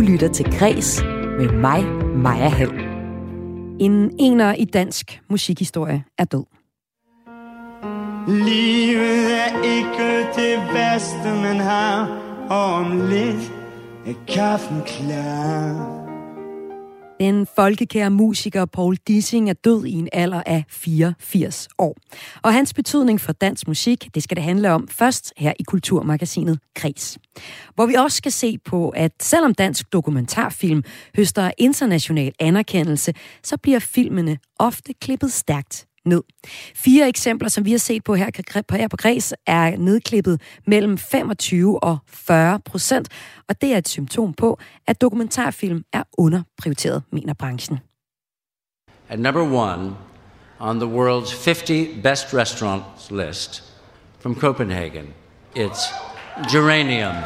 Du 0.00 0.04
lytter 0.04 0.28
til 0.28 0.58
Græs 0.58 1.02
med 1.38 1.52
mig, 1.52 1.84
Maja 2.16 2.48
Hall. 2.48 2.72
En 3.80 4.14
ener 4.18 4.54
i 4.54 4.64
dansk 4.64 5.20
musikhistorie 5.30 6.04
er 6.18 6.24
død. 6.24 6.44
Livet 8.28 9.38
er 9.40 9.62
ikke 9.62 10.28
det 10.36 10.74
værste, 10.74 11.24
man 11.42 11.56
har, 11.56 12.06
og 12.50 12.74
om 12.74 13.08
lidt 13.08 13.52
er 14.06 14.14
kaffen 14.28 14.82
klar. 14.86 15.99
Den 17.20 17.46
folkekære 17.56 18.10
musiker 18.10 18.64
Paul 18.64 18.96
Dissing 18.96 19.50
er 19.50 19.54
død 19.54 19.84
i 19.84 19.92
en 19.92 20.08
alder 20.12 20.42
af 20.46 20.64
84 20.68 21.68
år. 21.78 21.96
Og 22.42 22.52
hans 22.54 22.74
betydning 22.74 23.20
for 23.20 23.32
dansk 23.32 23.68
musik, 23.68 24.08
det 24.14 24.22
skal 24.22 24.36
det 24.36 24.44
handle 24.44 24.72
om 24.72 24.88
først 24.88 25.32
her 25.36 25.52
i 25.60 25.62
Kulturmagasinet 25.62 26.58
Kris. 26.76 27.18
Hvor 27.74 27.86
vi 27.86 27.94
også 27.94 28.16
skal 28.16 28.32
se 28.32 28.58
på, 28.58 28.88
at 28.88 29.12
selvom 29.22 29.54
dansk 29.54 29.92
dokumentarfilm 29.92 30.82
høster 31.16 31.50
international 31.58 32.32
anerkendelse, 32.38 33.14
så 33.42 33.56
bliver 33.56 33.78
filmene 33.78 34.38
ofte 34.58 34.92
klippet 35.00 35.32
stærkt 35.32 35.86
ned. 36.04 36.22
Fire 36.74 37.08
eksempler, 37.08 37.48
som 37.48 37.64
vi 37.64 37.70
har 37.70 37.78
set 37.78 38.04
på 38.04 38.14
her, 38.14 38.30
her 38.76 38.88
på 38.88 38.96
Græs, 38.96 39.34
er 39.46 39.76
nedklippet 39.76 40.40
mellem 40.66 40.98
25 40.98 41.84
og 41.84 41.98
40 42.06 42.60
procent, 42.60 43.08
og 43.48 43.60
det 43.60 43.72
er 43.72 43.78
et 43.78 43.88
symptom 43.88 44.34
på, 44.34 44.58
at 44.86 45.00
dokumentarfilm 45.00 45.84
er 45.92 46.02
underprioriteret, 46.18 47.02
mener 47.12 47.34
branchen. 47.34 47.78
At 49.08 49.18
number 49.18 49.42
one 49.42 49.96
on 50.60 50.80
the 50.80 50.88
world's 50.88 51.34
50 51.34 52.02
best 52.02 52.34
restaurants 52.34 53.10
list 53.10 53.64
from 54.20 54.34
Copenhagen, 54.34 55.06
it's 55.56 55.92
Geranium. 56.52 57.16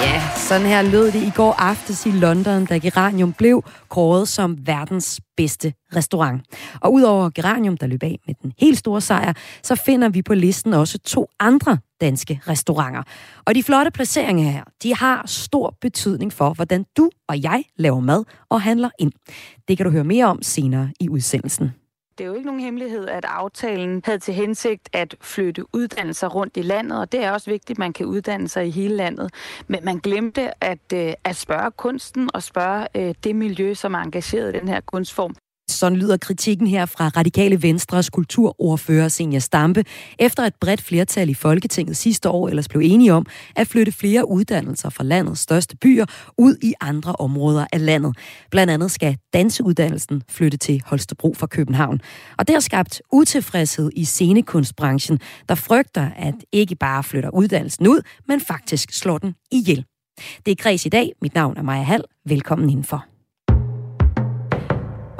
Ja, 0.00 0.39
sådan 0.50 0.66
her 0.66 0.82
lød 0.82 1.12
det 1.12 1.22
i 1.22 1.30
går 1.36 1.52
aftes 1.52 2.06
i 2.06 2.10
London, 2.10 2.66
da 2.66 2.78
Geranium 2.78 3.32
blev 3.32 3.64
kåret 3.88 4.28
som 4.28 4.66
verdens 4.66 5.20
bedste 5.36 5.72
restaurant. 5.96 6.42
Og 6.80 6.92
udover 6.92 7.30
Geranium, 7.30 7.76
der 7.76 7.86
løb 7.86 8.02
af 8.02 8.18
med 8.26 8.34
den 8.42 8.52
helt 8.58 8.78
store 8.78 9.00
sejr, 9.00 9.32
så 9.62 9.74
finder 9.74 10.08
vi 10.08 10.22
på 10.22 10.34
listen 10.34 10.74
også 10.74 10.98
to 10.98 11.28
andre 11.40 11.78
danske 12.00 12.40
restauranter. 12.48 13.02
Og 13.44 13.54
de 13.54 13.62
flotte 13.62 13.90
placeringer 13.90 14.50
her, 14.50 14.64
de 14.82 14.94
har 14.94 15.22
stor 15.26 15.76
betydning 15.80 16.32
for, 16.32 16.54
hvordan 16.54 16.84
du 16.96 17.10
og 17.28 17.42
jeg 17.42 17.64
laver 17.76 18.00
mad 18.00 18.24
og 18.48 18.62
handler 18.62 18.90
ind. 18.98 19.12
Det 19.68 19.76
kan 19.76 19.86
du 19.86 19.92
høre 19.92 20.04
mere 20.04 20.26
om 20.26 20.42
senere 20.42 20.90
i 21.00 21.08
udsendelsen. 21.08 21.79
Det 22.20 22.24
er 22.26 22.28
jo 22.28 22.34
ikke 22.34 22.46
nogen 22.46 22.60
hemmelighed, 22.60 23.08
at 23.08 23.24
aftalen 23.24 24.02
havde 24.04 24.18
til 24.18 24.34
hensigt 24.34 24.88
at 24.92 25.14
flytte 25.20 25.74
uddannelser 25.74 26.28
rundt 26.28 26.56
i 26.56 26.62
landet, 26.62 26.98
og 27.00 27.12
det 27.12 27.24
er 27.24 27.30
også 27.30 27.50
vigtigt, 27.50 27.76
at 27.76 27.78
man 27.78 27.92
kan 27.92 28.06
uddanne 28.06 28.48
sig 28.48 28.66
i 28.66 28.70
hele 28.70 28.96
landet. 28.96 29.30
Men 29.68 29.84
man 29.84 29.98
glemte 29.98 30.64
at, 30.64 30.92
øh, 30.94 31.12
at 31.24 31.36
spørge 31.36 31.70
kunsten 31.70 32.30
og 32.34 32.42
spørge 32.42 32.86
øh, 32.96 33.14
det 33.24 33.36
miljø, 33.36 33.74
som 33.74 33.94
er 33.94 33.98
engageret 33.98 34.56
i 34.56 34.58
den 34.58 34.68
her 34.68 34.80
kunstform. 34.80 35.34
Sådan 35.70 35.98
lyder 35.98 36.16
kritikken 36.16 36.66
her 36.66 36.86
fra 36.86 37.08
Radikale 37.08 37.62
Venstres 37.62 38.10
kulturordfører 38.10 39.08
Senja 39.08 39.38
Stampe, 39.38 39.84
efter 40.18 40.42
et 40.42 40.54
bredt 40.60 40.80
flertal 40.80 41.28
i 41.28 41.34
Folketinget 41.34 41.96
sidste 41.96 42.28
år 42.28 42.48
ellers 42.48 42.68
blev 42.68 42.82
enige 42.84 43.12
om 43.12 43.26
at 43.56 43.66
flytte 43.66 43.92
flere 43.92 44.28
uddannelser 44.28 44.90
fra 44.90 45.04
landets 45.04 45.40
største 45.40 45.76
byer 45.76 46.06
ud 46.38 46.56
i 46.62 46.74
andre 46.80 47.12
områder 47.12 47.66
af 47.72 47.84
landet. 47.86 48.16
Blandt 48.50 48.70
andet 48.72 48.90
skal 48.90 49.16
danseuddannelsen 49.32 50.22
flytte 50.30 50.58
til 50.58 50.82
Holstebro 50.86 51.34
fra 51.34 51.46
København. 51.46 52.00
Og 52.38 52.48
det 52.48 52.54
har 52.54 52.60
skabt 52.60 53.02
utilfredshed 53.12 53.90
i 53.96 54.04
scenekunstbranchen, 54.04 55.20
der 55.48 55.54
frygter, 55.54 56.10
at 56.16 56.34
ikke 56.52 56.74
bare 56.74 57.04
flytter 57.04 57.30
uddannelsen 57.30 57.88
ud, 57.88 58.02
men 58.28 58.40
faktisk 58.40 58.92
slår 58.92 59.18
den 59.18 59.34
ihjel. 59.52 59.84
Det 60.46 60.52
er 60.52 60.56
Kreds 60.56 60.86
i 60.86 60.88
dag. 60.88 61.12
Mit 61.22 61.34
navn 61.34 61.56
er 61.56 61.62
Maja 61.62 61.82
Hall. 61.82 62.04
Velkommen 62.26 62.70
indenfor. 62.70 63.19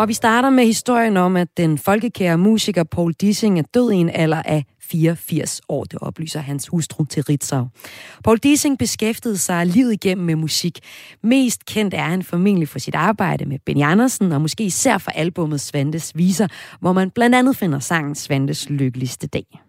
Og 0.01 0.09
vi 0.09 0.13
starter 0.13 0.51
med 0.51 0.65
historien 0.65 1.17
om, 1.17 1.37
at 1.37 1.49
den 1.57 1.79
folkekære 1.79 2.39
musiker 2.39 2.85
Paul 2.85 3.13
Dissing 3.13 3.59
er 3.59 3.63
død 3.75 3.93
i 3.93 3.97
en 3.97 4.11
alder 4.11 4.43
af 4.43 4.65
84 4.83 5.61
år, 5.69 5.85
det 5.85 5.99
oplyser 6.01 6.41
hans 6.41 6.69
hustru 6.69 7.05
til 7.05 7.23
Ritzau. 7.23 7.67
Paul 8.25 8.39
Dissing 8.39 8.79
beskæftigede 8.79 9.39
sig 9.39 9.67
livet 9.67 9.93
igennem 9.93 10.27
med 10.27 10.37
musik. 10.37 10.79
Mest 11.23 11.67
kendt 11.67 11.95
er 11.95 12.03
han 12.03 12.23
formentlig 12.23 12.69
for 12.69 12.79
sit 12.79 12.95
arbejde 12.95 13.45
med 13.45 13.59
Benny 13.67 13.83
Andersen, 13.83 14.33
og 14.33 14.41
måske 14.41 14.65
især 14.65 14.99
for 14.99 15.11
albummet 15.11 15.61
Svantes 15.61 16.13
Viser, 16.15 16.49
hvor 16.81 16.93
man 16.93 17.11
blandt 17.11 17.37
andet 17.37 17.57
finder 17.57 17.79
sangen 17.79 18.15
Svantes 18.15 18.71
Lykkeligste 18.71 19.27
Dag. 19.27 19.61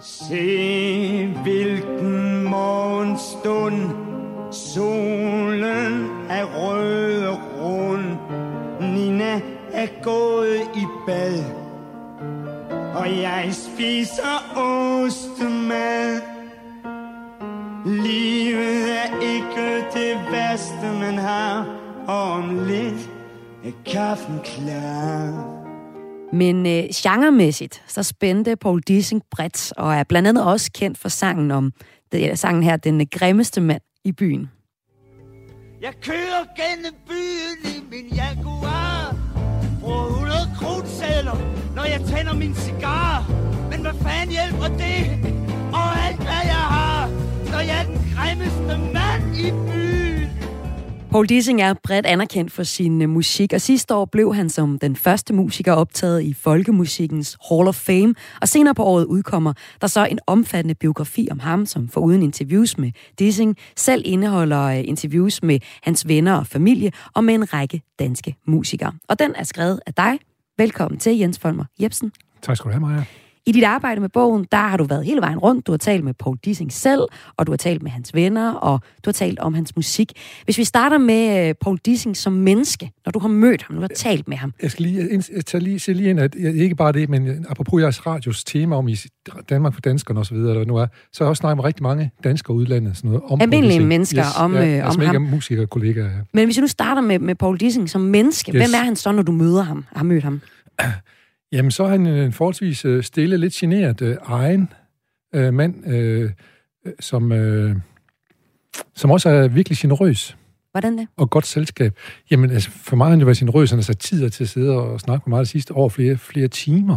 Se 0.00 1.26
hvilken 1.42 2.44
morgenstund 2.44 3.90
Solen 4.52 6.06
er 6.30 6.44
rød 6.44 7.24
og 7.24 7.38
rund 7.60 8.13
er 9.74 10.02
gået 10.02 10.60
i 10.76 10.84
bad. 11.06 11.44
Og 12.94 13.20
jeg 13.20 13.48
spiser 13.52 14.56
ostemad. 14.56 16.20
Livet 17.86 18.92
er 18.98 19.20
ikke 19.20 19.86
det 19.94 20.32
værste 20.32 20.86
man 21.00 21.18
har. 21.18 21.80
Og 22.08 22.32
om 22.32 22.66
lidt 22.66 23.10
er 23.64 23.72
kaffen 23.92 24.40
klar. 24.44 25.50
Men 26.32 26.66
øh, 26.66 26.84
genremæssigt, 26.94 27.82
så 27.86 28.02
spændte 28.02 28.56
Paul 28.56 28.80
Dissing 28.80 29.22
bredt, 29.30 29.72
og 29.76 29.94
er 29.94 30.04
blandt 30.04 30.28
andet 30.28 30.44
også 30.44 30.70
kendt 30.72 30.98
for 30.98 31.08
sangen 31.08 31.50
om, 31.50 31.72
det 32.12 32.30
er 32.30 32.34
sangen 32.34 32.62
her, 32.62 32.76
Den 32.76 33.06
grimmeste 33.06 33.60
mand 33.60 33.82
i 34.04 34.12
byen. 34.12 34.50
Jeg 35.82 35.92
kører 36.02 36.44
gennem 36.56 36.94
byen 37.08 37.70
i 37.76 37.84
min 37.90 38.16
Jaguar 38.16 39.23
Bruger 39.84 40.06
100 40.06 40.34
krudsedler, 40.58 41.36
når 41.76 41.84
jeg 41.84 42.00
tænder 42.10 42.34
min 42.34 42.54
cigar 42.54 43.30
Men 43.70 43.80
hvad 43.80 43.92
fanden 44.02 44.30
hjælper 44.38 44.68
det? 44.82 44.98
Og 45.72 45.86
alt 46.06 46.16
hvad 46.16 46.42
jeg 46.54 46.64
har 46.76 47.08
Når 47.52 47.60
jeg 47.60 47.76
er 47.80 47.86
den 47.92 48.00
grimmeste 48.14 48.74
mand 48.96 49.36
i 49.36 49.50
byen 49.50 50.30
Paul 51.14 51.26
Dissing 51.26 51.62
er 51.62 51.74
bredt 51.82 52.06
anerkendt 52.06 52.52
for 52.52 52.62
sin 52.62 53.02
øh, 53.02 53.08
musik, 53.08 53.52
og 53.52 53.60
sidste 53.60 53.94
år 53.94 54.04
blev 54.04 54.34
han 54.34 54.50
som 54.50 54.78
den 54.78 54.96
første 54.96 55.34
musiker 55.34 55.72
optaget 55.72 56.22
i 56.22 56.32
Folkemusikkens 56.32 57.38
Hall 57.48 57.68
of 57.68 57.74
Fame, 57.74 58.14
og 58.40 58.48
senere 58.48 58.74
på 58.74 58.82
året 58.82 59.04
udkommer 59.04 59.52
der 59.80 59.86
så 59.86 60.06
en 60.06 60.18
omfattende 60.26 60.74
biografi 60.74 61.28
om 61.30 61.38
ham, 61.38 61.66
som 61.66 61.88
foruden 61.88 62.22
interviews 62.22 62.78
med 62.78 62.92
Dissing, 63.18 63.56
selv 63.76 64.02
indeholder 64.04 64.62
øh, 64.62 64.88
interviews 64.88 65.42
med 65.42 65.60
hans 65.82 66.08
venner 66.08 66.34
og 66.34 66.46
familie, 66.46 66.92
og 67.14 67.24
med 67.24 67.34
en 67.34 67.54
række 67.54 67.82
danske 67.98 68.36
musikere. 68.46 68.92
Og 69.08 69.18
den 69.18 69.34
er 69.36 69.44
skrevet 69.44 69.80
af 69.86 69.94
dig. 69.94 70.18
Velkommen 70.58 71.00
til, 71.00 71.18
Jens 71.18 71.38
Folmer 71.38 71.64
Jebsen. 71.80 72.12
Tak 72.42 72.56
skal 72.56 72.68
du 72.68 72.72
have, 72.72 72.80
Maja. 72.80 73.04
I 73.46 73.52
dit 73.52 73.64
arbejde 73.64 74.00
med 74.00 74.08
bogen, 74.08 74.46
der 74.52 74.58
har 74.58 74.76
du 74.76 74.84
været 74.84 75.04
hele 75.04 75.20
vejen 75.20 75.38
rundt. 75.38 75.66
Du 75.66 75.72
har 75.72 75.76
talt 75.76 76.04
med 76.04 76.14
Paul 76.14 76.36
Dissing 76.44 76.72
selv, 76.72 77.00
og 77.36 77.46
du 77.46 77.52
har 77.52 77.56
talt 77.56 77.82
med 77.82 77.90
hans 77.90 78.14
venner, 78.14 78.52
og 78.52 78.80
du 79.04 79.08
har 79.08 79.12
talt 79.12 79.38
om 79.38 79.54
hans 79.54 79.76
musik. 79.76 80.12
Hvis 80.44 80.58
vi 80.58 80.64
starter 80.64 80.98
med 80.98 81.48
øh, 81.48 81.54
Paul 81.60 81.78
Dissing 81.78 82.16
som 82.16 82.32
menneske, 82.32 82.90
når 83.06 83.12
du 83.12 83.18
har 83.18 83.28
mødt 83.28 83.62
ham, 83.62 83.74
når 83.74 83.80
du 83.80 83.86
har 83.90 83.96
talt 83.96 84.28
med 84.28 84.36
ham. 84.36 84.52
Jeg 84.62 84.70
skal 84.70 84.82
lige, 84.82 85.22
jeg 85.34 85.46
tager 85.46 85.62
lige, 85.62 85.92
lige 85.92 86.10
ind, 86.10 86.20
at 86.20 86.34
ikke 86.34 86.74
bare 86.74 86.92
det, 86.92 87.08
men 87.08 87.46
apropos 87.48 87.82
jeres 87.82 88.06
radios 88.06 88.44
tema 88.44 88.76
om 88.76 88.88
i 88.88 88.96
Danmark 89.48 89.74
for 89.74 89.80
danskerne 89.80 90.20
osv., 90.20 90.36
der 90.36 90.64
nu 90.64 90.76
er, 90.76 90.86
så 91.12 91.24
har 91.24 91.26
jeg 91.26 91.30
også 91.30 91.40
snakket 91.40 91.56
med 91.56 91.64
rigtig 91.64 91.82
mange 91.82 92.10
danskere 92.24 92.56
udlandet. 92.56 92.96
Sådan 92.96 93.10
noget, 93.10 93.22
om 93.28 93.40
Almindelige 93.40 93.80
mennesker 93.80 94.24
yes, 94.24 94.38
om, 94.38 94.54
ja, 94.54 94.78
øh, 94.78 94.86
altså 94.86 95.00
om 95.00 95.06
ham. 95.06 95.22
musikere 95.22 95.66
kollegaer. 95.66 96.04
Ja. 96.04 96.18
Men 96.32 96.44
hvis 96.44 96.56
vi 96.56 96.60
nu 96.60 96.66
starter 96.66 97.02
med, 97.02 97.18
med 97.18 97.34
Paul 97.34 97.58
Dissing 97.58 97.90
som 97.90 98.00
menneske, 98.00 98.52
yes. 98.52 98.62
hvem 98.62 98.80
er 98.80 98.84
han 98.84 98.96
så, 98.96 99.12
når 99.12 99.22
du 99.22 99.32
møder 99.32 99.62
ham, 99.62 99.84
har 99.92 100.04
mødt 100.04 100.24
ham? 100.24 100.40
Jamen, 101.54 101.70
så 101.70 101.84
er 101.84 101.88
han 101.88 102.06
en 102.06 102.32
forholdsvis 102.32 102.84
øh, 102.84 103.02
stille, 103.02 103.36
lidt 103.36 103.52
generet 103.52 104.02
øh, 104.02 104.16
egen 104.22 104.72
øh, 105.34 105.54
mand, 105.54 105.86
øh, 105.86 106.30
som, 107.00 107.32
øh, 107.32 107.76
som 108.94 109.10
også 109.10 109.28
er 109.28 109.48
virkelig 109.48 109.78
generøs. 109.78 110.36
Hvordan 110.70 110.98
det? 110.98 111.08
Og 111.16 111.30
godt 111.30 111.46
selskab. 111.46 111.98
Jamen, 112.30 112.50
altså, 112.50 112.70
for 112.70 112.96
mig 112.96 113.04
har 113.04 113.10
han 113.10 113.20
jo 113.20 113.24
været 113.24 113.38
generøs. 113.38 113.70
Han 113.70 113.78
har 113.78 113.82
sat 113.82 113.98
tid 113.98 114.30
til 114.30 114.44
at 114.44 114.48
sidde 114.48 114.78
og 114.78 115.00
snakke 115.00 115.30
med 115.30 115.36
mig 115.36 115.40
det 115.40 115.48
sidste 115.48 115.74
år 115.74 115.88
flere, 115.88 116.16
flere 116.16 116.48
timer. 116.48 116.96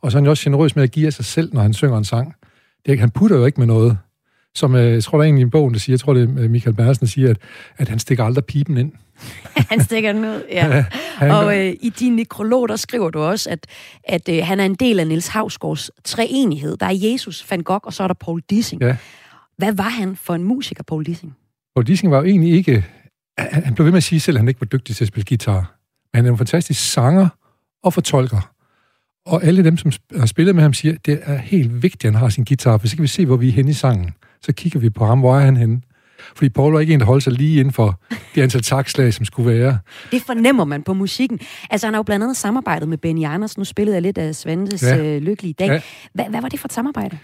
Og 0.00 0.12
så 0.12 0.18
er 0.18 0.20
han 0.20 0.24
jo 0.24 0.30
også 0.30 0.44
generøs 0.44 0.76
med 0.76 0.84
at 0.84 0.90
give 0.90 1.06
af 1.06 1.12
sig 1.12 1.24
selv, 1.24 1.54
når 1.54 1.60
han 1.60 1.72
synger 1.72 1.98
en 1.98 2.04
sang. 2.04 2.34
Det 2.86 2.98
han 2.98 3.10
putter 3.10 3.36
jo 3.36 3.46
ikke 3.46 3.60
med 3.60 3.66
noget. 3.66 3.98
Som 4.54 4.74
øh, 4.74 4.92
jeg 4.92 5.04
tror, 5.04 5.18
der 5.18 5.24
er 5.24 5.28
en 5.28 5.38
i 5.38 5.44
bogen, 5.44 5.74
der 5.74 5.80
siger, 5.80 5.94
jeg 5.94 6.00
tror, 6.00 6.14
det 6.14 6.22
er 6.22 6.48
Michael 6.48 6.76
Bersen, 6.76 7.00
der 7.00 7.10
siger, 7.10 7.30
at, 7.30 7.38
at 7.76 7.88
han 7.88 7.98
stikker 7.98 8.24
aldrig 8.24 8.44
pipen 8.44 8.76
ind. 8.76 8.92
han 9.70 9.84
stikker 9.84 10.12
den 10.12 10.24
ud, 10.24 10.42
ja. 10.50 10.84
og 11.20 11.58
øh, 11.58 11.74
i 11.80 11.88
din 11.88 12.16
nekrolog, 12.16 12.68
der 12.68 12.76
skriver 12.76 13.10
du 13.10 13.18
også, 13.18 13.50
at, 13.50 13.66
at 14.04 14.28
øh, 14.28 14.44
han 14.44 14.60
er 14.60 14.64
en 14.64 14.74
del 14.74 15.00
af 15.00 15.06
Niels 15.06 15.28
Havsgaards 15.28 15.90
treenighed. 16.04 16.76
Der 16.76 16.86
er 16.86 16.94
Jesus, 16.94 17.50
Van 17.50 17.60
Gogh, 17.60 17.80
og 17.82 17.92
så 17.92 18.02
er 18.02 18.06
der 18.06 18.14
Paul 18.14 18.42
Dissing. 18.50 18.82
Ja. 18.82 18.96
Hvad 19.58 19.72
var 19.72 19.88
han 19.88 20.16
for 20.16 20.34
en 20.34 20.44
musiker, 20.44 20.82
Paul 20.82 21.06
Dissing? 21.06 21.36
Paul 21.74 21.86
Dissing 21.86 22.12
var 22.12 22.18
jo 22.18 22.24
egentlig 22.24 22.52
ikke... 22.52 22.84
Han, 23.38 23.64
han 23.64 23.74
blev 23.74 23.84
ved 23.84 23.92
med 23.92 23.96
at 23.96 24.02
sige 24.02 24.20
selv, 24.20 24.36
at 24.36 24.40
han 24.40 24.48
ikke 24.48 24.60
var 24.60 24.66
dygtig 24.66 24.96
til 24.96 25.04
at 25.04 25.08
spille 25.08 25.24
guitar. 25.28 25.76
Men 26.12 26.18
han 26.18 26.26
er 26.26 26.30
en 26.30 26.38
fantastisk 26.38 26.92
sanger 26.92 27.28
og 27.82 27.94
fortolker. 27.94 28.52
Og 29.26 29.44
alle 29.44 29.64
dem, 29.64 29.76
som 29.76 29.92
har 30.16 30.26
spillet 30.26 30.54
med 30.54 30.62
ham, 30.62 30.72
siger, 30.72 30.94
at 30.94 31.06
det 31.06 31.20
er 31.22 31.36
helt 31.36 31.82
vigtigt, 31.82 32.04
at 32.04 32.12
han 32.12 32.20
har 32.20 32.28
sin 32.28 32.44
guitar, 32.44 32.78
for 32.78 32.86
så 32.86 32.96
kan 32.96 33.02
vi 33.02 33.08
se, 33.08 33.26
hvor 33.26 33.36
vi 33.36 33.48
er 33.48 33.52
henne 33.52 33.70
i 33.70 33.74
sangen. 33.74 34.10
Så 34.42 34.52
kigger 34.52 34.80
vi 34.80 34.90
på 34.90 35.06
ham, 35.06 35.20
hvor 35.20 35.36
er 35.36 35.40
han 35.40 35.56
henne. 35.56 35.80
Fordi 36.36 36.48
Paul 36.48 36.72
var 36.72 36.80
ikke 36.80 36.94
en, 36.94 37.00
der 37.00 37.06
holdt 37.06 37.24
sig 37.24 37.32
lige 37.32 37.60
inden 37.60 37.72
for 37.72 38.00
det 38.34 38.42
antal 38.42 38.62
takslag, 38.62 39.14
som 39.14 39.24
skulle 39.24 39.50
være. 39.58 39.78
Det 40.12 40.22
fornemmer 40.22 40.64
man 40.64 40.82
på 40.82 40.94
musikken. 40.94 41.40
Altså, 41.70 41.86
han 41.86 41.94
har 41.94 41.98
jo 41.98 42.02
blandt 42.02 42.22
andet 42.22 42.36
samarbejdet 42.36 42.88
med 42.88 42.98
Benny 42.98 43.24
Andersen. 43.24 43.60
Nu 43.60 43.64
spillede 43.64 43.94
jeg 43.94 44.02
lidt 44.02 44.18
af 44.18 44.34
Svantes 44.34 44.82
ja. 44.82 44.96
øh, 45.04 45.22
lykkelige 45.22 45.54
dag. 45.58 45.68
Ja. 45.68 45.80
Hvad, 46.14 46.24
hvad 46.30 46.40
var 46.40 46.48
det 46.48 46.60
for 46.60 46.68
et 46.68 46.72
samarbejde? 46.72 47.18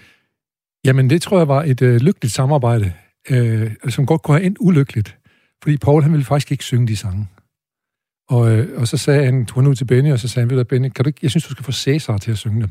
Jamen, 0.84 1.10
det 1.10 1.22
tror 1.22 1.38
jeg 1.38 1.48
var 1.48 1.62
et 1.62 1.82
øh, 1.82 2.00
lykkeligt 2.00 2.34
samarbejde, 2.34 2.92
øh, 3.30 3.70
som 3.88 4.06
godt 4.06 4.22
kunne 4.22 4.36
have 4.36 4.46
endt 4.46 4.58
ulykkeligt. 4.60 5.16
Fordi 5.62 5.76
Paul, 5.76 6.02
han 6.02 6.12
ville 6.12 6.24
faktisk 6.24 6.52
ikke 6.52 6.64
synge 6.64 6.86
de 6.86 6.96
sange. 6.96 7.28
Og, 8.28 8.50
øh, 8.50 8.80
og 8.80 8.88
så 8.88 8.96
sagde 8.96 9.24
han, 9.24 9.48
han 9.54 9.66
ud 9.66 9.74
til 9.74 9.84
Benny, 9.84 10.12
og 10.12 10.18
så 10.18 10.28
sagde 10.28 10.44
han, 10.44 10.50
ved 10.50 10.64
du, 10.64 10.68
Benny, 10.68 10.88
kan 10.88 11.04
du 11.04 11.08
ikke, 11.08 11.18
jeg 11.22 11.30
synes, 11.30 11.44
du 11.44 11.50
skal 11.50 11.64
få 11.64 11.72
Cæsar 11.72 12.18
til 12.18 12.30
at 12.30 12.38
synge 12.38 12.60
dem. 12.60 12.70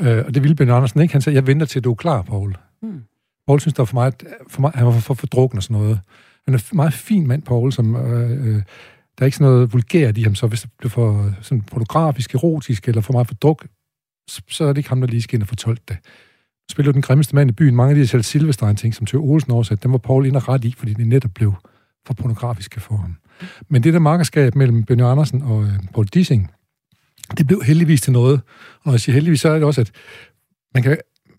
Øh, 0.00 0.24
og 0.26 0.34
det 0.34 0.42
ville 0.42 0.54
Benny 0.54 0.72
Andersen 0.72 1.00
ikke. 1.00 1.12
Han 1.12 1.22
sagde, 1.22 1.34
jeg 1.34 1.46
venter 1.46 1.66
til, 1.66 1.84
du 1.84 1.90
er 1.90 1.94
klar, 1.94 2.22
Paul. 2.22 2.56
Hmm. 2.82 3.02
Paul 3.48 3.60
synes, 3.60 3.74
der 3.74 3.82
var 3.82 3.86
for 3.86 3.94
meget, 3.94 4.14
for 4.48 4.60
meget, 4.60 4.74
han 4.74 4.86
var 4.86 4.92
for, 4.92 5.00
for, 5.00 5.14
for 5.14 5.26
drukken 5.26 5.56
og 5.56 5.62
sådan 5.62 5.82
noget. 5.82 6.00
Han 6.44 6.54
er 6.54 6.58
en 6.58 6.76
meget 6.76 6.92
fin 6.92 7.26
mand, 7.26 7.42
Paul, 7.42 7.72
som... 7.72 7.96
Øh, 7.96 8.46
øh, 8.46 8.62
der 9.18 9.24
er 9.24 9.26
ikke 9.26 9.36
sådan 9.36 9.52
noget 9.52 9.72
vulgært 9.72 10.18
i 10.18 10.22
ham, 10.22 10.34
så 10.34 10.46
hvis 10.46 10.60
det 10.60 10.70
bliver 10.78 10.90
for 10.90 11.34
sådan 11.42 11.62
pornografisk, 11.62 12.34
erotisk, 12.34 12.88
eller 12.88 13.00
for 13.00 13.12
meget 13.12 13.26
for 13.26 13.34
druk, 13.34 13.66
så, 14.48 14.64
er 14.64 14.68
det 14.68 14.78
ikke 14.78 14.88
ham, 14.88 15.00
der 15.00 15.08
lige 15.08 15.22
skal 15.22 15.36
ind 15.36 15.42
og 15.42 15.48
fortolke 15.48 15.82
det. 15.88 15.96
Spiller 16.70 16.92
den 16.92 17.02
grimmeste 17.02 17.34
mand 17.34 17.50
i 17.50 17.52
byen. 17.52 17.76
Mange 17.76 17.90
af 17.90 17.96
de 17.96 18.06
selv 18.06 18.22
Silvestein-ting, 18.22 18.94
som 18.94 19.06
Tøge 19.06 19.22
Olsen 19.22 19.52
oversat, 19.52 19.82
dem 19.82 19.92
var 19.92 19.98
Paul 19.98 20.26
ind 20.26 20.36
og 20.36 20.48
ret 20.48 20.64
i, 20.64 20.74
fordi 20.78 20.94
det 20.94 21.06
netop 21.06 21.30
blev 21.34 21.54
for 22.06 22.14
pornografiske 22.14 22.80
for 22.80 22.96
ham. 22.96 23.16
Men 23.68 23.82
det 23.82 23.92
der 23.92 23.98
markerskab 23.98 24.54
mellem 24.54 24.84
Benny 24.84 25.02
Andersen 25.02 25.42
og 25.42 25.62
øh, 25.64 25.72
Paul 25.94 26.06
Dissing, 26.06 26.50
det 27.38 27.46
blev 27.46 27.62
heldigvis 27.62 28.00
til 28.00 28.12
noget. 28.12 28.40
Og 28.74 28.82
når 28.84 28.92
jeg 28.92 29.00
siger 29.00 29.14
heldigvis, 29.14 29.40
så 29.40 29.48
er 29.48 29.54
det 29.54 29.64
også, 29.64 29.80
at 29.80 29.90
man, 30.74 30.82
kan, 30.82 30.98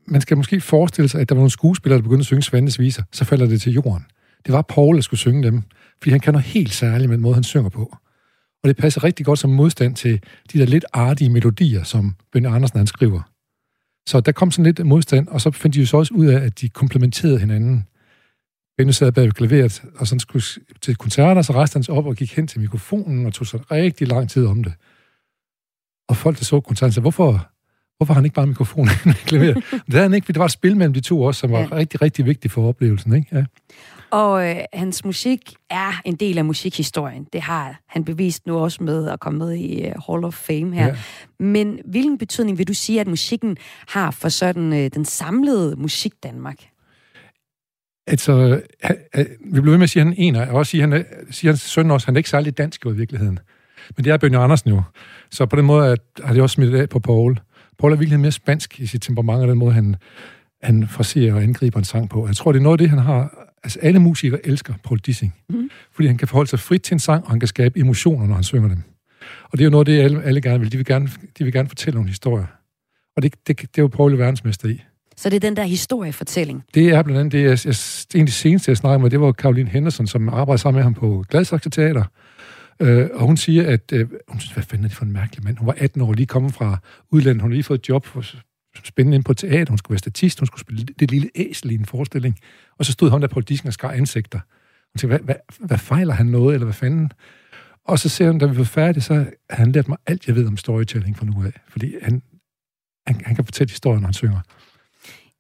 man 0.10 0.22
skal 0.22 0.38
måske 0.38 0.62
forestille 0.62 1.10
sig, 1.10 1.22
at 1.22 1.30
der 1.30 1.36
var 1.36 1.40
nogle 1.40 1.52
skuespillere, 1.52 1.98
der 1.98 2.04
begyndte 2.04 2.22
at 2.22 2.26
synge 2.26 2.42
Svandes 2.42 2.80
viser, 2.80 3.04
så 3.12 3.26
falder 3.26 3.46
det 3.46 3.62
til 3.62 3.74
jorden. 3.74 4.06
Det 4.46 4.54
var 4.54 4.62
Paul, 4.62 4.96
der 4.96 5.02
skulle 5.02 5.20
synge 5.20 5.44
dem, 5.44 5.64
fordi 6.02 6.12
han 6.12 6.20
kan 6.20 6.34
noget 6.34 6.46
helt 6.46 6.74
særligt 6.74 7.10
med 7.10 7.18
den 7.18 7.22
måde, 7.22 7.34
han 7.34 7.44
synger 7.44 7.70
på. 7.70 7.98
Og 8.64 8.68
det 8.68 8.78
passer 8.78 9.04
rigtig 9.04 9.26
godt 9.26 9.40
som 9.40 9.50
modstand 9.50 9.96
til 9.96 10.24
de 10.54 10.60
der 10.60 10.66
lidt 10.66 10.86
artige 10.94 11.30
melodier, 11.30 11.84
som 11.84 12.16
Ben 12.32 12.46
Andersen 12.46 12.78
han 12.78 12.88
skriver. 12.88 13.22
Så 14.10 14.20
der 14.20 14.32
kom 14.32 14.52
sådan 14.52 14.66
lidt 14.66 14.86
modstand, 14.86 15.28
og 15.28 15.42
så 15.42 15.52
fandt 15.52 15.76
de 15.76 15.80
jo 15.80 15.86
så 15.86 15.98
også 15.98 16.14
ud 16.14 16.26
af, 16.26 16.40
at 16.46 16.62
de 16.62 16.70
komplementerede 16.70 17.40
hinanden. 17.40 17.86
Benny 18.78 18.92
sad 18.92 19.12
bag 19.12 19.34
klaveret, 19.34 19.84
og 19.96 20.08
så 20.08 20.20
skulle 20.20 20.44
til 20.82 20.96
koncerter, 20.96 21.42
så 21.42 21.54
rejste 21.54 21.76
han 21.76 21.84
sig 21.84 21.94
op 21.94 22.06
og 22.06 22.16
gik 22.16 22.36
hen 22.36 22.48
til 22.48 22.62
mikrofonen 22.62 23.26
og 23.26 23.34
tog 23.34 23.48
sig 23.48 23.72
rigtig 23.72 24.08
lang 24.08 24.30
tid 24.30 24.46
om 24.46 24.64
det. 24.64 24.74
Og 26.10 26.18
folk, 26.18 26.38
der 26.40 26.44
så 26.44 26.60
koncerten, 26.60 26.94
sagde, 26.94 27.04
hvorfor, 27.04 27.50
hvorfor 28.00 28.14
har 28.14 28.20
han 28.20 28.26
ikke 28.26 28.36
bare 28.36 28.48
mikrofonen 28.48 28.90
i 29.06 29.26
klaveret? 29.26 29.56
det 29.72 29.94
havde 29.94 30.04
han 30.04 30.14
ikke, 30.14 30.26
fordi 30.26 30.34
det 30.34 30.40
var 30.40 30.46
et 30.46 30.52
spil 30.52 30.78
mellem 30.78 30.94
de 30.94 31.00
to 31.02 31.22
også, 31.22 31.40
som 31.40 31.52
var 31.52 31.60
ja. 31.60 31.68
rigtig, 31.72 32.02
rigtig 32.02 32.26
vigtigt 32.26 32.54
for 32.54 32.68
oplevelsen. 32.68 33.14
Ikke? 33.14 33.28
Ja. 33.32 33.44
Og 34.12 34.50
øh, 34.50 34.56
hans 34.74 35.06
musik 35.06 35.54
er 35.70 36.02
en 36.06 36.16
del 36.16 36.38
af 36.38 36.46
musikhistorien. 36.46 37.28
Det 37.34 37.42
har 37.42 37.80
han 37.88 38.06
bevist 38.06 38.48
nu 38.48 38.58
også 38.58 38.84
med 38.84 39.10
at 39.10 39.20
komme 39.20 39.40
med 39.40 39.54
i 39.54 39.88
uh, 39.88 39.92
Hall 40.08 40.26
of 40.26 40.34
Fame 40.34 40.76
her. 40.76 40.88
Ja. 40.88 40.96
Men 41.40 41.80
hvilken 41.86 42.18
betydning 42.18 42.58
vil 42.58 42.68
du 42.68 42.74
sige, 42.74 43.02
at 43.02 43.08
musikken 43.08 43.58
har 43.88 44.12
for 44.12 44.30
sådan 44.30 44.74
øh, 44.74 44.90
den 44.94 45.06
samlede 45.06 45.76
musik 45.76 46.14
Danmark? 46.24 46.58
Altså, 48.08 48.62
vi 49.54 49.62
blev 49.62 49.72
ved 49.72 49.78
med 49.78 49.84
at 49.84 49.90
sige, 49.90 50.02
at 50.02 50.08
han 50.08 50.14
er 50.14 50.18
en, 50.18 50.36
og 50.36 50.48
også 50.48 50.70
sige, 50.70 50.84
at 50.84 50.90
han 50.90 51.00
er, 51.00 51.04
siger 51.32 51.52
hans 51.52 51.62
søn 51.62 51.92
også, 51.92 52.04
at 52.04 52.06
han 52.06 52.16
er 52.16 52.18
ikke 52.18 52.30
særlig 52.30 52.58
dansk 52.58 52.86
i 52.86 52.90
virkeligheden. 52.90 53.40
Men 53.98 54.06
det 54.06 54.12
er 54.12 54.18
Bjørn 54.18 54.36
Andersen 54.36 54.70
jo. 54.70 54.82
Så 55.32 55.46
på 55.46 55.56
den 55.56 55.66
måde 55.66 55.92
at, 55.92 56.00
har 56.24 56.34
det 56.34 56.42
også 56.42 56.54
smidt 56.54 56.76
af 56.76 56.90
på 56.90 57.00
Paul. 57.00 57.40
Paul 57.80 57.92
er 57.92 57.96
virkelig 57.96 58.20
mere 58.20 58.32
spansk 58.32 58.80
i 58.80 58.86
sit 58.86 59.02
temperament, 59.02 59.42
og 59.42 59.48
den 59.48 59.58
måde, 59.58 59.74
han, 59.74 59.96
han 60.64 60.88
fraserer 60.88 61.34
og 61.34 61.44
angriber 61.44 61.80
en 61.80 61.86
sang 61.86 62.10
på. 62.10 62.28
Jeg 62.28 62.36
tror, 62.36 62.52
det 62.52 62.60
er 62.60 62.64
noget 62.64 62.74
af 62.74 62.78
det, 62.78 62.90
han 62.90 63.00
har... 63.00 63.46
Altså, 63.64 63.80
alle 63.82 64.00
musikere 64.00 64.48
elsker 64.48 64.74
Paul 64.84 65.00
Dissing. 65.00 65.36
Mm. 65.50 65.70
Fordi 65.92 66.08
han 66.08 66.18
kan 66.18 66.28
forholde 66.28 66.50
sig 66.50 66.60
frit 66.60 66.82
til 66.82 66.96
en 66.96 67.00
sang, 67.00 67.24
og 67.24 67.30
han 67.30 67.40
kan 67.40 67.48
skabe 67.48 67.80
emotioner, 67.80 68.28
når 68.28 68.36
han 68.36 68.44
synger 68.44 68.68
dem. 68.68 68.82
Og 69.44 69.58
det 69.58 69.60
er 69.62 69.66
jo 69.66 69.72
noget 69.72 69.88
af 69.88 69.94
det, 69.94 70.02
alle, 70.02 70.24
alle 70.24 70.42
gerne 70.42 70.60
vil. 70.60 70.72
De 70.72 70.78
vil 70.78 70.86
gerne, 70.86 71.10
de 71.38 71.44
vil 71.44 71.54
gerne 71.54 71.70
fortælle 71.70 71.96
nogle 71.96 72.10
historier. 72.10 72.46
Og 73.16 73.24
det, 73.24 73.34
det, 73.48 73.60
det 73.60 73.78
er 73.78 73.82
jo 73.82 73.88
Paul 73.88 74.18
verdensmester 74.18 74.68
i. 74.68 74.82
Så 75.18 75.30
det 75.30 75.36
er 75.36 75.40
den 75.40 75.56
der 75.56 75.64
historiefortælling? 75.64 76.64
Det 76.74 76.90
er 76.90 77.04
blandt 77.04 77.20
andet 77.20 77.32
det, 77.32 77.44
jeg, 77.44 77.66
jeg, 77.66 77.76
en 78.16 78.22
af 78.22 78.28
de 78.28 78.32
seneste, 78.32 78.70
jeg 78.70 78.78
snakkede 78.78 79.02
med, 79.02 79.10
det 79.10 79.22
var 79.22 79.32
Caroline 79.32 79.70
Henderson, 79.70 80.08
som 80.08 80.30
arbejder 80.30 80.58
sammen 80.58 80.78
med 80.78 80.84
ham 80.84 80.94
på 80.94 81.26
Gladsaxe 81.30 81.70
Teater. 81.70 82.04
Øh, 82.82 83.10
og 83.14 83.26
hun 83.26 83.38
siger, 83.38 83.68
at 83.68 83.92
øh, 83.94 84.10
hun 84.28 84.40
synes, 84.40 84.54
hvad 84.54 84.64
fanden 84.64 84.86
er 84.86 84.88
det 84.88 84.98
for 84.98 85.06
en 85.06 85.12
mærkelig 85.12 85.44
mand? 85.44 85.58
Hun 85.58 85.68
var 85.68 85.76
18 85.78 86.02
år, 86.02 86.14
lige 86.14 86.26
kommet 86.26 86.54
fra 86.54 86.78
udlandet. 87.12 87.42
Hun 87.42 87.52
har 87.52 87.56
lige 87.56 87.64
fået 87.64 87.80
et 87.80 87.90
job 87.90 88.06
for, 88.06 88.24
spændende 88.84 89.16
ind 89.16 89.24
på 89.24 89.34
teater. 89.34 89.72
Hun 89.72 89.78
skulle 89.78 89.96
være 89.96 90.00
statist. 90.00 90.40
Hun 90.40 90.48
skulle 90.48 90.62
spille 90.62 90.86
det 91.00 91.12
lille 91.12 91.30
æsel 91.36 91.72
i 91.72 91.76
en 91.76 91.86
forestilling. 91.86 92.40
Og 92.78 92.86
så 92.86 92.92
stod 92.92 93.10
hun 93.10 93.22
der 93.22 93.28
på 93.28 93.42
disken 93.42 93.68
og 93.68 93.74
skar 93.74 93.92
ansigter. 93.92 94.40
Hun 94.94 94.98
tænkte, 94.98 95.08
hvad, 95.08 95.20
hvad, 95.20 95.36
hvad 95.68 95.78
fejler 95.78 96.14
han 96.14 96.26
noget, 96.26 96.54
eller 96.54 96.66
hvad 96.66 96.74
fanden? 96.74 97.12
Og 97.86 98.00
så 98.00 98.10
siger 98.10 98.32
hun, 98.32 98.40
da 98.40 98.46
vi 98.46 98.58
var 98.58 98.64
færdige, 98.64 99.04
så 99.04 99.14
har 99.50 99.58
han 99.64 99.72
lært 99.72 99.88
mig 99.88 99.98
alt, 100.06 100.28
jeg 100.28 100.36
ved 100.36 100.48
om 100.48 100.58
storytelling 100.58 101.18
fra 101.18 101.26
nu 101.26 101.44
af. 101.44 101.62
Fordi 101.68 101.96
han, 102.02 102.22
han, 103.08 103.22
han 103.26 103.36
kan 103.36 103.46
fortælle 103.46 103.72
historien, 103.72 104.02
når 104.02 104.08
han 104.08 104.14
synger. 104.14 104.40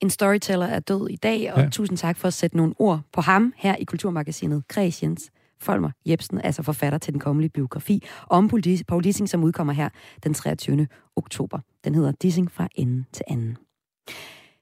En 0.01 0.09
storyteller 0.09 0.65
er 0.65 0.79
død 0.79 1.09
i 1.09 1.15
dag, 1.15 1.53
og 1.53 1.61
ja. 1.61 1.69
tusind 1.69 1.97
tak 1.97 2.17
for 2.17 2.27
at 2.27 2.33
sætte 2.33 2.57
nogle 2.57 2.73
ord 2.79 3.01
på 3.13 3.21
ham 3.21 3.53
her 3.57 3.75
i 3.75 3.83
Kulturmagasinet 3.83 4.63
Kreds 4.67 5.03
Jens 5.03 5.31
Folmer 5.61 5.91
Jebsen, 6.05 6.41
altså 6.41 6.63
forfatter 6.63 6.99
til 6.99 7.13
den 7.13 7.19
kommende 7.19 7.49
biografi 7.49 8.03
om 8.27 8.49
Paul 8.87 9.03
Dissing, 9.03 9.29
som 9.29 9.43
udkommer 9.43 9.73
her 9.73 9.89
den 10.23 10.33
23. 10.33 10.87
oktober. 11.15 11.59
Den 11.83 11.95
hedder 11.95 12.11
Dissing 12.11 12.51
fra 12.51 12.67
ende 12.75 13.03
til 13.13 13.23
anden. 13.27 13.57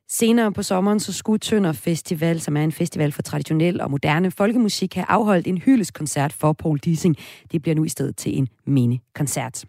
Senere 0.09 0.51
på 0.51 0.63
sommeren 0.63 0.99
så 0.99 1.13
skulle 1.13 1.39
Tønder 1.39 1.71
Festival, 1.71 2.39
som 2.39 2.57
er 2.57 2.63
en 2.63 2.71
festival 2.71 3.11
for 3.11 3.21
traditionel 3.21 3.81
og 3.81 3.91
moderne 3.91 4.31
folkemusik, 4.31 4.95
have 4.95 5.05
afholdt 5.09 5.47
en 5.47 5.57
hyldeskoncert 5.57 6.33
for 6.33 6.53
Paul 6.53 6.77
Dissing. 6.77 7.15
Det 7.51 7.61
bliver 7.61 7.75
nu 7.75 7.83
i 7.83 7.89
stedet 7.89 8.17
til 8.17 8.37
en 8.37 8.47
mini-koncert. 8.65 9.65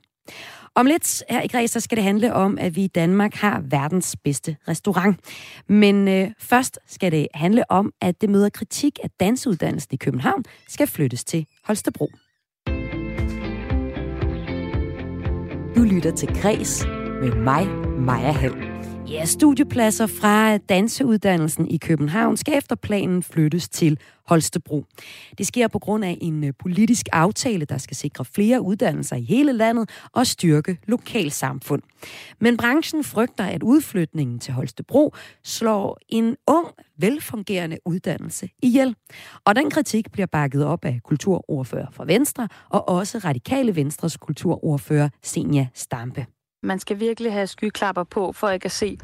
Om 0.79 0.87
lidt 0.87 1.23
her 1.31 1.43
i 1.43 1.47
Græs, 1.47 1.71
så 1.71 1.81
skal 1.81 1.97
det 1.97 2.05
handle 2.05 2.35
om, 2.35 2.59
at 2.61 2.77
vi 2.77 2.85
i 2.85 2.87
Danmark 2.87 3.35
har 3.35 3.63
verdens 3.65 4.17
bedste 4.25 4.57
restaurant. 4.69 5.21
Men 5.69 6.09
øh, 6.09 6.31
først 6.39 6.79
skal 6.87 7.13
det 7.13 7.29
handle 7.35 7.71
om, 7.71 7.93
at 8.01 8.21
det 8.21 8.31
møder 8.31 8.49
kritik, 8.49 8.99
at 9.05 9.11
dansuddannelsen 9.21 9.89
i 9.93 9.97
København 9.97 10.45
skal 10.69 10.87
flyttes 10.87 11.25
til 11.25 11.47
Holstebro. 11.65 12.11
Du 15.77 15.83
lytter 15.83 16.13
til 16.17 16.29
Græs 16.43 16.87
med 17.23 17.35
mig, 17.35 17.67
Maja 17.99 18.33
Hall. 18.33 18.78
Ja, 19.11 19.25
studiepladser 19.25 20.07
fra 20.07 20.57
danseuddannelsen 20.57 21.69
i 21.69 21.77
København 21.77 22.37
skal 22.37 22.59
efter 22.59 22.77
planen 22.77 23.23
flyttes 23.23 23.69
til 23.69 23.99
Holstebro. 24.27 24.85
Det 25.39 25.47
sker 25.47 25.69
på 25.69 25.79
grund 25.79 26.05
af 26.05 26.19
en 26.21 26.45
øh, 26.45 26.53
politisk 26.59 27.07
aftale, 27.13 27.65
der 27.65 27.79
skal 27.79 27.97
sikre 27.97 28.25
flere 28.25 28.63
uddannelser 28.63 29.17
i 29.17 29.23
hele 29.23 29.53
landet 29.53 29.91
og 30.13 30.27
styrke 30.27 30.79
lokalsamfund. 30.87 31.83
Men 32.41 32.57
branchen 32.57 33.05
frygter, 33.05 33.45
at 33.45 33.63
udflytningen 33.63 34.39
til 34.39 34.55
Holstebro 34.55 35.15
slår 35.45 35.99
en 36.09 36.37
ung, 36.47 36.67
velfungerende 36.99 37.79
uddannelse 37.85 38.49
ihjel. 38.63 38.95
Og 39.45 39.57
den 39.57 39.71
kritik 39.71 40.13
bliver 40.13 40.27
bakket 40.27 40.65
op 40.65 40.85
af 40.85 41.01
kulturordfører 41.05 41.91
for 41.93 42.05
Venstre 42.05 42.49
og 42.69 42.89
også 42.89 43.19
Radikale 43.19 43.77
Venstres 43.77 44.17
kulturordfører 44.17 45.09
Senja 45.23 45.67
Stampe. 45.75 46.27
Man 46.63 46.79
skal 46.79 47.01
virkelig 47.01 47.33
have 47.33 47.47
skyklapper 47.47 48.05
på, 48.05 48.33
for 48.33 48.49
ikke 48.49 48.65
at 48.65 48.73
se, 48.73 48.99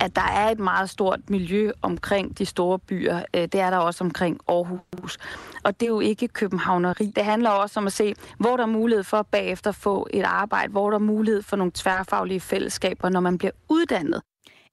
at 0.00 0.16
der 0.16 0.22
er 0.22 0.50
et 0.50 0.58
meget 0.58 0.90
stort 0.90 1.30
miljø 1.30 1.72
omkring 1.82 2.38
de 2.38 2.46
store 2.46 2.78
byer. 2.78 3.22
Øh, 3.34 3.42
det 3.42 3.54
er 3.54 3.70
der 3.70 3.76
også 3.76 4.04
omkring 4.04 4.40
Aarhus. 4.48 5.18
Og 5.64 5.80
det 5.80 5.86
er 5.86 5.90
jo 5.90 6.00
ikke 6.00 6.28
københavneri. 6.28 7.12
Det 7.16 7.24
handler 7.24 7.50
også 7.50 7.80
om 7.80 7.86
at 7.86 7.92
se, 7.92 8.14
hvor 8.38 8.56
der 8.56 8.62
er 8.62 8.68
mulighed 8.68 9.04
for 9.04 9.22
bagefter 9.22 9.72
få 9.72 10.08
et 10.10 10.22
arbejde, 10.24 10.72
hvor 10.72 10.90
der 10.90 10.94
er 10.94 11.02
mulighed 11.02 11.42
for 11.42 11.56
nogle 11.56 11.72
tværfaglige 11.74 12.40
fællesskaber, 12.40 13.08
når 13.08 13.20
man 13.20 13.38
bliver 13.38 13.52
uddannet. 13.68 14.22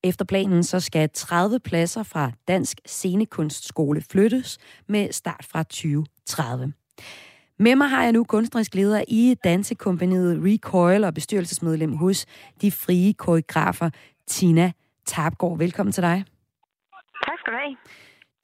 Efter 0.04 0.26
planen 0.26 0.64
så 0.64 0.80
skal 0.80 1.10
30 1.14 1.60
pladser 1.60 2.04
fra 2.04 2.32
Dansk 2.48 2.80
Scenekunstskole 2.86 4.02
flyttes 4.12 4.58
med 4.88 5.12
start 5.12 5.46
fra 5.52 5.64
2030. 5.64 6.74
Med 7.60 7.76
mig 7.76 7.90
har 7.90 8.04
jeg 8.04 8.12
nu 8.12 8.24
kunstnerisk 8.24 8.76
leder 8.76 9.04
i 9.08 9.36
dansekompaniet 9.44 10.42
Recoil 10.44 11.04
og 11.04 11.14
bestyrelsesmedlem 11.14 11.94
hos 11.94 12.26
De 12.62 12.72
Frie 12.72 13.14
Koreografer, 13.14 13.90
Tina 14.28 14.72
Tabgaard. 15.06 15.58
Velkommen 15.58 15.94
til 15.94 16.04
dig. 16.04 16.26
Tak 17.26 17.40
skal 17.40 17.54
du 17.54 17.58
have. 17.58 17.76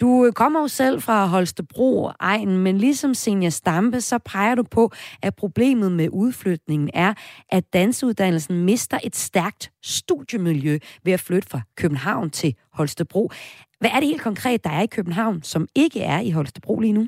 Du 0.01 0.31
kommer 0.35 0.61
jo 0.61 0.67
selv 0.67 1.01
fra 1.01 1.25
Holstebro 1.25 2.11
egen, 2.19 2.57
men 2.57 2.77
ligesom 2.77 3.13
Senja 3.13 3.49
Stampe, 3.49 4.01
så 4.01 4.17
peger 4.17 4.55
du 4.55 4.63
på, 4.63 4.91
at 5.21 5.35
problemet 5.35 5.91
med 5.91 6.09
udflytningen 6.09 6.89
er, 6.93 7.13
at 7.49 7.73
dansuddannelsen 7.73 8.65
mister 8.65 8.99
et 9.03 9.15
stærkt 9.15 9.71
studiemiljø 9.83 10.79
ved 11.03 11.13
at 11.13 11.19
flytte 11.19 11.49
fra 11.49 11.61
København 11.75 12.29
til 12.29 12.55
Holstebro. 12.73 13.31
Hvad 13.79 13.89
er 13.89 13.99
det 13.99 14.07
helt 14.07 14.21
konkret, 14.21 14.63
der 14.63 14.69
er 14.69 14.81
i 14.81 14.87
København, 14.87 15.43
som 15.43 15.67
ikke 15.75 16.01
er 16.01 16.19
i 16.19 16.31
Holstebro 16.31 16.79
lige 16.79 16.93
nu? 16.93 17.07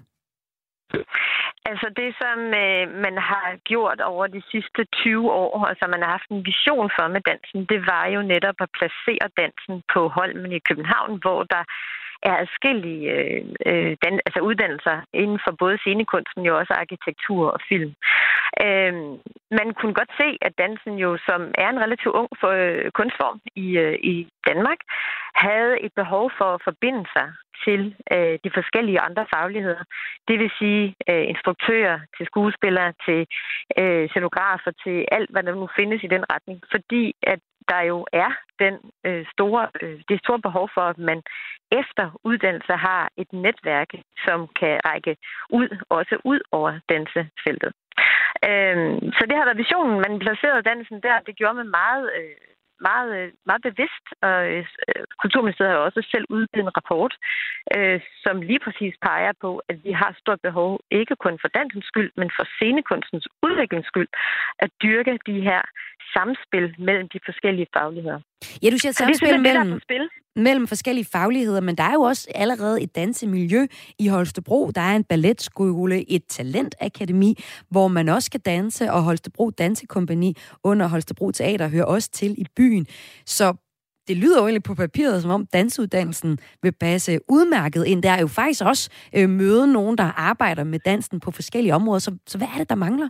Altså 1.66 1.88
det, 2.00 2.10
som 2.22 2.40
øh, 2.64 2.84
man 3.06 3.18
har 3.30 3.48
gjort 3.72 4.00
over 4.02 4.28
de 4.28 4.42
sidste 4.52 4.82
20 4.86 5.32
år, 5.32 5.68
og 5.70 5.76
som 5.80 5.90
man 5.90 6.02
har 6.04 6.12
haft 6.18 6.30
en 6.30 6.46
vision 6.46 6.90
for 6.96 7.08
med 7.08 7.22
dansen, 7.22 7.66
det 7.72 7.80
var 7.92 8.06
jo 8.16 8.22
netop 8.22 8.58
at 8.60 8.70
placere 8.78 9.28
dansen 9.42 9.84
på 9.94 10.08
Holmen 10.08 10.52
i 10.52 10.66
København, 10.68 11.20
hvor 11.24 11.44
der 11.44 11.64
er 12.30 12.36
adskillige 12.44 13.12
øh, 13.16 13.42
øh, 13.70 13.92
dan, 14.04 14.14
altså 14.26 14.40
uddannelser 14.50 14.98
inden 15.14 15.40
for 15.46 15.52
både 15.62 15.78
scenekunsten, 15.78 16.42
jo 16.46 16.58
også 16.62 16.74
arkitektur 16.74 17.44
og 17.56 17.60
film. 17.70 17.94
Øh, 18.66 18.94
man 19.60 19.74
kunne 19.80 19.94
godt 19.94 20.12
se, 20.22 20.38
at 20.42 20.58
dansen 20.58 20.94
jo, 21.04 21.18
som 21.28 21.42
er 21.64 21.70
en 21.70 21.80
relativt 21.80 22.16
ung 22.16 22.30
for, 22.40 22.50
øh, 22.50 22.92
kunstform 22.92 23.40
i, 23.56 23.78
øh, 23.78 23.96
i 24.14 24.28
Danmark, 24.48 24.80
havde 25.36 25.82
et 25.86 25.94
behov 25.96 26.32
for 26.38 26.50
at 26.54 26.62
forbinde 26.64 27.06
sig 27.16 27.28
til 27.66 27.96
øh, 28.14 28.40
de 28.44 28.52
forskellige 28.54 29.00
andre 29.00 29.26
fagligheder. 29.34 29.84
Det 30.28 30.40
vil 30.40 30.52
sige 30.60 30.96
øh, 31.10 31.26
instruktører, 31.34 32.00
til 32.18 32.26
skuespillere, 32.26 32.94
til 33.06 33.28
øh, 33.78 34.10
scenografer, 34.10 34.72
til 34.84 35.06
alt, 35.12 35.30
hvad 35.32 35.44
der 35.44 35.56
nu 35.56 35.70
findes 35.76 36.04
i 36.04 36.08
den 36.16 36.24
retning. 36.34 36.62
Fordi 36.72 37.16
at 37.24 37.40
der 37.72 37.82
jo 37.82 38.08
er 38.14 38.32
den 38.60 38.76
øh, 39.06 39.26
store, 39.34 39.68
øh, 39.82 40.00
det 40.10 40.20
store 40.20 40.40
behov 40.40 40.70
for, 40.74 40.82
at 40.82 40.98
man 40.98 41.22
efter 41.72 42.06
uddannelse 42.24 42.74
har 42.74 43.10
et 43.18 43.34
netværk, 43.34 43.90
som 44.26 44.48
kan 44.60 44.80
række 44.86 45.18
ud, 45.50 45.70
også 45.90 46.16
ud 46.24 46.40
over 46.52 46.80
dansefeltet. 46.90 47.74
Øh, 48.50 48.78
så 49.18 49.24
det 49.30 49.36
har 49.38 49.46
været 49.48 49.64
visionen. 49.64 49.98
Man 50.06 50.24
placerede 50.26 50.68
dansen 50.72 50.98
der. 51.08 51.26
Det 51.28 51.36
gjorde 51.40 51.58
man 51.62 51.70
meget 51.82 52.06
øh, 52.20 52.36
meget, 52.90 53.10
øh, 53.20 53.30
meget 53.50 53.64
bevidst, 53.70 54.06
og 54.28 54.38
øh, 54.52 54.64
Kulturministeriet 55.22 55.74
har 55.76 55.88
også 55.88 56.02
selv 56.14 56.26
udgivet 56.36 56.66
en 56.66 56.76
rapport, 56.78 57.14
øh, 57.76 58.00
som 58.24 58.36
lige 58.50 58.62
præcis 58.66 58.94
peger 59.08 59.34
på, 59.46 59.52
at 59.70 59.78
vi 59.86 59.92
har 60.02 60.12
stort 60.24 60.42
behov, 60.48 60.70
ikke 61.00 61.16
kun 61.26 61.36
for 61.42 61.50
dansens 61.58 61.86
skyld, 61.92 62.12
men 62.20 62.30
for 62.38 62.46
scenekunstens 62.56 63.26
udviklings 63.46 63.88
skyld, 63.92 64.12
at 64.64 64.70
dyrke 64.84 65.14
de 65.30 65.38
her 65.50 65.62
samspil 66.16 66.66
mellem 66.88 67.08
de 67.14 67.20
forskellige 67.28 67.70
fagligheder. 67.78 68.20
Ja, 68.64 68.68
du 68.74 68.78
siger 68.78 68.94
samspil 69.02 69.40
mellem, 69.48 69.80
spil 69.88 70.06
mellem 70.36 70.68
forskellige 70.68 71.06
fagligheder, 71.06 71.62
men 71.62 71.76
der 71.76 71.84
er 71.84 71.94
jo 71.94 72.02
også 72.02 72.28
allerede 72.36 72.82
et 72.82 72.96
dansemiljø 72.96 73.68
i 74.00 74.08
Holstebro. 74.08 74.72
Der 74.76 74.82
er 74.82 74.96
en 74.96 75.04
balletskole, 75.04 76.12
et 76.12 76.24
talentakademi, 76.30 77.38
hvor 77.70 77.88
man 77.88 78.10
også 78.10 78.32
kan 78.32 78.40
danse, 78.40 78.92
og 78.92 79.04
Holstebro 79.04 79.50
Dansekompani 79.50 80.38
under 80.64 80.88
Holstebro 80.88 81.32
Teater 81.32 81.68
hører 81.68 81.86
også 81.86 82.10
til 82.12 82.36
i 82.38 82.46
byen. 82.56 82.88
Så 83.26 83.54
det 84.08 84.18
lyder 84.18 84.38
jo 84.40 84.44
egentlig 84.44 84.64
på 84.64 84.76
papiret, 84.76 85.22
som 85.22 85.32
om 85.32 85.46
dansuddannelsen 85.46 86.40
vil 86.64 86.72
passe 86.72 87.20
udmærket 87.30 87.86
ind. 87.86 88.04
Der 88.04 88.12
er 88.12 88.20
jo 88.20 88.28
faktisk 88.28 88.64
også 88.64 88.90
øh, 89.16 89.30
møde 89.30 89.74
nogen, 89.74 89.98
der 89.98 90.04
arbejder 90.04 90.64
med 90.64 90.80
dansen 90.80 91.20
på 91.20 91.32
forskellige 91.32 91.76
områder. 91.76 92.00
Så, 92.00 92.18
så 92.28 92.38
hvad 92.38 92.48
er 92.54 92.58
det, 92.58 92.70
der 92.70 92.76
mangler? 92.76 93.10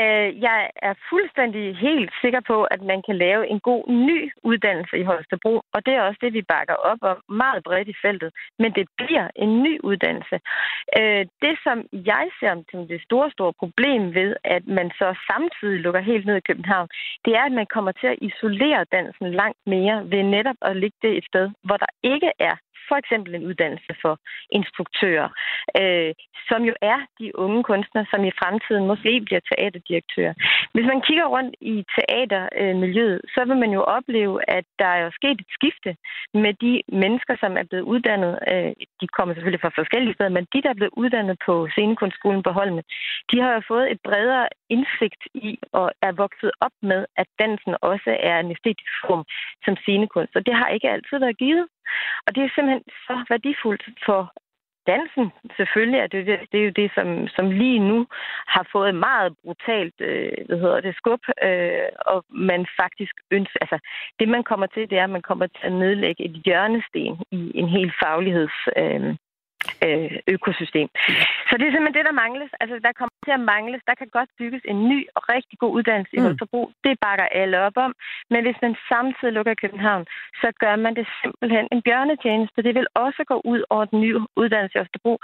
Øh, 0.00 0.28
jeg 0.48 0.70
er 0.88 0.94
fuldstændig 1.10 1.76
helt 1.76 2.12
sikker 2.22 2.40
på, 2.50 2.64
at 2.64 2.82
man 2.82 3.02
kan 3.06 3.16
lave 3.16 3.48
en 3.48 3.60
god 3.60 3.84
ny 3.88 4.32
uddannelse 4.42 4.96
i 4.98 5.02
Holstebro, 5.02 5.54
og 5.74 5.86
det 5.86 5.94
er 5.94 6.02
også 6.02 6.18
det, 6.20 6.32
vi 6.32 6.42
bakker 6.42 6.74
op 6.74 6.98
om 7.02 7.18
meget 7.28 7.64
bredt 7.64 7.88
i 7.88 7.94
feltet. 8.02 8.30
Men 8.58 8.72
det 8.72 8.86
bliver 8.96 9.28
en 9.36 9.62
ny 9.62 9.74
uddannelse. 9.90 10.36
Øh, 10.98 11.26
det, 11.44 11.54
som 11.64 11.78
jeg 11.92 12.24
ser 12.40 12.52
som 12.70 12.88
det 12.88 13.02
store, 13.02 13.30
store 13.30 13.52
problem 13.52 14.14
ved, 14.14 14.36
at 14.44 14.66
man 14.66 14.90
så 14.90 15.08
samtidig 15.30 15.80
lukker 15.80 16.00
helt 16.00 16.26
ned 16.26 16.36
i 16.36 16.48
København, 16.48 16.88
det 17.24 17.32
er, 17.34 17.44
at 17.44 17.52
man 17.60 17.66
kommer 17.66 17.92
til 17.92 18.06
at 18.06 18.18
isolere 18.20 18.84
dansen 18.92 19.32
langt 19.32 19.60
mere 19.66 20.10
ved 20.10 20.22
netop 20.22 20.56
at 20.62 20.76
ligge 20.76 20.98
det 21.02 21.16
et 21.16 21.24
sted, 21.24 21.50
hvor 21.64 21.76
der 21.76 21.90
ikke 22.02 22.30
er 22.38 22.56
for 22.88 22.96
eksempel 23.02 23.34
en 23.34 23.46
uddannelse 23.50 23.92
for 24.02 24.14
instruktører, 24.58 25.28
øh, 25.80 26.12
som 26.48 26.60
jo 26.70 26.74
er 26.92 26.98
de 27.20 27.38
unge 27.44 27.62
kunstnere, 27.70 28.06
som 28.10 28.24
i 28.24 28.32
fremtiden 28.40 28.86
måske 28.86 29.12
bliver 29.26 29.42
teaterdirektører. 29.50 30.34
Hvis 30.74 30.86
man 30.92 31.00
kigger 31.06 31.26
rundt 31.34 31.54
i 31.60 31.74
teatermiljøet, 31.96 33.20
så 33.34 33.40
vil 33.48 33.56
man 33.56 33.72
jo 33.78 33.82
opleve, 33.96 34.34
at 34.58 34.64
der 34.78 34.90
er 34.96 35.02
jo 35.04 35.10
sket 35.18 35.38
et 35.40 35.50
skifte 35.58 35.96
med 36.34 36.52
de 36.64 36.82
mennesker, 37.02 37.34
som 37.42 37.52
er 37.60 37.64
blevet 37.70 37.84
uddannet. 37.92 38.38
Øh, 38.52 38.72
de 39.00 39.06
kommer 39.16 39.34
selvfølgelig 39.34 39.64
fra 39.64 39.78
forskellige 39.80 40.14
steder, 40.14 40.36
men 40.38 40.46
de, 40.52 40.62
der 40.62 40.70
er 40.70 40.80
blevet 40.80 40.98
uddannet 41.02 41.36
på 41.46 41.68
Scenekunstskolen 41.72 42.42
på 42.42 42.50
Holmen, 42.50 42.84
de 43.30 43.40
har 43.40 43.52
jo 43.54 43.62
fået 43.68 43.90
et 43.92 44.00
bredere 44.04 44.48
indsigt 44.76 45.22
i 45.34 45.58
og 45.72 45.86
er 46.02 46.12
vokset 46.12 46.50
op 46.60 46.76
med, 46.82 47.00
at 47.16 47.28
dansen 47.42 47.74
også 47.82 48.10
er 48.30 48.36
en 48.40 48.50
æstetisk 48.50 48.94
form 49.06 49.24
som 49.64 49.74
scenekunst. 49.76 50.36
Og 50.36 50.46
det 50.46 50.54
har 50.54 50.68
ikke 50.68 50.90
altid 50.90 51.18
været 51.18 51.38
givet. 51.38 51.66
Og 52.26 52.34
det 52.34 52.42
er 52.44 52.50
simpelthen 52.54 52.84
så 53.06 53.14
værdifuldt 53.30 53.84
for 54.06 54.32
dansen. 54.86 55.26
Selvfølgelig 55.56 56.00
er 56.00 56.06
det, 56.06 56.26
det 56.52 56.60
er 56.60 56.64
jo 56.64 56.74
det, 56.80 56.90
som, 56.94 57.28
som 57.36 57.50
lige 57.50 57.78
nu 57.78 58.06
har 58.54 58.68
fået 58.72 58.94
meget 58.94 59.32
brutalt 59.42 59.94
øh, 60.00 60.32
hvad 60.46 60.58
hedder 60.60 60.80
det, 60.80 60.96
skub, 60.96 61.22
øh, 61.42 61.88
og 62.06 62.24
man 62.28 62.66
faktisk 62.80 63.14
ønsker, 63.30 63.58
altså 63.60 63.78
det 64.18 64.28
man 64.28 64.44
kommer 64.44 64.66
til, 64.66 64.90
det 64.90 64.98
er, 64.98 65.04
at 65.04 65.16
man 65.16 65.28
kommer 65.30 65.46
til 65.46 65.66
at 65.66 65.72
nedlægge 65.72 66.24
et 66.24 66.42
hjørnesten 66.44 67.20
i 67.30 67.52
en 67.54 67.68
hel 67.68 67.92
fagligheds 68.02 68.58
øh, 68.76 69.16
øh, 69.86 70.10
økosystem. 70.34 70.88
Så 71.48 71.52
det 71.58 71.64
er 71.66 71.72
simpelthen 71.72 71.98
det, 71.98 72.08
der 72.08 72.20
mangles. 72.24 72.50
Altså, 72.62 72.76
der 72.86 72.92
kommer 72.98 73.16
til 73.26 73.34
at 73.38 73.46
mangles. 73.54 73.82
Der 73.90 73.96
kan 74.00 74.08
godt 74.18 74.30
bygges 74.40 74.62
en 74.72 74.78
ny 74.90 74.98
og 75.16 75.22
rigtig 75.34 75.56
god 75.62 75.72
uddannelse 75.78 76.12
mm. 76.14 76.18
i 76.18 76.24
Holstebro. 76.26 76.62
Det 76.84 76.94
bakker 77.06 77.26
alle 77.40 77.56
op 77.66 77.76
om. 77.86 77.92
Men 78.32 78.40
hvis 78.44 78.58
man 78.64 78.74
samtidig 78.92 79.32
lukker 79.36 79.54
København, 79.62 80.04
så 80.42 80.48
gør 80.62 80.76
man 80.84 80.92
det 80.98 81.06
simpelthen 81.20 81.64
en 81.74 81.82
bjørnetjeneste. 81.86 82.62
Det 82.66 82.74
vil 82.78 82.86
også 82.94 83.22
gå 83.32 83.36
ud 83.52 83.60
over 83.74 83.84
den 83.84 84.00
nye 84.04 84.16
uddannelse 84.42 84.74
i 84.76 84.80
Holstebro, 84.80 85.14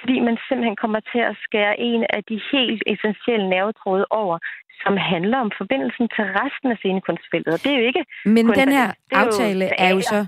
fordi 0.00 0.16
man 0.28 0.36
simpelthen 0.46 0.76
kommer 0.76 1.00
til 1.12 1.22
at 1.30 1.34
skære 1.44 1.74
en 1.90 2.02
af 2.16 2.22
de 2.30 2.36
helt 2.52 2.82
essentielle 2.92 3.48
nervetråde 3.54 4.06
over, 4.10 4.38
som 4.82 4.96
handler 4.96 5.38
om 5.38 5.50
forbindelsen 5.60 6.08
til 6.14 6.24
resten 6.40 6.68
af 6.70 6.76
scenekunstfeltet. 6.76 7.52
Og 7.54 7.60
det 7.64 7.70
er 7.72 7.78
jo 7.80 7.86
ikke... 7.90 8.04
Men 8.24 8.46
den 8.62 8.70
her 8.78 8.88
aftale 9.12 9.64
er 9.64 9.68
jo, 9.68 9.86
er 9.86 9.90
jo 9.94 10.00
så 10.00 10.20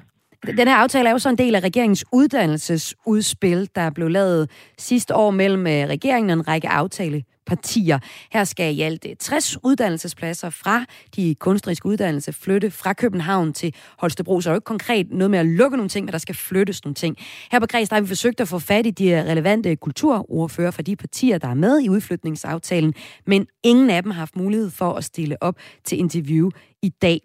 den 0.46 0.68
her 0.68 0.76
aftale 0.76 1.08
er 1.08 1.12
jo 1.12 1.18
så 1.18 1.28
en 1.28 1.38
del 1.38 1.54
af 1.54 1.60
regeringens 1.60 2.04
uddannelsesudspil, 2.12 3.68
der 3.74 3.90
blev 3.90 4.08
lavet 4.08 4.50
sidste 4.78 5.14
år 5.14 5.30
mellem 5.30 5.66
øh, 5.66 5.72
regeringen 5.72 6.30
og 6.30 6.34
en 6.34 6.48
række 6.48 6.68
aftalepartier. 6.68 7.98
Her 8.32 8.44
skal 8.44 8.76
i 8.76 8.80
alt 8.80 9.06
øh, 9.08 9.16
60 9.16 9.56
uddannelsespladser 9.64 10.50
fra 10.50 10.84
de 11.16 11.34
kunstneriske 11.34 11.86
uddannelser 11.86 12.32
flytte 12.32 12.70
fra 12.70 12.92
København 12.92 13.52
til 13.52 13.74
Holstebro. 13.98 14.40
Så 14.40 14.50
er 14.50 14.52
jo 14.52 14.56
ikke 14.56 14.64
konkret 14.64 15.06
noget 15.10 15.30
med 15.30 15.38
at 15.38 15.46
lukke 15.46 15.76
nogle 15.76 15.88
ting, 15.88 16.04
men 16.04 16.12
der 16.12 16.18
skal 16.18 16.34
flyttes 16.34 16.84
nogle 16.84 16.94
ting. 16.94 17.16
Her 17.52 17.60
på 17.60 17.66
Græs 17.66 17.88
der 17.88 17.96
har 17.96 18.00
vi 18.00 18.08
forsøgt 18.08 18.40
at 18.40 18.48
få 18.48 18.58
fat 18.58 18.86
i 18.86 18.90
de 18.90 19.08
øh, 19.08 19.24
relevante 19.24 19.76
kulturordfører 19.76 20.70
fra 20.70 20.82
de 20.82 20.96
partier, 20.96 21.38
der 21.38 21.48
er 21.48 21.54
med 21.54 21.80
i 21.80 21.88
udflytningsaftalen, 21.88 22.94
men 23.26 23.46
ingen 23.62 23.90
af 23.90 24.02
dem 24.02 24.10
har 24.10 24.18
haft 24.18 24.36
mulighed 24.36 24.70
for 24.70 24.92
at 24.92 25.04
stille 25.04 25.42
op 25.42 25.54
til 25.84 25.98
interview 25.98 26.50
i 26.82 26.88
dag. 26.88 27.20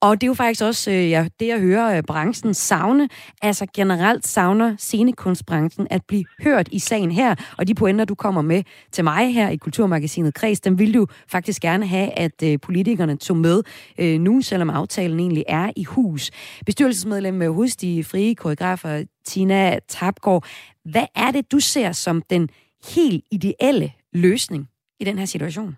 Og 0.00 0.20
det 0.20 0.26
er 0.26 0.28
jo 0.28 0.34
faktisk 0.34 0.64
også 0.64 0.90
øh, 0.90 1.10
ja, 1.10 1.28
det, 1.40 1.46
jeg 1.46 1.60
hører 1.60 1.96
øh, 1.96 2.02
branchen 2.02 2.54
savne. 2.54 3.08
Altså 3.42 3.66
generelt 3.74 4.26
savner 4.26 4.76
scenekunstbranchen 4.76 5.86
at 5.90 6.02
blive 6.08 6.24
hørt 6.42 6.68
i 6.72 6.78
sagen 6.78 7.10
her. 7.10 7.34
Og 7.58 7.68
de 7.68 7.74
pointer, 7.74 8.04
du 8.04 8.14
kommer 8.14 8.42
med 8.42 8.62
til 8.92 9.04
mig 9.04 9.34
her 9.34 9.48
i 9.48 9.56
Kulturmagasinet 9.56 10.34
Kreds, 10.34 10.60
dem 10.60 10.78
vil 10.78 10.94
du 10.94 11.06
faktisk 11.28 11.62
gerne 11.62 11.86
have, 11.86 12.18
at 12.18 12.42
øh, 12.44 12.58
politikerne 12.62 13.16
tog 13.16 13.36
med 13.36 13.62
øh, 13.98 14.20
nu, 14.20 14.42
selvom 14.42 14.70
aftalen 14.70 15.20
egentlig 15.20 15.44
er 15.48 15.70
i 15.76 15.84
hus. 15.84 16.30
Bestyrelsesmedlem 16.66 17.42
øh, 17.42 17.54
hos 17.54 17.76
de 17.76 18.04
frie 18.04 18.34
koreografer, 18.34 19.04
Tina 19.26 19.78
Tapgaard. 19.88 20.44
Hvad 20.84 21.06
er 21.14 21.30
det, 21.30 21.52
du 21.52 21.60
ser 21.60 21.92
som 21.92 22.22
den 22.30 22.48
helt 22.94 23.24
ideelle 23.30 23.92
løsning 24.12 24.68
i 25.00 25.04
den 25.04 25.18
her 25.18 25.26
situation? 25.26 25.76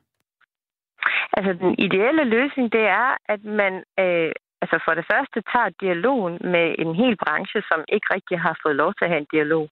Altså, 1.36 1.52
den 1.52 1.74
ideelle 1.78 2.24
løsning, 2.24 2.72
det 2.72 2.84
er, 3.00 3.16
at 3.28 3.44
man 3.44 3.82
øh, 4.00 4.32
altså 4.62 4.78
for 4.84 4.94
det 4.94 5.06
første 5.12 5.38
tager 5.52 5.78
dialogen 5.84 6.38
med 6.54 6.66
en 6.78 6.94
hel 6.94 7.16
branche, 7.24 7.60
som 7.70 7.80
ikke 7.94 8.08
rigtig 8.14 8.40
har 8.40 8.54
fået 8.62 8.76
lov 8.76 8.90
til 8.94 9.04
at 9.04 9.10
have 9.10 9.22
en 9.24 9.32
dialog. 9.36 9.64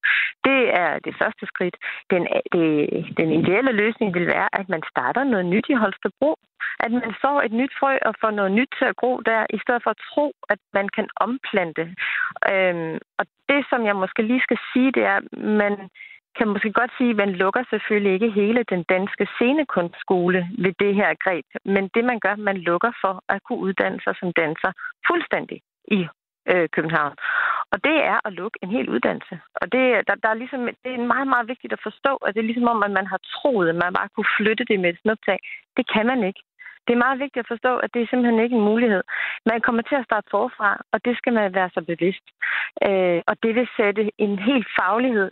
Det 0.47 0.61
er 0.83 0.99
det 1.05 1.13
første 1.21 1.45
skridt. 1.51 1.77
Den, 2.11 2.23
det, 2.53 2.67
den 3.19 3.29
ideelle 3.39 3.71
løsning 3.71 4.13
vil 4.13 4.27
være, 4.27 4.49
at 4.59 4.69
man 4.69 4.83
starter 4.91 5.23
noget 5.23 5.45
nyt 5.45 5.67
i 5.69 5.79
Holstebro. 5.83 6.35
At 6.79 6.91
man 6.91 7.13
så 7.21 7.41
et 7.45 7.51
nyt 7.51 7.73
frø 7.79 7.97
og 8.05 8.13
får 8.21 8.31
noget 8.31 8.51
nyt 8.51 8.71
til 8.77 8.85
at 8.85 8.95
gro 8.95 9.21
der, 9.29 9.45
i 9.49 9.59
stedet 9.63 9.83
for 9.83 9.89
at 9.89 10.03
tro, 10.11 10.33
at 10.49 10.59
man 10.73 10.89
kan 10.89 11.07
omplante. 11.15 11.83
Øhm, 12.51 12.97
og 13.19 13.25
det, 13.49 13.61
som 13.69 13.85
jeg 13.85 13.95
måske 13.95 14.21
lige 14.21 14.45
skal 14.47 14.59
sige, 14.73 14.91
det 14.91 15.03
er, 15.03 15.17
at 15.21 15.27
man 15.63 15.73
kan 16.37 16.47
måske 16.53 16.71
godt 16.79 16.91
sige, 16.97 17.09
at 17.09 17.21
man 17.23 17.31
lukker 17.43 17.63
selvfølgelig 17.69 18.13
ikke 18.13 18.29
hele 18.41 18.61
den 18.73 18.83
danske 18.95 19.25
scenekunstskole 19.33 20.39
ved 20.63 20.73
det 20.83 20.95
her 20.95 21.09
greb. 21.23 21.45
Men 21.75 21.83
det, 21.95 22.03
man 22.11 22.19
gør, 22.19 22.35
man 22.35 22.57
lukker 22.57 22.91
for 23.03 23.13
at 23.29 23.43
kunne 23.43 23.61
uddanne 23.67 23.99
sig 24.03 24.13
som 24.19 24.29
danser 24.41 24.71
fuldstændig 25.07 25.61
i 25.97 25.99
øh, 26.51 26.67
København. 26.75 27.15
Og 27.71 27.77
det 27.83 27.97
er 28.11 28.17
at 28.27 28.33
lukke 28.33 28.57
en 28.63 28.71
hel 28.75 28.89
uddannelse. 28.89 29.35
Og 29.61 29.65
det, 29.73 29.83
der, 30.07 30.15
der 30.23 30.29
er 30.29 30.41
ligesom, 30.41 30.61
det 30.83 30.91
er 30.93 31.11
meget, 31.13 31.27
meget 31.33 31.47
vigtigt 31.47 31.73
at 31.73 31.85
forstå, 31.87 32.13
at 32.25 32.33
det 32.33 32.41
er 32.41 32.49
ligesom 32.51 32.67
om, 32.73 32.83
at 32.83 32.91
man 32.99 33.07
har 33.13 33.19
troet, 33.35 33.69
at 33.69 33.75
man 33.83 33.93
bare 33.93 34.09
kunne 34.15 34.31
flytte 34.37 34.63
det 34.69 34.79
med 34.79 34.89
et 34.89 35.01
snuptag. 35.01 35.39
Det 35.77 35.85
kan 35.93 36.05
man 36.11 36.23
ikke. 36.29 36.41
Det 36.87 36.93
er 36.93 37.05
meget 37.05 37.19
vigtigt 37.23 37.43
at 37.43 37.51
forstå, 37.53 37.73
at 37.83 37.89
det 37.93 38.01
er 38.01 38.07
simpelthen 38.09 38.43
ikke 38.43 38.55
en 38.55 38.69
mulighed. 38.71 39.03
Man 39.51 39.61
kommer 39.65 39.81
til 39.81 39.97
at 39.99 40.07
starte 40.09 40.27
forfra, 40.31 40.69
og 40.93 40.97
det 41.05 41.17
skal 41.17 41.33
man 41.33 41.53
være 41.57 41.69
så 41.73 41.81
bevidst. 41.91 42.25
Øh, 42.87 43.19
og 43.29 43.35
det 43.43 43.51
vil 43.57 43.67
sætte 43.79 44.03
en 44.25 44.33
helt 44.49 44.67
faglighed 44.79 45.29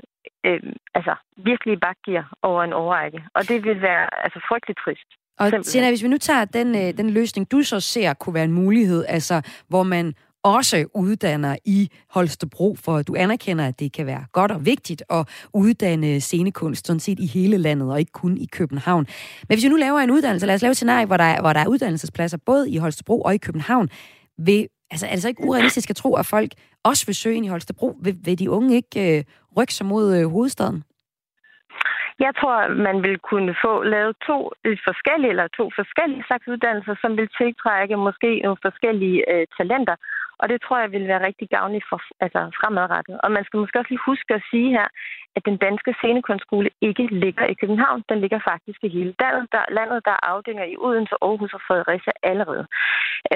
øh, 0.47 0.61
altså 0.97 1.15
virkelig 1.37 1.79
bakgear 1.79 2.25
over 2.41 2.63
en 2.63 2.73
overrække. 2.73 3.19
Og 3.37 3.41
det 3.49 3.57
vil 3.67 3.81
være 3.81 4.03
altså 4.23 4.39
frygteligt 4.49 4.79
trist. 4.85 5.09
Og 5.39 5.65
Tina, 5.65 5.89
hvis 5.89 6.03
vi 6.03 6.07
nu 6.07 6.17
tager 6.17 6.45
den, 6.45 6.75
øh, 6.75 6.97
den 6.97 7.09
løsning, 7.09 7.51
du 7.51 7.61
så 7.61 7.79
ser 7.79 8.13
kunne 8.13 8.33
være 8.33 8.43
en 8.43 8.51
mulighed, 8.51 9.05
altså 9.07 9.41
hvor 9.67 9.83
man 9.83 10.15
også 10.45 10.85
uddanner 10.93 11.55
i 11.65 11.89
Holstebro, 12.09 12.75
for 12.85 13.01
du 13.01 13.15
anerkender, 13.17 13.67
at 13.67 13.79
det 13.79 13.93
kan 13.93 14.05
være 14.05 14.25
godt 14.31 14.51
og 14.51 14.65
vigtigt 14.65 15.03
at 15.09 15.47
uddanne 15.53 16.21
scenekunst 16.21 16.87
sådan 16.87 16.99
set 16.99 17.19
i 17.19 17.27
hele 17.27 17.57
landet, 17.57 17.91
og 17.91 17.99
ikke 17.99 18.11
kun 18.11 18.37
i 18.37 18.47
København. 18.51 19.07
Men 19.47 19.55
hvis 19.55 19.63
vi 19.63 19.69
nu 19.69 19.75
laver 19.75 19.99
en 19.99 20.11
uddannelse, 20.11 20.45
lad 20.45 20.55
os 20.55 20.61
lave 20.61 20.71
et 20.71 20.77
scenarie, 20.77 21.05
hvor 21.05 21.17
der, 21.17 21.23
er, 21.23 21.41
hvor 21.41 21.53
der 21.53 21.59
er 21.59 21.67
uddannelsespladser 21.67 22.37
både 22.45 22.69
i 22.69 22.77
Holstebro 22.77 23.21
og 23.21 23.33
i 23.35 23.37
København, 23.37 23.89
vil, 24.37 24.67
altså, 24.91 25.05
er 25.07 25.11
det 25.11 25.21
så 25.21 25.27
ikke 25.27 25.43
urealistisk 25.43 25.89
at 25.89 25.95
tro, 25.95 26.15
at 26.15 26.25
folk 26.25 26.51
også 26.83 27.05
vil 27.05 27.15
søge 27.15 27.35
ind 27.35 27.45
i 27.45 27.49
Holstebro? 27.49 27.97
Vil, 28.03 28.15
vil 28.25 28.39
de 28.39 28.49
unge 28.49 28.75
ikke 28.75 29.17
øh, 29.17 29.23
rykke 29.57 29.73
sig 29.73 29.85
mod 29.85 30.17
øh, 30.17 30.29
hovedstaden? 30.29 30.83
Jeg 32.19 32.33
tror, 32.39 32.57
man 32.87 32.97
vil 33.05 33.17
kunne 33.29 33.55
få 33.65 33.73
lavet 33.83 34.15
to 34.27 34.37
øh, 34.65 34.77
forskellige 34.87 35.31
eller 35.33 35.47
to 35.59 35.65
forskellige 35.79 36.23
slags 36.27 36.47
uddannelser, 36.47 36.95
som 37.01 37.11
vil 37.17 37.29
tiltrække 37.39 37.95
måske 38.07 38.29
nogle 38.43 38.57
forskellige 38.67 39.19
øh, 39.33 39.45
talenter. 39.57 39.95
Og 40.41 40.45
det 40.49 40.61
tror 40.61 40.77
jeg 40.79 40.91
vil 40.91 41.07
være 41.07 41.25
rigtig 41.27 41.47
gavnligt 41.49 41.85
for, 41.89 41.99
altså 42.25 42.41
fremadrettet. 42.59 43.15
Og 43.23 43.29
man 43.31 43.43
skal 43.45 43.59
måske 43.59 43.79
også 43.79 43.91
lige 43.91 44.09
huske 44.11 44.33
at 44.33 44.43
sige 44.51 44.69
her, 44.77 44.87
at 45.37 45.45
den 45.49 45.57
danske 45.57 45.91
scenekunstskole 45.97 46.69
ikke 46.81 47.05
ligger 47.23 47.45
i 47.45 47.59
København. 47.61 48.03
Den 48.09 48.19
ligger 48.23 48.39
faktisk 48.51 48.79
i 48.83 48.89
hele 48.97 49.13
landet. 49.21 49.45
Der, 49.51 49.63
landet, 49.77 50.05
der 50.05 50.11
er 50.11 50.25
afdelinger 50.33 50.65
i 50.73 50.75
Odense, 50.85 51.15
Aarhus 51.21 51.53
og 51.53 51.61
Fredericia 51.67 52.13
allerede. 52.23 52.65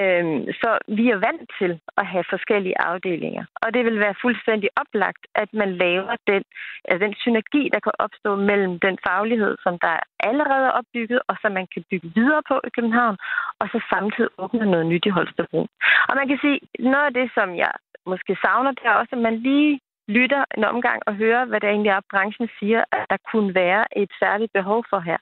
Øhm, 0.00 0.40
så 0.60 0.70
vi 0.98 1.04
er 1.14 1.18
vant 1.26 1.44
til 1.58 1.72
at 2.00 2.06
have 2.12 2.24
forskellige 2.34 2.80
afdelinger. 2.90 3.44
Og 3.62 3.74
det 3.74 3.82
vil 3.84 4.00
være 4.00 4.20
fuldstændig 4.24 4.68
oplagt, 4.82 5.22
at 5.34 5.48
man 5.52 5.70
laver 5.84 6.14
den, 6.30 6.42
altså 6.88 7.00
den 7.06 7.14
synergi, 7.22 7.62
der 7.74 7.80
kan 7.80 7.92
opstå 7.98 8.30
mellem 8.36 8.78
den 8.86 8.96
faglighed, 9.06 9.56
som 9.64 9.74
der 9.78 9.94
allerede 10.30 10.66
er 10.66 10.76
opbygget, 10.80 11.20
og 11.28 11.36
som 11.42 11.52
man 11.52 11.66
kan 11.74 11.82
bygge 11.90 12.12
videre 12.14 12.42
på 12.48 12.56
i 12.68 12.70
København, 12.76 13.16
og 13.60 13.66
så 13.72 13.78
samtidig 13.92 14.30
åbne 14.38 14.66
noget 14.70 14.86
nyt 14.86 15.06
i 15.06 15.16
Holstebro. 15.16 15.60
Og 16.08 16.14
man 16.20 16.28
kan 16.28 16.38
sige, 16.44 16.58
noget 16.90 17.06
af 17.10 17.14
det, 17.14 17.30
som 17.34 17.56
jeg 17.56 17.72
måske 18.06 18.36
savner, 18.44 18.70
det 18.70 18.84
er 18.84 19.00
også, 19.00 19.14
at 19.16 19.22
man 19.28 19.36
lige 19.48 19.80
lytter 20.16 20.42
en 20.56 20.64
omgang 20.64 20.98
og 21.06 21.14
hører, 21.22 21.44
hvad 21.44 21.60
det 21.60 21.68
egentlig 21.68 21.90
er, 21.90 22.08
branchen 22.10 22.48
siger, 22.58 22.80
at 22.92 23.04
der 23.10 23.16
kunne 23.30 23.54
være 23.54 23.84
et 24.02 24.10
særligt 24.22 24.52
behov 24.58 24.80
for 24.90 25.00
her. 25.08 25.20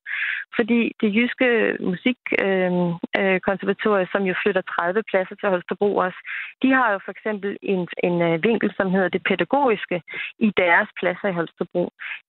Fordi 0.56 0.80
det 1.00 1.14
jyske 1.16 1.44
øh, 1.44 1.74
musikkonservatorium, 1.90 4.00
øh, 4.00 4.06
øh, 4.06 4.12
som 4.12 4.22
jo 4.30 4.34
flytter 4.42 4.62
30 4.62 5.02
pladser 5.10 5.34
til 5.36 5.48
Holstebro 5.48 5.96
også, 5.96 6.20
de 6.62 6.68
har 6.78 6.88
jo 6.92 6.98
for 7.04 7.12
eksempel 7.16 7.50
en, 7.62 7.88
en 8.06 8.22
øh, 8.28 8.42
vinkel, 8.46 8.70
som 8.76 8.90
hedder 8.94 9.08
det 9.08 9.22
pædagogiske, 9.28 10.02
i 10.38 10.52
deres 10.56 10.88
pladser 10.98 11.28
i 11.28 11.36
Holstebro. 11.38 11.84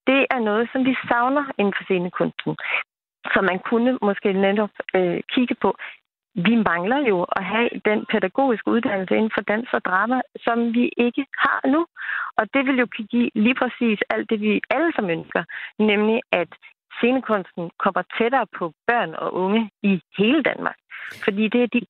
Det 0.08 0.22
er 0.36 0.39
noget, 0.50 0.69
som 0.72 0.86
vi 0.86 0.96
savner 1.10 1.46
inden 1.60 1.74
for 1.77 1.84
scenekunsten. 1.84 2.55
Så 3.34 3.39
man 3.41 3.60
kunne 3.69 3.98
måske 4.01 4.34
netop 4.34 4.74
øh, 4.96 5.19
kigge 5.34 5.55
på, 5.63 5.69
vi 6.48 6.55
mangler 6.69 7.00
jo 7.12 7.17
at 7.38 7.43
have 7.46 7.69
den 7.86 8.00
pædagogiske 8.12 8.67
uddannelse 8.72 9.15
inden 9.15 9.31
for 9.36 9.41
dans 9.41 9.69
og 9.74 9.81
drama, 9.86 10.22
som 10.46 10.74
vi 10.74 10.86
ikke 10.98 11.25
har 11.46 11.60
nu. 11.74 11.81
Og 12.38 12.43
det 12.53 12.65
vil 12.67 12.77
jo 12.84 12.86
give 12.86 13.29
lige 13.36 13.55
præcis 13.62 14.00
alt 14.10 14.29
det, 14.29 14.41
vi 14.41 14.62
alle 14.69 14.91
sammen 14.96 15.19
ønsker, 15.19 15.43
nemlig 15.79 16.19
at 16.31 16.51
scenekunsten 16.98 17.72
kommer 17.84 18.03
tættere 18.17 18.48
på 18.58 18.74
børn 18.88 19.12
og 19.24 19.34
unge 19.34 19.72
i 19.84 20.01
hele 20.17 20.43
Danmark. 20.43 20.77
Fordi 21.24 21.48
det 21.48 21.63
er 21.63 21.67
de 21.67 21.81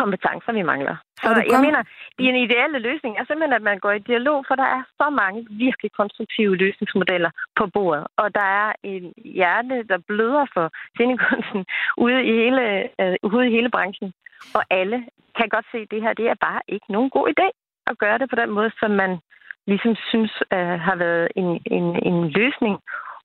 kompetencer, 0.00 0.52
vi 0.52 0.62
mangler. 0.62 0.96
Så 1.22 1.28
jeg 1.28 1.46
kom... 1.50 1.64
mener, 1.66 1.82
det 2.16 2.24
er 2.24 2.32
en 2.34 2.44
ideelle 2.46 2.78
løsning 2.78 3.12
er 3.18 3.24
simpelthen, 3.24 3.58
at 3.58 3.62
man 3.70 3.78
går 3.78 3.92
i 3.92 4.06
dialog, 4.10 4.38
for 4.48 4.54
der 4.54 4.68
er 4.76 4.82
så 5.00 5.06
mange 5.22 5.46
virkelig 5.50 5.90
konstruktive 6.00 6.56
løsningsmodeller 6.56 7.30
på 7.58 7.66
bordet. 7.66 8.06
Og 8.16 8.34
der 8.34 8.46
er 8.62 8.72
en 8.82 9.12
hjerte, 9.38 9.76
der 9.90 9.98
bløder 10.08 10.44
for 10.54 10.66
scenekunsten 10.94 11.60
ude 12.04 12.18
i 12.30 12.32
hele, 12.42 12.64
øh, 13.00 13.16
ude 13.22 13.46
i 13.48 13.54
hele 13.56 13.70
branchen. 13.70 14.12
Og 14.54 14.62
alle 14.70 14.98
kan 15.38 15.48
godt 15.48 15.66
se, 15.72 15.78
at 15.78 15.90
det 15.90 16.02
her 16.02 16.12
det 16.12 16.26
er 16.28 16.44
bare 16.48 16.60
ikke 16.68 16.92
nogen 16.92 17.10
god 17.10 17.26
idé 17.34 17.48
at 17.90 17.98
gøre 17.98 18.18
det 18.18 18.30
på 18.30 18.36
den 18.36 18.50
måde, 18.50 18.70
som 18.80 18.90
man 18.90 19.18
ligesom 19.66 19.94
synes 20.10 20.32
uh, 20.56 20.76
har 20.86 20.96
været 20.96 21.28
en, 21.36 21.50
en, 21.76 21.86
en 22.08 22.30
løsning, 22.38 22.74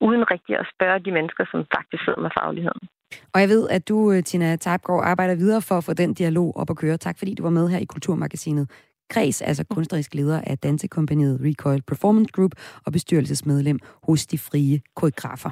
uden 0.00 0.30
rigtig 0.30 0.58
at 0.58 0.70
spørge 0.74 1.04
de 1.06 1.10
mennesker, 1.10 1.44
som 1.50 1.66
faktisk 1.74 2.04
sidder 2.04 2.20
med 2.20 2.30
fagligheden. 2.40 2.88
Og 3.34 3.40
jeg 3.40 3.48
ved, 3.48 3.68
at 3.68 3.88
du, 3.88 4.12
øh, 4.12 4.22
Tina 4.22 4.56
Tabgaard, 4.56 5.04
arbejder 5.04 5.34
videre 5.34 5.62
for 5.62 5.78
at 5.78 5.84
få 5.84 5.92
den 5.92 6.14
dialog 6.14 6.56
op 6.56 6.70
at 6.70 6.76
køre. 6.76 6.96
Tak 6.96 7.18
fordi 7.18 7.34
du 7.34 7.42
var 7.42 7.50
med 7.50 7.68
her 7.68 7.78
i 7.78 7.84
Kulturmagasinet. 7.84 8.70
Kreds, 9.10 9.42
altså 9.42 9.64
kunstnerisk 9.64 10.14
leder 10.14 10.40
af 10.46 10.58
dansekompaniet 10.58 11.40
Recoil 11.44 11.82
Performance 11.82 12.32
Group 12.32 12.52
og 12.86 12.92
bestyrelsesmedlem 12.92 13.78
hos 14.02 14.26
De 14.26 14.38
Frie 14.38 14.80
Koreografer. 14.94 15.50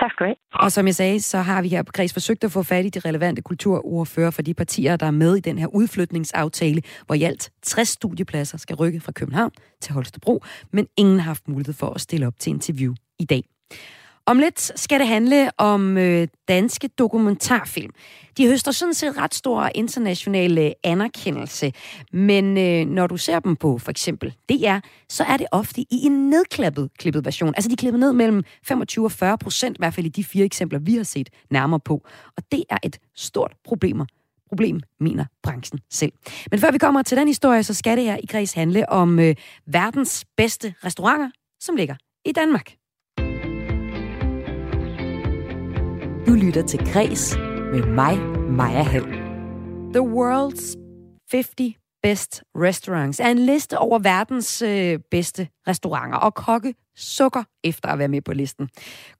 Tak 0.00 0.10
skal 0.10 0.26
du 0.26 0.28
have. 0.28 0.64
Og 0.64 0.72
som 0.72 0.86
jeg 0.86 0.94
sagde, 0.94 1.20
så 1.20 1.38
har 1.38 1.62
vi 1.62 1.68
her 1.68 1.82
på 1.82 1.92
Kreds 1.92 2.12
forsøgt 2.12 2.44
at 2.44 2.52
få 2.52 2.62
fat 2.62 2.84
i 2.84 2.88
de 2.88 3.00
relevante 3.00 3.42
kulturordfører 3.42 4.30
for 4.30 4.42
de 4.42 4.54
partier, 4.54 4.96
der 4.96 5.06
er 5.06 5.10
med 5.10 5.36
i 5.36 5.40
den 5.40 5.58
her 5.58 5.66
udflytningsaftale, 5.66 6.82
hvor 7.06 7.14
i 7.14 7.22
alt 7.22 7.50
60 7.62 7.88
studiepladser 7.88 8.58
skal 8.58 8.76
rykke 8.76 9.00
fra 9.00 9.12
København 9.12 9.50
til 9.80 9.94
Holstebro, 9.94 10.42
men 10.72 10.86
ingen 10.96 11.18
har 11.18 11.24
haft 11.24 11.48
mulighed 11.48 11.74
for 11.74 11.90
at 11.90 12.00
stille 12.00 12.26
op 12.26 12.34
til 12.38 12.50
interview 12.50 12.94
i 13.18 13.24
dag. 13.24 13.42
Om 14.28 14.38
lidt 14.38 14.80
skal 14.80 15.00
det 15.00 15.08
handle 15.08 15.50
om 15.58 15.98
øh, 15.98 16.28
danske 16.48 16.88
dokumentarfilm. 16.88 17.90
De 18.36 18.46
høster 18.46 18.72
sådan 18.72 18.94
set 18.94 19.16
ret 19.16 19.34
stor 19.34 19.70
international 19.74 20.58
øh, 20.58 20.70
anerkendelse, 20.84 21.72
men 22.12 22.58
øh, 22.58 22.86
når 22.86 23.06
du 23.06 23.16
ser 23.16 23.40
dem 23.40 23.56
på 23.56 23.78
for 23.78 23.90
eksempel 23.90 24.34
DR, 24.48 24.78
så 25.08 25.24
er 25.24 25.36
det 25.36 25.46
ofte 25.52 25.80
i 25.80 25.86
en 25.90 26.30
nedklappet 26.30 26.90
klippet 26.98 27.24
version. 27.24 27.54
Altså 27.56 27.70
de 27.70 27.76
klipper 27.76 27.98
ned 27.98 28.12
mellem 28.12 28.44
25 28.62 29.04
og 29.04 29.12
40 29.12 29.38
procent, 29.38 29.76
i 29.76 29.80
hvert 29.80 29.94
fald 29.94 30.06
i 30.06 30.08
de 30.08 30.24
fire 30.24 30.44
eksempler, 30.44 30.78
vi 30.78 30.94
har 30.94 31.02
set 31.02 31.30
nærmere 31.50 31.80
på. 31.80 31.94
Og 32.36 32.42
det 32.52 32.64
er 32.70 32.78
et 32.82 32.98
stort 33.16 33.52
problem 33.64 34.00
problem, 34.48 34.80
mener 35.00 35.24
branchen 35.42 35.80
selv. 35.90 36.12
Men 36.50 36.60
før 36.60 36.70
vi 36.70 36.78
kommer 36.78 37.02
til 37.02 37.18
den 37.18 37.28
historie, 37.28 37.62
så 37.62 37.74
skal 37.74 37.96
det 37.96 38.04
her 38.04 38.16
i 38.22 38.26
Græs 38.26 38.52
handle 38.52 38.88
om 38.88 39.18
øh, 39.18 39.34
verdens 39.66 40.24
bedste 40.36 40.74
restauranter, 40.84 41.30
som 41.60 41.76
ligger 41.76 41.94
i 42.24 42.32
Danmark. 42.32 42.78
Du 46.28 46.34
lytter 46.34 46.62
til 46.62 46.92
Græs 46.92 47.36
med 47.72 47.82
mig, 47.82 48.18
Maja 48.50 48.82
Hall. 48.82 49.12
The 49.94 50.00
World's 50.00 50.74
50 51.30 51.78
Best 52.02 52.42
Restaurants 52.56 53.20
er 53.20 53.28
en 53.28 53.38
liste 53.38 53.78
over 53.78 53.98
verdens 53.98 54.62
øh, 54.62 54.98
bedste 55.10 55.48
restauranter, 55.68 56.18
og 56.18 56.34
kokke 56.34 56.74
sukker 56.96 57.42
efter 57.64 57.88
at 57.88 57.98
være 57.98 58.08
med 58.08 58.20
på 58.20 58.32
listen. 58.32 58.68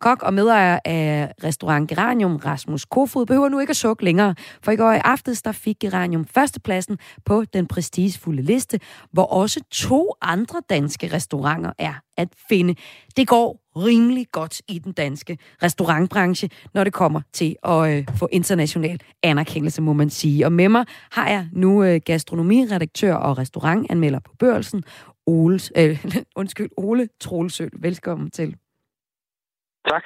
Kok 0.00 0.22
og 0.22 0.34
medejer 0.34 0.78
af 0.84 1.32
restaurant 1.44 1.90
Geranium, 1.90 2.36
Rasmus 2.36 2.84
Kofod, 2.84 3.26
behøver 3.26 3.48
nu 3.48 3.58
ikke 3.58 3.70
at 3.70 3.76
sukke 3.76 4.04
længere, 4.04 4.34
for 4.62 4.72
i 4.72 4.76
går 4.76 4.92
i 4.92 5.00
aftes 5.04 5.42
der 5.42 5.52
fik 5.52 5.76
Geranium 5.80 6.24
førstepladsen 6.24 6.98
på 7.24 7.44
den 7.44 7.66
prestigefulde 7.66 8.42
liste, 8.42 8.80
hvor 9.12 9.24
også 9.24 9.60
to 9.70 10.12
andre 10.22 10.62
danske 10.70 11.12
restauranter 11.12 11.72
er 11.78 11.94
at 12.16 12.28
finde. 12.48 12.74
Det 13.16 13.28
går 13.28 13.60
rimelig 13.86 14.26
godt 14.32 14.62
i 14.68 14.78
den 14.78 14.92
danske 14.92 15.38
restaurantbranche, 15.62 16.48
når 16.74 16.84
det 16.84 16.92
kommer 16.92 17.20
til 17.32 17.56
at 17.62 17.98
øh, 17.98 18.04
få 18.18 18.28
international 18.32 19.00
anerkendelse, 19.22 19.82
må 19.82 19.92
man 19.92 20.10
sige. 20.10 20.46
Og 20.46 20.52
med 20.52 20.68
mig 20.68 20.84
har 21.12 21.28
jeg 21.28 21.48
nu 21.52 21.84
øh, 21.84 22.00
gastronomiredaktør 22.04 23.14
og 23.14 23.38
restaurantanmelder 23.38 24.20
på 24.24 24.32
børsen, 24.38 24.82
Ole, 25.26 25.58
øh, 25.78 26.06
undskyld, 26.40 26.68
Ole 26.76 27.08
Troelsøl. 27.20 27.70
Velkommen 27.82 28.30
til. 28.30 28.56
Tak. 29.88 30.04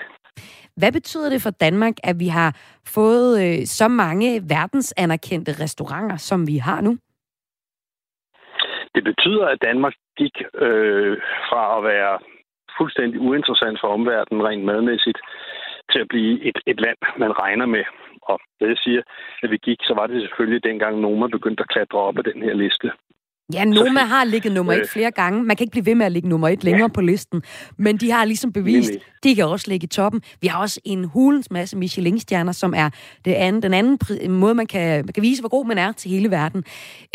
Hvad 0.77 0.93
betyder 0.93 1.29
det 1.31 1.43
for 1.43 1.51
Danmark, 1.51 1.95
at 2.05 2.21
vi 2.21 2.29
har 2.29 2.57
fået 2.87 3.33
øh, 3.45 3.67
så 3.67 3.89
mange 3.89 4.43
verdensanerkendte 4.49 5.53
restauranter, 5.63 6.17
som 6.17 6.47
vi 6.47 6.57
har 6.57 6.81
nu? 6.81 6.99
Det 8.95 9.05
betyder, 9.05 9.47
at 9.47 9.59
Danmark 9.63 9.95
gik 10.17 10.37
øh, 10.55 11.17
fra 11.49 11.79
at 11.79 11.85
være 11.85 12.19
fuldstændig 12.83 13.18
uinteressant 13.29 13.77
for 13.81 13.88
omverdenen 13.97 14.47
rent 14.49 14.64
madmæssigt 14.71 15.21
til 15.92 16.01
at 16.05 16.09
blive 16.12 16.33
et, 16.49 16.59
et 16.71 16.79
land, 16.87 17.01
man 17.23 17.33
regner 17.42 17.66
med. 17.77 17.85
Og 18.31 18.37
det 18.61 18.68
jeg 18.73 18.81
siger, 18.85 19.03
at 19.42 19.51
vi 19.51 19.59
gik, 19.68 19.81
så 19.88 19.92
var 19.99 20.07
det 20.07 20.23
selvfølgelig 20.23 20.64
dengang 20.64 20.95
Noma 21.01 21.27
begyndte 21.37 21.62
at 21.62 21.73
klatre 21.75 21.99
op 22.09 22.18
af 22.18 22.25
den 22.25 22.42
her 22.47 22.55
liste. 22.64 22.88
Ja, 23.55 23.64
Noma 23.64 24.00
har 24.00 24.24
ligget 24.24 24.52
nummer 24.52 24.72
et 24.72 24.81
øh. 24.81 24.87
flere 24.87 25.11
gange. 25.11 25.42
Man 25.42 25.57
kan 25.57 25.64
ikke 25.64 25.70
blive 25.70 25.87
ved 25.87 25.94
med 25.94 26.07
at 26.07 26.12
ligge 26.12 26.28
nummer 26.28 26.48
et 26.48 26.64
længere 26.64 26.88
ja. 26.90 26.94
på 26.94 27.00
listen. 27.00 27.42
Men 27.78 27.96
de 27.96 28.11
har 28.11 28.24
ligesom 28.24 28.52
bevist, 28.52 28.92
de 29.24 29.35
kan 29.35 29.44
også 29.44 29.70
ligge 29.70 29.85
i 29.85 29.88
toppen. 29.88 30.22
Vi 30.40 30.46
har 30.46 30.61
også 30.61 30.81
en 30.85 31.05
hulens 31.05 31.50
masse 31.50 31.76
Michelin-stjerner, 31.76 32.52
som 32.52 32.74
er 32.76 32.90
det 33.24 33.35
andet, 33.35 33.62
den 33.62 33.74
anden 33.74 33.98
måde, 34.40 34.55
man 34.55 34.66
kan, 34.66 35.05
man 35.05 35.12
kan 35.12 35.22
vise, 35.22 35.42
hvor 35.42 35.48
god 35.48 35.66
man 35.66 35.78
er 35.78 35.92
til 35.92 36.11
hele 36.11 36.31
verden. 36.31 36.64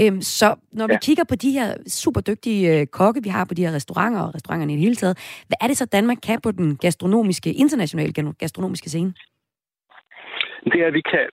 Øhm, 0.02 0.22
så 0.22 0.56
når 0.72 0.88
vi 0.88 0.94
ja. 0.94 1.00
kigger 1.00 1.24
på 1.24 1.36
de 1.36 1.52
her 1.52 1.74
super 1.88 2.22
dygtige 2.22 2.80
øh, 2.80 2.88
kokke, 2.88 3.24
vi 3.24 3.30
har 3.30 3.46
på 3.46 3.54
de 3.54 3.66
her 3.66 3.74
restauranter 3.74 4.22
og 4.22 4.36
restauranterne 4.36 4.74
i 4.74 4.76
det 4.76 4.84
hele 4.84 4.96
taget, 4.96 5.18
hvad 5.48 5.58
er 5.62 5.68
det 5.68 5.78
så, 5.78 5.86
Danmark 5.86 6.18
kan 6.24 6.42
på 6.42 6.52
den 6.52 6.78
gastronomiske, 6.78 7.54
internationale 7.54 8.34
gastronomiske 8.40 8.90
scene? 8.90 9.14
det 10.72 10.80
er, 10.82 10.88
at 10.88 10.98
vi 11.00 11.04
kan 11.14 11.26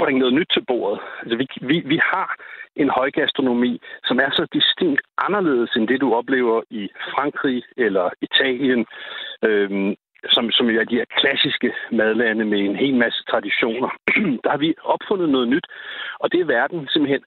bringe 0.00 0.20
noget 0.20 0.34
nyt 0.34 0.50
til 0.54 0.64
bordet. 0.70 1.00
Altså, 1.20 1.36
vi, 1.40 1.46
vi, 1.70 1.76
vi 1.92 1.98
har 2.12 2.28
en 2.76 2.90
højgastronomi, 2.90 3.80
som 4.04 4.18
er 4.18 4.30
så 4.30 4.46
distinkt 4.52 5.02
anderledes 5.18 5.70
end 5.76 5.88
det, 5.88 6.00
du 6.00 6.14
oplever 6.14 6.62
i 6.70 6.88
Frankrig 7.14 7.62
eller 7.76 8.10
Italien, 8.22 8.86
øhm, 9.44 9.94
som, 10.34 10.50
som 10.50 10.70
er 10.70 10.84
de 10.84 10.96
her 11.00 11.04
klassiske 11.20 11.72
madlande 11.92 12.44
med 12.44 12.58
en 12.58 12.76
hel 12.76 12.94
masse 12.94 13.24
traditioner. 13.30 13.90
Der 14.44 14.50
har 14.50 14.58
vi 14.58 14.74
opfundet 14.84 15.28
noget 15.28 15.48
nyt, 15.48 15.66
og 16.20 16.32
det 16.32 16.40
er 16.40 16.44
verden 16.44 16.88
simpelthen 16.88 17.24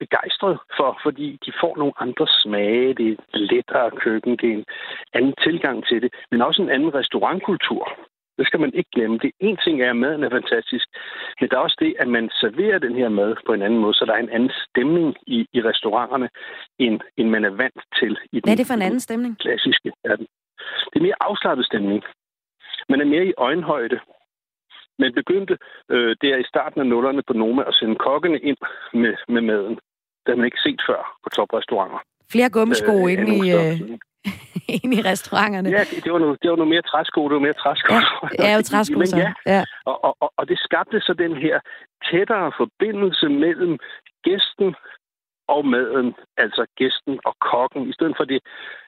begejstret 0.00 0.58
for, 0.76 0.98
fordi 1.02 1.38
de 1.46 1.52
får 1.60 1.76
nogle 1.76 1.92
andre 2.04 2.26
smage, 2.28 2.94
det 2.94 3.08
er 3.12 3.16
lettere 3.52 3.90
køkken, 3.90 4.36
det 4.36 4.48
er 4.48 4.56
en 4.56 4.64
anden 5.12 5.34
tilgang 5.42 5.86
til 5.86 6.02
det, 6.02 6.14
men 6.30 6.42
også 6.42 6.62
en 6.62 6.70
anden 6.70 6.94
restaurantkultur. 6.94 7.84
Det 8.38 8.46
skal 8.46 8.60
man 8.60 8.74
ikke 8.74 8.90
glemme. 8.94 9.18
Det 9.18 9.30
en 9.40 9.56
ting 9.64 9.82
er, 9.82 9.90
at 9.90 9.96
maden 9.96 10.24
er 10.24 10.30
fantastisk, 10.30 10.86
men 11.40 11.48
der 11.48 11.56
er 11.56 11.60
også 11.60 11.76
det, 11.80 11.94
at 12.02 12.08
man 12.08 12.30
serverer 12.42 12.78
den 12.78 12.94
her 12.94 13.08
mad 13.08 13.36
på 13.46 13.52
en 13.52 13.62
anden 13.62 13.80
måde, 13.80 13.94
så 13.94 14.04
der 14.04 14.14
er 14.14 14.22
en 14.22 14.34
anden 14.36 14.52
stemning 14.68 15.16
i, 15.26 15.38
i 15.52 15.60
restauranterne, 15.62 16.28
end, 16.78 17.00
end 17.16 17.28
man 17.28 17.44
er 17.44 17.50
vant 17.50 17.82
til 17.98 18.12
i 18.32 18.36
den, 18.40 18.42
Hvad 18.44 18.52
er 18.52 18.56
det 18.56 18.66
for 18.66 18.74
en 18.74 18.82
anden 18.88 19.00
stemning? 19.00 19.38
klassiske 19.38 19.92
verden. 20.04 20.26
Det 20.90 20.96
er 21.00 21.06
mere 21.08 21.20
afslappet 21.20 21.66
stemning. 21.66 22.02
Man 22.88 23.00
er 23.00 23.04
mere 23.04 23.26
i 23.26 23.32
øjenhøjde. 23.38 23.98
Man 24.98 25.12
begyndte 25.14 25.58
øh, 25.90 26.16
der 26.22 26.36
i 26.36 26.44
starten 26.52 26.80
af 26.80 26.86
nullerne 26.86 27.22
på 27.26 27.32
Noma 27.32 27.62
at 27.66 27.74
sende 27.74 27.96
kokkene 27.96 28.38
ind 28.38 28.56
med, 28.94 29.14
med 29.28 29.42
maden. 29.42 29.74
Det 30.22 30.28
har 30.32 30.36
man 30.36 30.44
ikke 30.44 30.64
set 30.66 30.80
før 30.88 31.18
på 31.24 31.28
toprestauranter. 31.30 31.98
Flere 32.32 32.50
gummisko 32.50 32.94
øh, 33.06 33.12
inde, 33.12 33.28
i, 33.36 33.40
øh, 33.58 33.98
inde 34.82 34.96
i 34.96 35.02
restauranterne. 35.12 35.68
Ja, 35.70 35.80
det, 35.90 36.04
det, 36.04 36.12
var 36.12 36.18
noget, 36.18 36.42
det 36.42 36.50
var 36.50 36.56
noget 36.56 36.70
mere 36.74 36.82
træsko. 36.82 37.28
Det 37.28 37.34
var 37.34 37.40
mere 37.48 37.52
træsko. 37.64 37.92
Ja, 37.94 38.00
det 38.40 38.46
er 38.50 38.56
jo 38.56 38.62
træsko, 38.62 38.98
Men 38.98 39.06
så. 39.06 39.16
ja, 39.16 39.32
Ja. 39.46 39.64
og, 39.84 40.04
og, 40.04 40.16
og, 40.20 40.32
og 40.36 40.48
det 40.48 40.58
skabte 40.58 41.00
så 41.00 41.12
den 41.24 41.36
her 41.36 41.60
tættere 42.10 42.52
forbindelse 42.56 43.28
mellem 43.28 43.78
gæsten 44.22 44.74
og 45.48 45.66
maden, 45.66 46.14
altså 46.36 46.66
gæsten 46.76 47.20
og 47.24 47.34
kokken, 47.50 47.88
i 47.90 47.92
stedet 47.92 48.14
for 48.16 48.24
det 48.24 48.40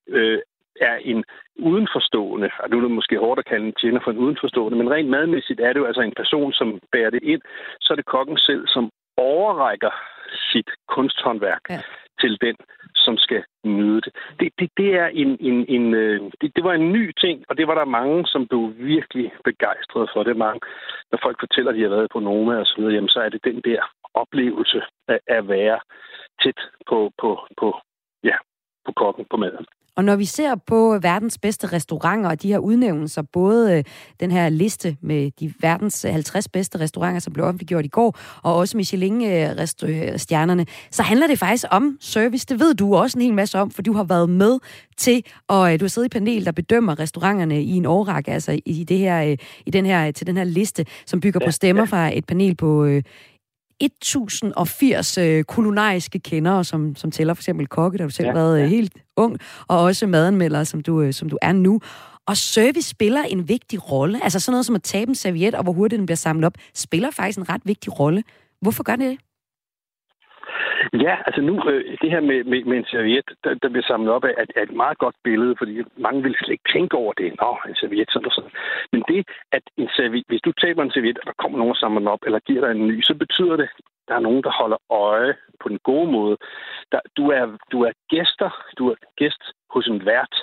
øh, 0.08 0.38
er 0.80 0.96
en 0.96 1.24
udenforstående, 1.58 2.50
og 2.60 2.70
nu 2.70 2.76
er 2.76 2.80
det 2.80 2.90
måske 2.90 3.18
hårdt 3.18 3.38
at 3.38 3.44
kalde 3.52 3.66
en 3.66 3.74
tjener 3.80 4.00
for 4.04 4.10
en 4.10 4.18
udenforstående, 4.18 4.78
men 4.78 4.90
rent 4.90 5.08
madmæssigt 5.10 5.60
er 5.60 5.72
det 5.72 5.80
jo 5.80 5.84
altså 5.86 6.00
en 6.00 6.12
person, 6.16 6.52
som 6.52 6.80
bærer 6.92 7.10
det 7.10 7.22
ind, 7.22 7.42
så 7.80 7.92
er 7.92 7.96
det 7.96 8.04
kokken 8.06 8.38
selv, 8.38 8.62
som 8.68 8.90
overrækker 9.16 9.90
sit 10.52 10.70
kunsthåndværk 10.88 11.60
Ja 11.70 11.80
til 12.20 12.38
den, 12.40 12.56
som 12.94 13.16
skal 13.16 13.42
nyde 13.64 14.00
det. 14.00 14.12
Det, 14.40 14.48
det, 14.58 14.70
det 14.76 14.94
er 14.94 15.06
en, 15.06 15.36
en, 15.40 15.58
en 15.68 15.94
øh, 15.94 16.20
det, 16.40 16.56
det 16.56 16.64
var 16.64 16.72
en 16.72 16.92
ny 16.92 17.12
ting, 17.20 17.44
og 17.48 17.56
det 17.58 17.66
var 17.66 17.74
der 17.74 17.84
mange, 17.84 18.26
som 18.26 18.48
blev 18.48 18.72
virkelig 18.76 19.32
begejstrede 19.44 20.08
for. 20.12 20.22
Det 20.22 20.30
er 20.30 20.44
mange, 20.46 20.60
når 21.10 21.18
folk 21.22 21.36
fortæller, 21.40 21.70
at 21.70 21.76
de 21.76 21.82
har 21.82 21.88
været 21.96 22.10
på 22.12 22.20
Noma 22.20 22.54
og 22.56 22.66
så 22.66 22.74
videre, 22.76 22.94
jamen 22.94 23.08
så 23.08 23.20
er 23.20 23.28
det 23.28 23.44
den 23.44 23.60
der 23.60 23.80
oplevelse 24.14 24.82
af 25.08 25.20
at 25.26 25.48
være 25.48 25.80
tæt 26.42 26.60
på, 26.88 27.12
på, 27.20 27.46
på, 27.60 27.80
ja, 28.24 28.36
på 28.86 28.92
kokken, 28.96 29.24
på 29.30 29.36
maden. 29.36 29.66
Og 29.96 30.04
når 30.04 30.16
vi 30.16 30.24
ser 30.24 30.54
på 30.54 30.98
verdens 31.02 31.38
bedste 31.38 31.66
restauranter 31.66 32.30
og 32.30 32.42
de 32.42 32.48
her 32.48 32.58
udnævnelser, 32.58 33.22
både 33.22 33.78
øh, 33.78 33.84
den 34.20 34.30
her 34.30 34.48
liste 34.48 34.96
med 35.00 35.30
de 35.40 35.54
verdens 35.60 36.02
50 36.02 36.48
bedste 36.48 36.80
restauranter, 36.80 37.20
som 37.20 37.32
blev 37.32 37.46
offentliggjort 37.46 37.84
i 37.84 37.88
går, 37.88 38.18
og 38.42 38.56
også 38.56 38.76
Michelin-stjernerne, 38.76 40.66
så 40.90 41.02
handler 41.02 41.26
det 41.26 41.38
faktisk 41.38 41.64
om 41.70 41.98
service. 42.00 42.46
Det 42.46 42.60
ved 42.60 42.74
du 42.74 42.96
også 42.96 43.18
en 43.18 43.22
hel 43.22 43.34
masse 43.34 43.58
om, 43.58 43.70
for 43.70 43.82
du 43.82 43.92
har 43.92 44.04
været 44.04 44.30
med 44.30 44.58
til, 44.96 45.24
og 45.48 45.72
øh, 45.72 45.80
du 45.80 45.84
har 45.84 45.88
siddet 45.88 46.06
i 46.06 46.18
panel, 46.18 46.44
der 46.44 46.52
bedømmer 46.52 46.98
restauranterne 46.98 47.62
i 47.62 47.70
en 47.70 47.86
årrække, 47.86 48.32
altså 48.32 48.60
i, 48.66 48.84
det 48.84 48.98
her, 48.98 49.30
øh, 49.30 49.36
i 49.66 49.70
den 49.70 49.86
her, 49.86 50.10
til 50.10 50.26
den 50.26 50.36
her 50.36 50.44
liste, 50.44 50.86
som 51.06 51.20
bygger 51.20 51.40
på 51.44 51.50
stemmer 51.50 51.84
fra 51.84 52.16
et 52.16 52.26
panel 52.26 52.54
på 52.54 52.84
øh, 52.84 53.02
1080 53.80 55.18
øh, 55.18 55.44
kulinariske 55.44 56.18
kendere, 56.18 56.64
som, 56.64 56.96
som 56.96 57.10
tæller 57.10 57.34
for 57.34 57.40
eksempel 57.40 57.66
kokke, 57.66 57.98
der 57.98 58.04
du 58.04 58.10
selv 58.10 58.28
ja, 58.28 58.34
været 58.34 58.56
øh, 58.56 58.62
ja. 58.62 58.68
helt 58.68 58.92
ung, 59.16 59.38
og 59.68 59.82
også 59.82 60.06
madanmelder, 60.06 60.64
som 60.64 60.80
du, 60.80 61.00
øh, 61.00 61.12
som 61.12 61.28
du 61.28 61.38
er 61.42 61.52
nu. 61.52 61.80
Og 62.26 62.36
service 62.36 62.88
spiller 62.88 63.22
en 63.22 63.48
vigtig 63.48 63.92
rolle. 63.92 64.24
Altså 64.24 64.40
sådan 64.40 64.52
noget 64.52 64.66
som 64.66 64.74
at 64.74 64.82
tabe 64.82 65.08
en 65.08 65.14
serviet, 65.14 65.54
og 65.54 65.62
hvor 65.62 65.72
hurtigt 65.72 65.98
den 65.98 66.06
bliver 66.06 66.16
samlet 66.16 66.44
op, 66.44 66.54
spiller 66.74 67.10
faktisk 67.10 67.38
en 67.38 67.48
ret 67.48 67.60
vigtig 67.64 67.98
rolle. 68.00 68.22
Hvorfor 68.60 68.82
gør 68.82 68.96
det 68.96 69.10
det? 69.10 69.18
Ja, 70.92 71.16
altså 71.26 71.40
nu, 71.40 71.54
øh, 71.70 71.98
det 72.02 72.10
her 72.10 72.20
med, 72.20 72.44
med, 72.44 72.64
med 72.64 72.76
en 72.76 72.86
serviet, 72.90 73.24
der, 73.44 73.54
der 73.54 73.68
bliver 73.68 73.86
samlet 73.86 74.12
op 74.12 74.24
af, 74.24 74.34
er, 74.38 74.46
er 74.56 74.62
et 74.62 74.74
meget 74.74 74.98
godt 74.98 75.16
billede, 75.24 75.54
fordi 75.58 75.82
mange 75.96 76.22
vil 76.22 76.36
slet 76.38 76.52
ikke 76.52 76.72
tænke 76.72 76.96
over 76.96 77.12
det. 77.12 77.34
Nå, 77.40 77.58
en 77.68 77.74
serviet, 77.74 78.10
sådan 78.10 78.26
og 78.26 78.32
sådan. 78.32 78.50
Men 78.92 79.02
det, 79.08 79.28
at 79.52 79.62
en 79.76 79.88
serviet, 79.96 80.24
hvis 80.28 80.40
du 80.40 80.52
taber 80.52 80.82
en 80.82 80.90
serviet, 80.90 81.18
og 81.18 81.26
der 81.26 81.42
kommer 81.42 81.58
nogen 81.58 81.70
og 81.70 81.76
samler 81.76 81.98
den 81.98 82.08
op, 82.08 82.22
eller 82.26 82.38
giver 82.38 82.60
dig 82.60 82.70
en 82.70 82.86
ny, 82.88 83.02
så 83.02 83.14
betyder 83.14 83.56
det, 83.56 83.68
der 84.08 84.14
er 84.14 84.20
nogen, 84.20 84.42
der 84.42 84.50
holder 84.60 84.76
øje 84.90 85.34
på 85.60 85.68
den 85.68 85.78
gode 85.78 86.10
måde. 86.12 86.36
Der, 86.92 87.00
du, 87.16 87.30
er, 87.30 87.46
du 87.72 87.82
er 87.82 87.92
gæster, 88.08 88.50
du 88.78 88.88
er 88.90 88.94
gæst 89.16 89.42
hos 89.70 89.86
en 89.86 90.06
vært, 90.06 90.34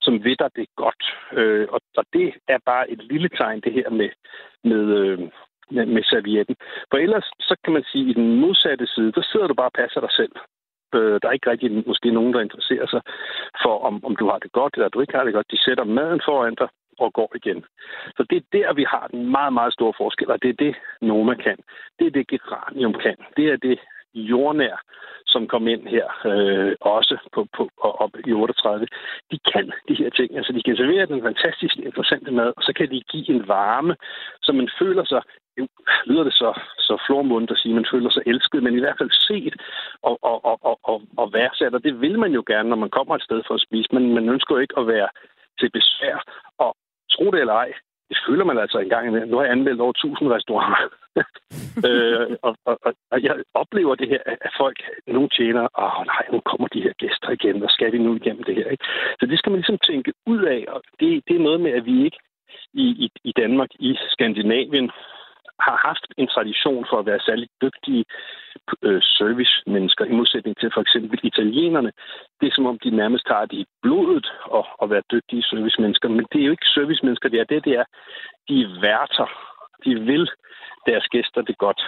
som 0.00 0.24
ved 0.24 0.36
dig 0.36 0.50
det 0.56 0.66
godt. 0.76 1.02
Øh, 1.32 1.66
og, 1.70 1.80
og 1.96 2.04
det 2.12 2.34
er 2.48 2.58
bare 2.66 2.90
et 2.90 3.02
lille 3.02 3.28
tegn, 3.28 3.60
det 3.60 3.72
her 3.72 3.90
med, 3.90 4.10
med, 4.64 4.82
øh, 4.98 5.18
med, 5.70 5.86
med 5.86 6.02
servietten. 6.02 6.56
For 6.90 6.96
ellers, 6.96 7.26
så 7.40 7.56
kan 7.64 7.72
man 7.72 7.84
sige, 7.92 8.04
at 8.04 8.10
i 8.10 8.12
den 8.20 8.40
modsatte 8.40 8.86
side, 8.86 9.12
der 9.12 9.22
sidder 9.22 9.46
du 9.46 9.54
bare 9.54 9.72
og 9.74 9.78
passer 9.82 10.00
dig 10.00 10.12
selv. 10.12 10.32
Øh, 10.94 11.16
der 11.20 11.28
er 11.28 11.32
ikke 11.32 11.50
rigtig 11.50 11.84
måske 11.86 12.10
nogen, 12.10 12.32
der 12.34 12.40
interesserer 12.40 12.86
sig 12.86 13.02
for, 13.62 13.74
om, 13.88 14.04
om 14.04 14.16
du 14.16 14.26
har 14.30 14.38
det 14.38 14.52
godt, 14.52 14.74
eller 14.74 14.88
du 14.88 15.00
ikke 15.00 15.16
har 15.16 15.24
det 15.24 15.34
godt. 15.34 15.50
De 15.50 15.64
sætter 15.64 15.84
maden 15.84 16.20
foran 16.24 16.54
dig 16.54 16.68
og 16.98 17.12
går 17.12 17.32
igen. 17.34 17.64
Så 18.16 18.26
det 18.30 18.36
er 18.36 18.46
der, 18.52 18.74
vi 18.74 18.84
har 18.88 19.06
den 19.12 19.30
meget, 19.30 19.52
meget 19.52 19.72
store 19.72 19.94
forskel, 19.96 20.30
og 20.30 20.42
det 20.42 20.48
er 20.50 20.64
det, 20.64 20.74
Noma 21.00 21.34
kan. 21.34 21.58
Det 21.98 22.06
er 22.06 22.10
det, 22.10 22.28
Geranium 22.28 22.94
kan. 22.94 23.16
Det 23.36 23.46
er 23.52 23.56
det 23.56 23.78
jordnær, 24.14 24.82
som 25.26 25.48
kom 25.48 25.68
ind 25.68 25.86
her, 25.86 26.06
øh, 26.26 26.74
også 26.80 27.18
på, 27.34 27.46
på, 27.56 27.70
op 27.82 28.10
i 28.26 28.32
38. 28.32 28.86
De 29.30 29.38
kan 29.52 29.72
de 29.88 29.94
her 29.94 30.10
ting. 30.10 30.36
Altså, 30.36 30.52
de 30.52 30.62
kan 30.62 30.76
servere 30.76 31.06
den 31.06 31.22
fantastisk 31.22 31.76
interessante 31.76 32.30
mad, 32.30 32.52
og 32.56 32.62
så 32.62 32.72
kan 32.76 32.90
de 32.90 33.00
give 33.00 33.30
en 33.30 33.48
varme, 33.48 33.96
så 34.42 34.52
man 34.52 34.68
føler 34.78 35.04
sig 35.04 35.22
lyder 36.06 36.24
det 36.24 36.32
så, 36.32 36.60
så 36.78 37.02
flormundt 37.06 37.50
at 37.50 37.58
sige, 37.58 37.72
at 37.72 37.78
man 37.80 37.90
føler 37.92 38.10
sig 38.10 38.22
elsket, 38.26 38.62
men 38.62 38.74
i 38.76 38.80
hvert 38.80 38.98
fald 38.98 39.10
set 39.28 39.54
og, 40.02 40.18
og, 40.22 40.44
og, 40.44 40.58
og, 40.62 40.78
og, 40.82 41.02
og 41.16 41.32
værdsat, 41.32 41.74
og 41.74 41.84
det 41.84 42.00
vil 42.00 42.18
man 42.18 42.32
jo 42.32 42.42
gerne, 42.46 42.68
når 42.68 42.76
man 42.76 42.90
kommer 42.90 43.14
et 43.14 43.22
sted 43.22 43.42
for 43.46 43.54
at 43.54 43.64
spise, 43.66 43.88
men 43.92 44.14
man 44.14 44.28
ønsker 44.28 44.54
jo 44.54 44.60
ikke 44.60 44.78
at 44.78 44.86
være 44.86 45.08
til 45.60 45.70
besvær, 45.70 46.16
og 46.58 46.76
tro 47.10 47.24
det 47.30 47.40
eller 47.40 47.54
ej, 47.54 47.72
det 48.08 48.18
føler 48.26 48.44
man 48.44 48.58
altså 48.58 48.78
engang 48.78 49.08
imellem. 49.08 49.28
Nu 49.28 49.36
har 49.36 49.44
jeg 49.44 49.52
anmeldt 49.52 49.80
over 49.80 49.90
1000 49.90 50.32
restauranter. 50.32 50.88
øh, 51.88 52.36
og, 52.42 52.56
og, 52.64 52.78
og, 53.10 53.22
jeg 53.22 53.34
oplever 53.54 53.94
det 53.94 54.08
her, 54.08 54.22
at 54.26 54.52
folk, 54.60 54.78
nogle 55.06 55.28
tjener, 55.28 55.64
åh 55.84 56.06
nej, 56.06 56.24
nu 56.32 56.40
kommer 56.50 56.68
de 56.68 56.82
her 56.82 56.92
gæster 57.02 57.30
igen, 57.30 57.62
og 57.62 57.70
skal 57.70 57.92
vi 57.92 57.98
nu 57.98 58.14
igennem 58.14 58.44
det 58.44 58.54
her? 58.54 58.68
Ikke? 58.70 58.84
Så 59.20 59.26
det 59.26 59.38
skal 59.38 59.50
man 59.50 59.60
ligesom 59.60 59.78
tænke 59.78 60.12
ud 60.26 60.42
af, 60.42 60.64
og 60.68 60.82
det, 61.00 61.22
det 61.28 61.36
er 61.36 61.46
noget 61.48 61.60
med, 61.60 61.72
at 61.72 61.86
vi 61.86 62.04
ikke 62.04 62.18
i, 62.74 62.86
i, 63.04 63.10
i 63.24 63.32
Danmark, 63.32 63.70
i 63.78 63.96
Skandinavien, 64.08 64.90
har 65.60 65.76
haft 65.88 66.06
en 66.16 66.28
tradition 66.28 66.86
for 66.90 66.96
at 66.98 67.06
være 67.06 67.20
særlig 67.20 67.48
dygtige 67.62 68.04
øh, 68.82 69.02
servicemennesker, 69.02 70.04
i 70.04 70.12
modsætning 70.20 70.56
til 70.56 70.70
for 70.74 70.80
eksempel 70.80 71.18
italienerne. 71.22 71.92
Det 72.40 72.46
er 72.46 72.54
som 72.54 72.66
om, 72.66 72.78
de 72.78 72.90
nærmest 72.90 73.28
har 73.28 73.46
det 73.46 73.56
i 73.56 73.66
blodet 73.82 74.26
at, 74.54 74.64
at 74.82 74.90
være 74.90 75.10
dygtige 75.12 75.42
servicemennesker, 75.42 76.08
men 76.08 76.26
det 76.32 76.40
er 76.40 76.46
jo 76.46 76.50
ikke 76.50 76.74
servicemennesker, 76.76 77.28
det 77.28 77.40
er 77.40 77.44
det, 77.44 77.64
det 77.64 77.72
er. 77.72 77.84
De 78.48 78.54
er 78.62 78.80
værter. 78.80 79.28
De 79.84 79.94
vil 80.00 80.28
deres 80.86 81.06
gæster 81.14 81.42
det 81.42 81.58
godt. 81.58 81.80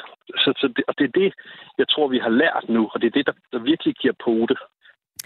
Så, 0.42 0.52
så 0.60 0.66
det, 0.76 0.84
og 0.88 0.94
det 0.98 1.04
er 1.04 1.20
det, 1.20 1.32
jeg 1.78 1.88
tror, 1.88 2.08
vi 2.08 2.18
har 2.18 2.28
lært 2.42 2.64
nu, 2.68 2.90
og 2.92 3.00
det 3.00 3.06
er 3.06 3.16
det, 3.18 3.26
der, 3.26 3.32
der 3.52 3.58
virkelig 3.58 3.94
giver 3.94 4.14
pote, 4.24 4.56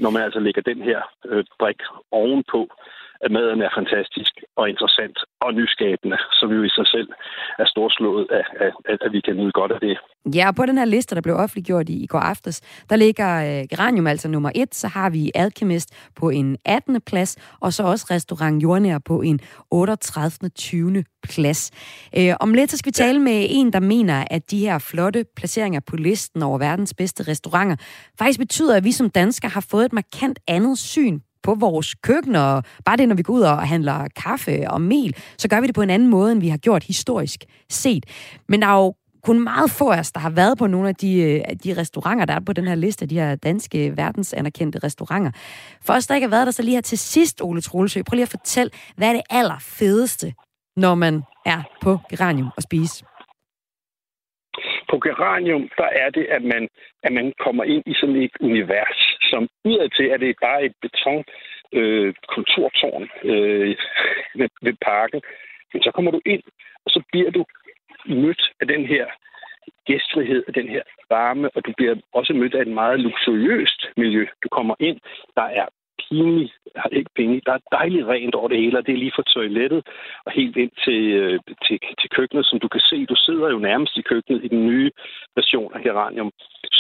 når 0.01 0.11
man 0.11 0.23
altså 0.23 0.41
lægger 0.41 0.63
den 0.63 0.83
her 0.83 1.01
øh, 1.25 1.45
brik 1.59 1.81
ovenpå, 2.11 2.61
at 3.25 3.31
maden 3.37 3.61
er 3.67 3.71
fantastisk 3.79 4.33
og 4.57 4.65
interessant 4.73 5.19
og 5.41 5.55
nyskabende, 5.55 6.19
som 6.39 6.49
jo 6.57 6.63
i 6.63 6.73
sig 6.79 6.87
selv 6.95 7.09
er 7.59 7.67
storslået 7.67 8.27
af, 8.31 8.45
af, 8.65 8.71
af 8.91 8.97
at 9.07 9.13
vi 9.13 9.21
kan 9.21 9.37
nyde 9.37 9.53
godt 9.53 9.73
af 9.73 9.81
det. 9.81 9.97
Ja, 10.35 10.49
og 10.49 10.55
på 10.55 10.67
den 10.67 10.79
her 10.79 10.85
liste, 10.85 11.15
der 11.15 11.21
blev 11.21 11.37
offentliggjort 11.37 11.89
i, 11.89 12.03
i 12.03 12.07
går 12.07 12.19
aftes, 12.19 12.61
der 12.91 12.97
ligger 12.97 13.31
øh, 13.47 13.65
Geranium 13.71 14.07
altså 14.07 14.29
nummer 14.29 14.51
et, 14.55 14.75
så 14.75 14.89
har 14.89 15.11
vi 15.11 15.31
Alchemist 15.35 16.13
på 16.17 16.31
en 16.31 16.57
18. 16.65 17.01
plads, 17.01 17.57
og 17.61 17.73
så 17.73 17.83
også 17.83 18.07
Restaurant 18.11 18.63
Jordnær 18.63 18.99
på 18.99 19.21
en 19.21 19.41
38. 19.71 20.49
20. 20.49 21.05
plads. 21.23 21.71
Øh, 22.19 22.35
om 22.41 22.55
lidt 22.55 22.71
så 22.71 22.77
skal 22.77 22.91
vi 22.91 22.93
tale 22.93 23.19
med 23.19 23.47
en, 23.51 23.73
der 23.73 23.81
mener, 23.81 24.25
at 24.31 24.51
de 24.51 24.59
her 24.59 24.79
flotte 24.79 25.25
placeringer 25.37 25.81
på 25.81 25.97
listen 25.97 26.43
over 26.43 26.59
verdens 26.59 26.95
bedste 26.95 27.23
restauranter 27.29 27.77
faktisk 28.19 28.39
betyder, 28.39 28.77
at 28.77 28.85
vi 28.85 28.93
som 28.93 29.11
danskere 29.11 29.51
har 29.51 29.67
fået 29.71 29.85
et 29.85 29.93
markant 29.93 30.39
andet 30.49 30.79
syn 30.79 31.21
på 31.43 31.55
vores 31.55 31.95
køkken, 31.95 32.37
og 32.37 32.63
bare 32.85 32.97
det, 32.97 33.09
når 33.09 33.17
vi 33.17 33.23
går 33.23 33.35
ud 33.35 33.41
og 33.41 33.69
handler 33.69 34.09
kaffe 34.25 34.71
og 34.71 34.81
mel, 34.81 35.17
så 35.39 35.49
gør 35.49 35.61
vi 35.61 35.67
det 35.67 35.75
på 35.75 35.83
en 35.83 35.91
anden 35.91 36.09
måde, 36.09 36.33
end 36.33 36.41
vi 36.41 36.49
har 36.49 36.59
gjort 36.59 36.85
historisk 36.85 37.45
set. 37.69 38.07
Men 38.49 38.63
der 38.63 38.69
er 38.69 38.85
jo 38.85 38.95
kun 39.23 39.45
meget 39.45 39.71
få 39.79 39.91
af 39.91 39.99
os, 39.99 40.13
der 40.13 40.21
har 40.21 40.31
været 40.31 40.59
på 40.59 40.67
nogle 40.67 40.89
af 40.89 40.95
de, 40.95 41.23
øh, 41.23 41.57
de 41.65 41.81
restauranter, 41.81 42.25
der 42.25 42.35
er 42.35 42.41
på 42.47 42.53
den 42.53 42.67
her 42.67 42.75
liste, 42.75 43.07
de 43.07 43.21
her 43.21 43.37
danske 43.37 43.97
verdensanerkendte 43.97 44.79
restauranter. 44.79 45.31
For 45.87 45.93
os, 45.93 46.07
der 46.07 46.15
ikke 46.15 46.27
har 46.27 46.37
været 46.37 46.47
der, 46.47 46.53
så 46.53 46.63
lige 46.63 46.75
her 46.75 46.81
til 46.81 46.99
sidst, 46.99 47.43
Ole 47.43 47.61
Troelsø, 47.61 48.03
prøv 48.03 48.15
lige 48.15 48.23
at 48.23 48.37
fortælle, 48.39 48.71
hvad 48.97 49.09
er 49.09 49.13
det 49.13 49.23
allerfedeste, 49.31 50.35
når 50.77 50.95
man 50.95 51.23
er 51.47 51.63
på 51.83 51.99
Geranium 52.11 52.51
og 52.57 52.63
spise? 52.63 53.05
På 54.91 54.99
Geranium, 54.99 55.69
der 55.77 55.89
er 56.03 56.11
det, 56.11 56.27
at 56.37 56.43
man, 56.43 56.69
at 57.03 57.13
man 57.13 57.33
kommer 57.45 57.65
ind 57.65 57.83
i 57.87 57.95
sådan 57.95 58.17
et 58.17 58.37
univers, 58.41 59.12
som 59.33 59.49
udadtil 59.65 60.09
er 60.11 60.17
det 60.17 60.43
bare 60.47 60.65
et 60.65 60.75
beton 60.83 61.25
øh, 61.79 62.15
kontortårn 62.35 63.05
øh, 63.31 63.77
ved, 64.39 64.49
ved 64.63 64.75
parken. 64.91 65.21
Men 65.73 65.83
så 65.83 65.91
kommer 65.91 66.11
du 66.11 66.21
ind, 66.27 66.43
og 66.85 66.91
så 66.95 67.01
bliver 67.13 67.31
du 67.31 67.43
mødt 68.23 68.43
af 68.61 68.67
den 68.67 68.87
her 68.87 69.07
gæstfrihed 69.87 70.43
af 70.49 70.53
den 70.55 70.69
her 70.69 70.83
varme, 71.11 71.51
og 71.55 71.67
du 71.67 71.73
bliver 71.77 71.95
også 72.13 72.33
mødt 72.35 72.55
af 72.55 72.63
et 72.63 72.75
meget 72.81 73.01
luksuriøst 73.01 73.81
miljø. 73.97 74.27
Du 74.43 74.49
kommer 74.49 74.75
ind, 74.81 74.99
der 75.37 75.47
er 75.61 75.67
pinligt, 76.13 76.53
ikke 76.93 77.11
penge, 77.17 77.43
der 77.47 77.53
er 77.53 77.69
dejligt 77.79 78.07
rent 78.07 78.35
over 78.35 78.49
det 78.49 78.59
hele, 78.63 78.79
og 78.79 78.87
det 78.87 78.93
er 78.93 79.03
lige 79.03 79.17
fra 79.17 79.31
toilettet 79.35 79.81
og 80.27 80.33
helt 80.33 80.57
ind 80.57 80.73
til, 80.85 81.01
øh, 81.21 81.41
til, 81.67 81.79
til 82.01 82.09
køkkenet, 82.17 82.47
som 82.47 82.59
du 82.61 82.69
kan 82.69 82.81
se. 82.91 83.07
Du 83.07 83.17
sidder 83.27 83.49
jo 83.51 83.59
nærmest 83.59 83.97
i 83.97 84.09
køkkenet 84.11 84.45
i 84.45 84.49
den 84.49 84.67
nye 84.67 84.91
version 85.37 85.75
af 85.75 85.81
Geranium, 85.83 86.31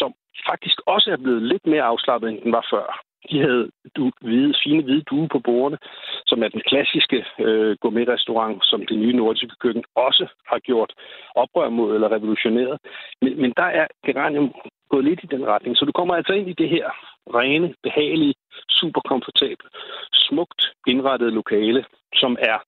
som 0.01 0.11
faktisk 0.51 0.79
også 0.87 1.09
er 1.11 1.16
blevet 1.25 1.42
lidt 1.42 1.66
mere 1.66 1.83
afslappet, 1.83 2.29
end 2.29 2.40
den 2.45 2.53
var 2.53 2.66
før. 2.73 2.87
De 3.31 3.40
havde 3.40 3.71
du, 3.97 4.11
hvide, 4.21 4.55
fine 4.64 4.83
hvide 4.83 5.03
duer 5.11 5.29
på 5.29 5.38
bordene, 5.38 5.79
som 6.27 6.42
er 6.42 6.49
den 6.49 6.62
klassiske 6.71 7.25
øh, 7.38 7.77
gourmet-restaurant, 7.81 8.59
som 8.62 8.87
det 8.87 8.99
nye 8.99 9.16
nordiske 9.16 9.57
køkken 9.61 9.85
også 9.95 10.27
har 10.47 10.59
gjort 10.59 10.92
oprør 11.35 11.68
mod 11.68 11.95
eller 11.95 12.12
revolutioneret. 12.12 12.79
Men, 13.23 13.40
men 13.40 13.53
der 13.57 13.68
er 13.81 13.87
Geranium 14.07 14.55
gået 14.90 15.05
lidt 15.05 15.21
i 15.23 15.27
den 15.35 15.47
retning. 15.47 15.77
Så 15.77 15.85
du 15.85 15.92
kommer 15.92 16.14
altså 16.14 16.33
ind 16.33 16.49
i 16.49 16.61
det 16.62 16.68
her 16.68 16.87
rene, 17.26 17.74
behagelige, 17.82 18.35
super 18.68 19.00
komfortable, 19.00 19.68
smukt 20.12 20.62
indrettede 20.87 21.30
lokale, 21.30 21.85
som 22.14 22.37
er 22.40 22.58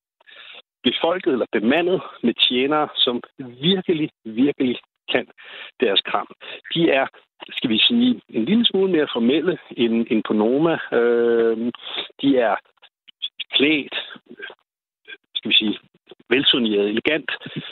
befolket 0.83 1.33
eller 1.33 1.47
bemandet 1.53 2.01
med 2.23 2.35
tjenere, 2.49 2.89
som 2.97 3.23
virkelig, 3.39 4.11
virkelig 4.25 4.79
kan 5.13 5.27
deres 5.81 6.01
kram. 6.01 6.29
De 6.75 6.91
er 6.91 7.07
skal 7.53 7.71
vi 7.71 7.79
sige, 7.79 8.21
en 8.29 8.45
lille 8.45 8.65
smule 8.65 8.93
mere 8.93 9.09
formelle 9.13 9.59
end, 9.77 10.07
end 10.11 10.23
på 10.27 10.33
Noma. 10.33 10.79
Øh, 10.93 11.73
de 12.23 12.39
er 12.39 12.57
klædt, 13.53 13.97
skal 15.35 15.51
vi 15.51 15.55
sige, 15.55 15.79
velsoneret, 16.29 16.89
elegant. 16.89 17.31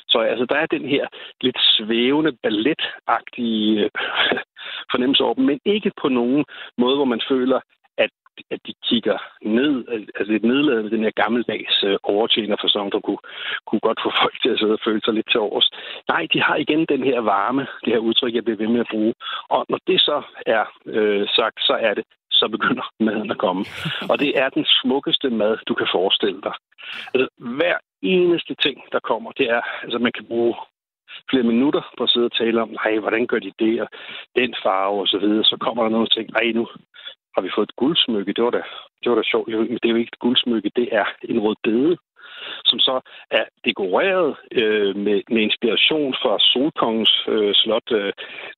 Så 0.09 0.18
altså, 0.18 0.47
der 0.47 0.57
er 0.57 0.66
den 0.66 0.88
her 0.88 1.07
lidt 1.40 1.59
svævende, 1.61 2.33
balletagtige 2.42 3.90
fornemmelse 4.95 5.25
over 5.25 5.35
dem, 5.35 5.45
men 5.45 5.59
ikke 5.65 5.91
på 6.03 6.09
nogen 6.09 6.45
måde, 6.79 6.97
hvor 6.97 7.11
man 7.15 7.23
føler, 7.31 7.61
at 7.99 8.11
at 8.51 8.61
de 8.67 8.75
kigger 8.89 9.19
ned, 9.43 9.85
altså 10.17 10.33
lidt 10.33 10.45
nedladende 10.45 10.91
den 10.91 11.05
her 11.05 11.11
gammeldags 11.23 11.85
øh, 11.85 11.99
sådan, 12.69 12.91
der 12.91 13.01
kunne, 13.01 13.23
kunne 13.67 13.85
godt 13.89 14.01
få 14.05 14.11
folk 14.23 14.37
til 14.43 14.51
at 14.51 14.59
sidde 14.59 14.73
og 14.73 14.85
føle 14.87 15.01
sig 15.05 15.15
lidt 15.15 15.31
til 15.31 15.41
års. 15.41 15.71
Nej, 16.09 16.27
de 16.33 16.43
har 16.43 16.57
igen 16.57 16.87
den 16.87 17.03
her 17.05 17.21
varme, 17.21 17.67
det 17.85 17.93
her 17.93 17.99
udtryk, 17.99 18.35
jeg 18.35 18.45
bliver 18.45 18.57
ved 18.57 18.69
med 18.69 18.81
at 18.81 18.91
bruge. 18.91 19.15
Og 19.49 19.67
når 19.69 19.79
det 19.87 20.01
så 20.01 20.23
er 20.47 20.65
øh, 20.87 21.29
sagt, 21.29 21.59
så 21.61 21.75
er 21.81 21.95
det, 21.95 22.05
så 22.31 22.49
begynder 22.49 22.87
maden 23.07 23.31
at 23.31 23.39
komme. 23.39 23.65
Og 24.11 24.19
det 24.21 24.39
er 24.39 24.49
den 24.49 24.67
smukkeste 24.83 25.31
mad, 25.31 25.59
du 25.69 25.75
kan 25.75 25.89
forestille 25.93 26.41
dig. 26.43 26.55
Altså, 27.15 27.29
hver 27.59 27.77
eneste 28.03 28.55
ting, 28.55 28.77
der 28.93 29.01
kommer, 29.01 29.33
det 29.33 29.47
er, 29.51 29.63
altså 29.83 29.99
man 29.99 30.13
kan 30.13 30.25
bruge 30.25 30.55
flere 31.31 31.42
minutter 31.42 31.83
på 31.96 32.05
at 32.05 32.11
sidde 32.11 32.27
og 32.27 32.37
tale 32.40 32.62
om, 32.62 32.68
nej, 32.68 32.98
hvordan 32.98 33.27
gør 33.27 33.38
de 33.38 33.53
det, 33.59 33.81
og 33.83 33.88
den 34.37 34.55
farve 34.62 35.01
og 35.01 35.09
så 35.09 35.18
videre. 35.18 35.44
Så 35.44 35.57
kommer 35.61 35.83
der 35.83 35.90
noget 35.90 36.09
og 36.09 36.14
tænker, 36.14 36.33
nej, 36.33 36.53
nu, 36.53 36.66
har 37.35 37.42
vi 37.42 37.51
fået 37.55 37.68
et 37.68 37.77
guldsmykke. 37.77 38.33
Det 38.33 38.44
var 38.44 38.51
da, 38.51 38.62
det 39.03 39.11
var 39.11 39.16
da 39.16 39.22
sjovt. 39.22 39.48
Men 39.48 39.79
det 39.83 39.88
er 39.88 39.94
jo 39.94 40.03
ikke 40.03 40.14
et 40.14 40.25
guldsmykke, 40.25 40.70
det 40.77 40.88
er 40.92 41.05
en 41.29 41.40
rød 41.40 41.57
bede, 41.62 41.96
som 42.65 42.79
så 42.79 43.01
er 43.31 43.45
dekoreret 43.65 44.37
øh, 44.53 44.97
med, 44.97 45.23
med 45.35 45.43
inspiration 45.43 46.15
fra 46.23 46.39
Solkongens 46.41 47.15
øh, 47.29 47.55
slot 47.55 47.89
øh, 47.93 48.13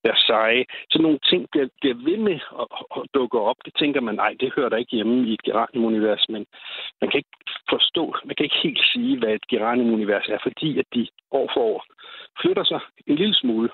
Versailles. 0.05 0.67
Så 0.91 0.99
nogle 1.03 1.19
ting 1.31 1.47
bliver, 1.53 1.69
bliver 1.81 1.97
ved 2.09 2.19
med 2.29 2.39
at, 2.61 2.67
at 2.97 3.03
dukke 3.15 3.41
op. 3.41 3.57
Det 3.65 3.75
tænker 3.79 4.01
man, 4.01 4.15
nej, 4.15 4.33
det 4.41 4.53
hører 4.57 4.69
der 4.69 4.77
ikke 4.77 4.97
hjemme 4.97 5.29
i 5.29 5.33
et 5.35 5.43
geranium-univers, 5.43 6.25
men 6.29 6.47
man 7.01 7.11
kan 7.11 7.19
ikke 7.19 7.37
forstå, 7.71 8.15
man 8.25 8.35
kan 8.37 8.45
ikke 8.45 8.63
helt 8.63 8.83
sige, 8.93 9.19
hvad 9.19 9.33
et 9.35 9.47
geranium-univers 9.53 10.29
er, 10.29 10.39
fordi 10.43 10.79
at 10.79 10.87
de 10.95 11.09
år 11.31 11.51
for 11.55 11.61
år 11.61 11.85
flytter 12.41 12.65
sig 12.65 12.81
en 13.07 13.17
lille 13.17 13.35
smule. 13.35 13.69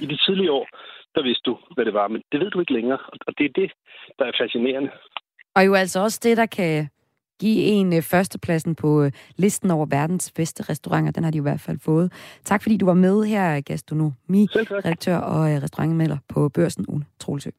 I 0.00 0.06
de 0.06 0.16
tidlige 0.24 0.52
år, 0.52 0.66
der 1.14 1.22
vidste 1.22 1.42
du, 1.50 1.58
hvad 1.74 1.84
det 1.84 1.94
var. 1.94 2.08
Men 2.08 2.22
det 2.32 2.40
ved 2.40 2.50
du 2.50 2.60
ikke 2.60 2.72
længere, 2.72 2.98
og 3.26 3.32
det 3.38 3.44
er 3.44 3.60
det, 3.60 3.72
der 4.18 4.24
er 4.24 4.32
fascinerende. 4.40 4.90
Og 5.56 5.66
jo 5.66 5.74
altså 5.74 6.00
også 6.00 6.20
det, 6.22 6.36
der 6.36 6.46
kan 6.46 6.88
give 7.40 7.62
en 7.62 7.92
øh, 7.92 8.02
førstepladsen 8.02 8.74
på 8.74 9.02
øh, 9.02 9.12
listen 9.36 9.70
over 9.70 9.86
verdens 9.86 10.32
bedste 10.32 10.62
restauranter. 10.62 11.12
Den 11.12 11.24
har 11.24 11.30
de 11.30 11.38
i 11.38 11.40
hvert 11.40 11.60
fald 11.60 11.78
fået. 11.78 12.12
Tak 12.44 12.62
fordi 12.62 12.76
du 12.76 12.86
var 12.86 12.94
med 12.94 13.24
her, 13.24 13.60
gastronomi-redaktør 13.60 15.16
og 15.16 15.52
øh, 15.52 15.62
restaurantmelder 15.62 16.16
på 16.28 16.48
Børsen, 16.48 16.84
Ulle 16.88 17.06
Troelsø. 17.20 17.50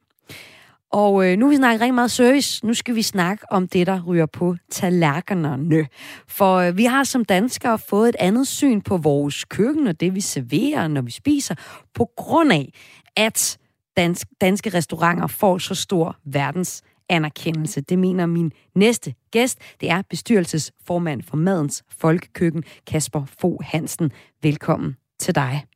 Og 0.92 1.26
øh, 1.26 1.38
nu 1.38 1.46
har 1.46 1.50
vi 1.50 1.56
snakket 1.56 1.80
rigtig 1.80 1.94
meget 1.94 2.10
service. 2.10 2.66
Nu 2.66 2.74
skal 2.74 2.94
vi 2.94 3.02
snakke 3.02 3.44
om 3.50 3.68
det, 3.68 3.86
der 3.86 4.02
ryger 4.02 4.26
på 4.26 4.56
tallerkenerne. 4.70 5.86
For 6.28 6.56
øh, 6.56 6.76
vi 6.76 6.84
har 6.84 7.04
som 7.04 7.24
danskere 7.24 7.78
fået 7.78 8.08
et 8.08 8.16
andet 8.18 8.48
syn 8.48 8.80
på 8.80 8.96
vores 8.96 9.44
køkken 9.44 9.86
og 9.86 10.00
det, 10.00 10.14
vi 10.14 10.20
serverer, 10.20 10.88
når 10.88 11.02
vi 11.02 11.10
spiser, 11.10 11.54
på 11.94 12.08
grund 12.16 12.52
af, 12.52 12.72
at 13.16 13.58
dansk, 13.96 14.26
danske 14.40 14.70
restauranter 14.70 15.26
får 15.26 15.58
så 15.58 15.74
stor 15.74 16.16
verdens 16.24 16.82
anerkendelse. 17.08 17.80
Det 17.80 17.98
mener 17.98 18.26
min 18.26 18.52
næste 18.74 19.14
gæst. 19.30 19.58
Det 19.80 19.90
er 19.90 20.02
bestyrelsesformand 20.10 21.22
for 21.22 21.36
Madens 21.36 21.84
Folkekøkken, 21.88 22.64
Kasper 22.86 23.24
Fo 23.24 23.58
Hansen. 23.62 24.12
Velkommen 24.42 24.96
til 25.18 25.34
dig. 25.34 25.66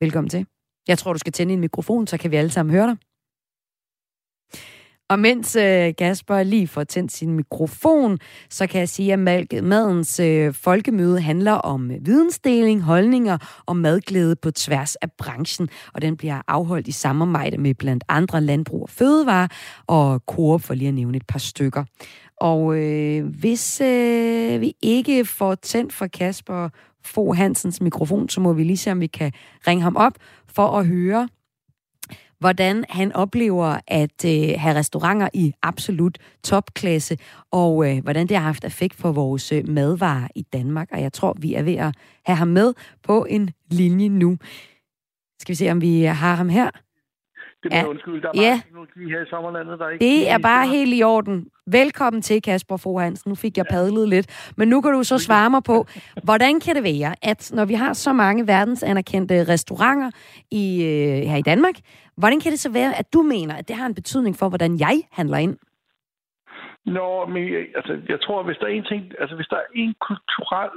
Velkommen 0.00 0.28
til. 0.30 0.46
Jeg 0.88 0.98
tror, 0.98 1.12
du 1.12 1.18
skal 1.18 1.32
tænde 1.32 1.54
en 1.54 1.60
mikrofon, 1.60 2.06
så 2.06 2.18
kan 2.18 2.30
vi 2.30 2.36
alle 2.36 2.50
sammen 2.50 2.74
høre 2.74 2.86
dig. 2.86 2.96
Og 5.12 5.18
mens 5.18 5.56
øh, 5.56 5.94
Kasper 5.98 6.42
lige 6.42 6.68
får 6.68 6.84
tændt 6.84 7.12
sin 7.12 7.32
mikrofon, 7.32 8.18
så 8.50 8.66
kan 8.66 8.78
jeg 8.78 8.88
sige, 8.88 9.12
at 9.12 9.18
madens 9.62 10.20
øh, 10.20 10.54
folkemøde 10.54 11.20
handler 11.20 11.52
om 11.52 11.90
øh, 11.90 12.06
vidensdeling, 12.06 12.82
holdninger 12.82 13.62
og 13.66 13.76
madglæde 13.76 14.36
på 14.36 14.50
tværs 14.50 14.96
af 14.96 15.12
branchen. 15.18 15.68
Og 15.94 16.02
den 16.02 16.16
bliver 16.16 16.42
afholdt 16.48 16.88
i 16.88 16.92
samarbejde 16.92 17.58
med 17.58 17.74
blandt 17.74 18.04
andre 18.08 18.40
Landbrug 18.40 18.82
og 18.82 18.90
Fødevare 18.90 19.48
og 19.86 20.22
Coop, 20.26 20.62
for 20.62 20.74
lige 20.74 20.88
at 20.88 20.94
nævne 20.94 21.16
et 21.16 21.26
par 21.26 21.38
stykker. 21.38 21.84
Og 22.36 22.76
øh, 22.78 23.26
hvis 23.26 23.80
øh, 23.80 24.60
vi 24.60 24.74
ikke 24.82 25.24
får 25.24 25.54
tændt 25.54 25.92
for 25.92 26.06
Kasper 26.06 26.68
Fo 27.04 27.32
Hansens 27.32 27.80
mikrofon, 27.80 28.28
så 28.28 28.40
må 28.40 28.52
vi 28.52 28.64
lige 28.64 28.76
se, 28.76 28.92
om 28.92 29.00
vi 29.00 29.06
kan 29.06 29.32
ringe 29.66 29.82
ham 29.82 29.96
op 29.96 30.12
for 30.48 30.66
at 30.66 30.86
høre, 30.86 31.28
hvordan 32.42 32.84
han 32.88 33.12
oplever 33.12 33.76
at 33.86 34.24
øh, 34.26 34.54
have 34.56 34.74
restauranter 34.74 35.28
i 35.34 35.52
absolut 35.62 36.18
topklasse, 36.44 37.18
og 37.52 37.90
øh, 37.90 38.02
hvordan 38.02 38.26
det 38.26 38.36
har 38.36 38.44
haft 38.44 38.64
effekt 38.64 38.94
for 38.94 39.12
vores 39.12 39.52
øh, 39.52 39.68
madvarer 39.68 40.28
i 40.34 40.42
Danmark. 40.42 40.88
Og 40.92 41.02
jeg 41.02 41.12
tror, 41.12 41.36
vi 41.40 41.54
er 41.54 41.62
ved 41.62 41.76
at 41.76 41.94
have 42.26 42.36
ham 42.36 42.48
med 42.48 42.74
på 43.02 43.26
en 43.30 43.50
linje 43.70 44.08
nu. 44.08 44.38
Skal 45.40 45.52
vi 45.52 45.56
se, 45.56 45.70
om 45.70 45.80
vi 45.80 46.02
har 46.02 46.34
ham 46.34 46.48
her? 46.48 46.70
Det 47.62 47.74
er 47.74 47.86
undskyld, 47.86 48.22
der 48.22 48.28
er 48.28 48.42
ja. 48.42 48.60
teknologi 48.64 49.04
her 49.10 49.22
i 49.22 49.28
sommerlandet, 49.30 49.78
der 49.78 49.88
ikke... 49.88 50.04
Det 50.04 50.30
er 50.30 50.38
bare 50.38 50.68
helt 50.68 50.94
i 50.94 51.02
orden. 51.02 51.46
Velkommen 51.66 52.22
til, 52.22 52.42
Kasper 52.42 52.76
Frohansen. 52.76 53.28
Nu 53.28 53.34
fik 53.34 53.56
jeg 53.56 53.66
ja. 53.70 53.74
padlet 53.74 54.08
lidt. 54.08 54.52
Men 54.56 54.68
nu 54.68 54.80
kan 54.80 54.92
du 54.92 55.02
så 55.04 55.18
svare 55.18 55.50
mig 55.50 55.62
på, 55.62 55.86
hvordan 56.24 56.60
kan 56.60 56.74
det 56.74 56.84
være, 56.84 57.14
at 57.22 57.50
når 57.54 57.64
vi 57.64 57.74
har 57.74 57.92
så 57.92 58.12
mange 58.12 58.46
verdensanerkendte 58.46 59.44
restauranter 59.44 60.10
i, 60.50 60.84
øh, 60.84 61.28
her 61.30 61.36
i 61.36 61.42
Danmark, 61.42 61.74
hvordan 62.22 62.40
kan 62.40 62.52
det 62.52 62.60
så 62.60 62.72
være, 62.72 62.98
at 63.00 63.12
du 63.14 63.20
mener, 63.22 63.54
at 63.56 63.68
det 63.68 63.76
har 63.76 63.86
en 63.86 63.94
betydning 63.94 64.34
for, 64.36 64.48
hvordan 64.48 64.72
jeg 64.86 64.96
handler 65.12 65.38
ind? 65.46 65.56
Nå, 66.84 67.26
men 67.26 67.42
altså, 67.78 68.00
jeg 68.08 68.20
tror, 68.20 68.42
hvis 68.42 68.56
der 68.60 68.66
er 68.66 68.70
en 68.70 68.84
ting, 68.92 69.02
altså 69.20 69.36
hvis 69.36 69.46
der 69.46 69.56
er 69.56 69.68
en 69.74 69.94
kulturel 70.08 70.70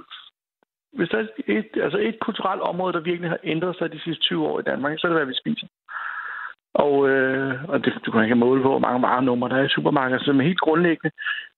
hvis 0.98 1.10
der 1.10 1.18
er 1.18 1.28
et, 1.48 1.70
altså 1.86 1.98
et 1.98 2.20
kulturelt 2.20 2.62
område, 2.62 2.94
der 2.94 3.00
virkelig 3.00 3.30
har 3.30 3.40
ændret 3.44 3.76
sig 3.78 3.92
de 3.92 4.00
sidste 4.00 4.24
20 4.24 4.48
år 4.48 4.60
i 4.60 4.64
Danmark, 4.64 4.94
så 4.98 5.08
er 5.08 5.12
det, 5.12 5.20
hvad 5.20 5.32
vi 5.34 5.42
spiser. 5.44 5.68
Og, 6.74 7.10
øh, 7.10 7.64
og 7.72 7.86
det, 7.86 7.94
du 8.06 8.12
kan 8.12 8.24
ikke 8.24 8.36
måle 8.36 8.62
på, 8.62 8.70
hvor 8.70 8.86
mange 8.88 9.02
varenumre 9.02 9.50
der 9.50 9.56
er 9.56 9.66
i 9.66 9.76
supermarkedet. 9.76 10.36
Men 10.36 10.46
helt 10.46 10.60
grundlæggende, 10.60 11.12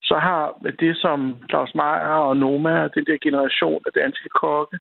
så 0.04 0.16
har 0.28 0.42
det, 0.80 0.98
som 0.98 1.38
Claus 1.50 1.76
Meier 1.76 2.20
og 2.30 2.38
Noma, 2.38 2.88
den 2.88 3.06
der 3.06 3.18
generation 3.28 3.82
af 3.86 3.92
danske 4.02 4.30
kokke, 4.30 4.78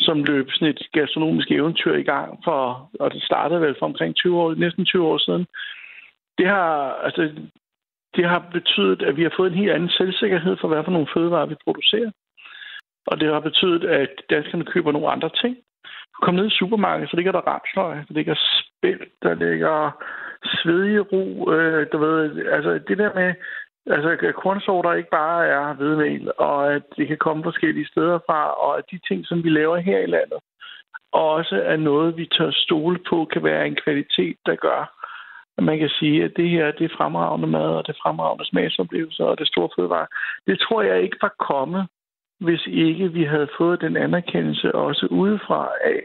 som 0.00 0.24
løb 0.24 0.50
sådan 0.50 0.68
et 0.68 0.82
gastronomisk 0.92 1.50
eventyr 1.50 1.94
i 1.94 2.02
gang 2.02 2.40
for, 2.44 2.90
og 3.00 3.12
det 3.12 3.22
startede 3.22 3.60
vel 3.60 3.76
for 3.78 3.86
omkring 3.86 4.16
20 4.16 4.40
år, 4.40 4.54
næsten 4.54 4.84
20 4.84 5.06
år 5.06 5.18
siden, 5.18 5.46
det 6.38 6.46
har, 6.46 6.94
altså, 7.06 7.22
det 8.16 8.24
har 8.24 8.48
betydet, 8.52 9.02
at 9.02 9.16
vi 9.16 9.22
har 9.22 9.32
fået 9.36 9.52
en 9.52 9.58
helt 9.58 9.70
anden 9.70 9.88
selvsikkerhed 9.88 10.56
for, 10.60 10.68
hvad 10.68 10.84
for 10.84 10.90
nogle 10.90 11.12
fødevarer 11.14 11.46
vi 11.46 11.64
producerer. 11.64 12.10
Og 13.06 13.20
det 13.20 13.32
har 13.32 13.40
betydet, 13.40 13.84
at 13.84 14.10
danskerne 14.30 14.64
køber 14.64 14.92
nogle 14.92 15.10
andre 15.10 15.30
ting. 15.42 15.56
Du 16.12 16.18
kommer 16.22 16.42
ned 16.42 16.50
i 16.50 16.58
supermarkedet, 16.58 17.10
så 17.10 17.16
ligger 17.16 17.32
der 17.32 17.48
rapsløg, 17.52 17.96
der 18.08 18.14
ligger 18.14 18.34
spil, 18.60 19.00
der 19.22 19.34
ligger 19.34 19.90
svedige 20.44 21.00
ro. 21.00 21.52
Øh, 21.52 21.86
du 21.92 21.98
ved, 21.98 22.46
altså 22.46 22.80
det 22.88 22.98
der 22.98 23.14
med, 23.14 23.34
altså 23.94 24.26
at 24.28 24.34
kornsorter 24.34 24.92
ikke 24.92 25.10
bare 25.10 25.46
er 25.46 25.74
hvedemel, 25.74 26.32
og 26.38 26.74
at 26.74 26.82
det 26.96 27.08
kan 27.08 27.16
komme 27.16 27.42
forskellige 27.42 27.86
steder 27.86 28.18
fra, 28.26 28.52
og 28.52 28.78
at 28.78 28.84
de 28.90 28.98
ting, 29.08 29.26
som 29.26 29.44
vi 29.44 29.50
laver 29.50 29.76
her 29.76 29.98
i 29.98 30.06
landet, 30.06 30.38
også 31.12 31.62
er 31.64 31.76
noget, 31.76 32.16
vi 32.16 32.26
tør 32.26 32.50
stole 32.50 32.98
på, 33.10 33.24
kan 33.32 33.44
være 33.44 33.66
en 33.66 33.78
kvalitet, 33.84 34.36
der 34.46 34.54
gør, 34.54 34.98
at 35.58 35.64
man 35.64 35.78
kan 35.78 35.88
sige, 35.88 36.24
at 36.24 36.32
det 36.36 36.48
her 36.50 36.70
det 36.70 36.84
er 36.84 36.96
fremragende 36.96 37.46
mad, 37.46 37.70
og 37.76 37.86
det 37.86 37.92
er 37.92 38.02
fremragende 38.02 38.46
smagsoplevelser, 38.46 39.24
og 39.24 39.38
det 39.38 39.44
er 39.44 39.54
store 39.54 39.70
fødevare. 39.76 40.06
Det 40.46 40.60
tror 40.60 40.82
jeg 40.82 41.02
ikke 41.02 41.18
var 41.22 41.34
kommet, 41.38 41.88
hvis 42.40 42.66
ikke 42.66 43.12
vi 43.12 43.24
havde 43.24 43.48
fået 43.58 43.80
den 43.80 43.96
anerkendelse 43.96 44.74
også 44.74 45.06
udefra 45.10 45.70
af, 45.84 46.00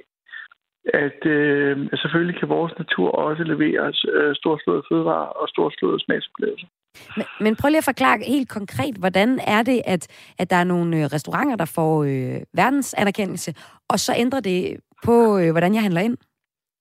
at, 0.86 1.26
øh, 1.26 1.78
selvfølgelig 1.96 2.40
kan 2.40 2.50
vores 2.50 2.74
natur 2.78 3.12
også 3.12 3.44
levere 3.44 3.94
øh, 4.14 4.36
storslåede 4.36 4.84
fødevarer 4.92 5.32
og 5.42 5.50
storslåede 5.50 6.00
smagsoplevelser. 6.06 6.68
Men, 7.18 7.26
men 7.42 7.56
prøv 7.56 7.70
lige 7.70 7.78
at 7.78 7.92
forklare 7.92 8.20
helt 8.28 8.50
konkret, 8.50 8.96
hvordan 8.96 9.40
er 9.48 9.64
det, 9.64 9.82
at, 9.86 10.34
at 10.40 10.50
der 10.50 10.56
er 10.56 10.64
nogle 10.64 10.98
øh, 10.98 11.04
restauranter, 11.04 11.56
der 11.56 11.72
får 11.76 12.04
øh, 12.04 12.42
verdens 12.54 12.94
anerkendelse, 12.94 13.54
og 13.90 14.00
så 14.00 14.12
ændrer 14.18 14.40
det 14.40 14.78
på, 15.06 15.38
øh, 15.40 15.52
hvordan 15.52 15.74
jeg 15.74 15.82
handler 15.82 16.02
ind? 16.02 16.18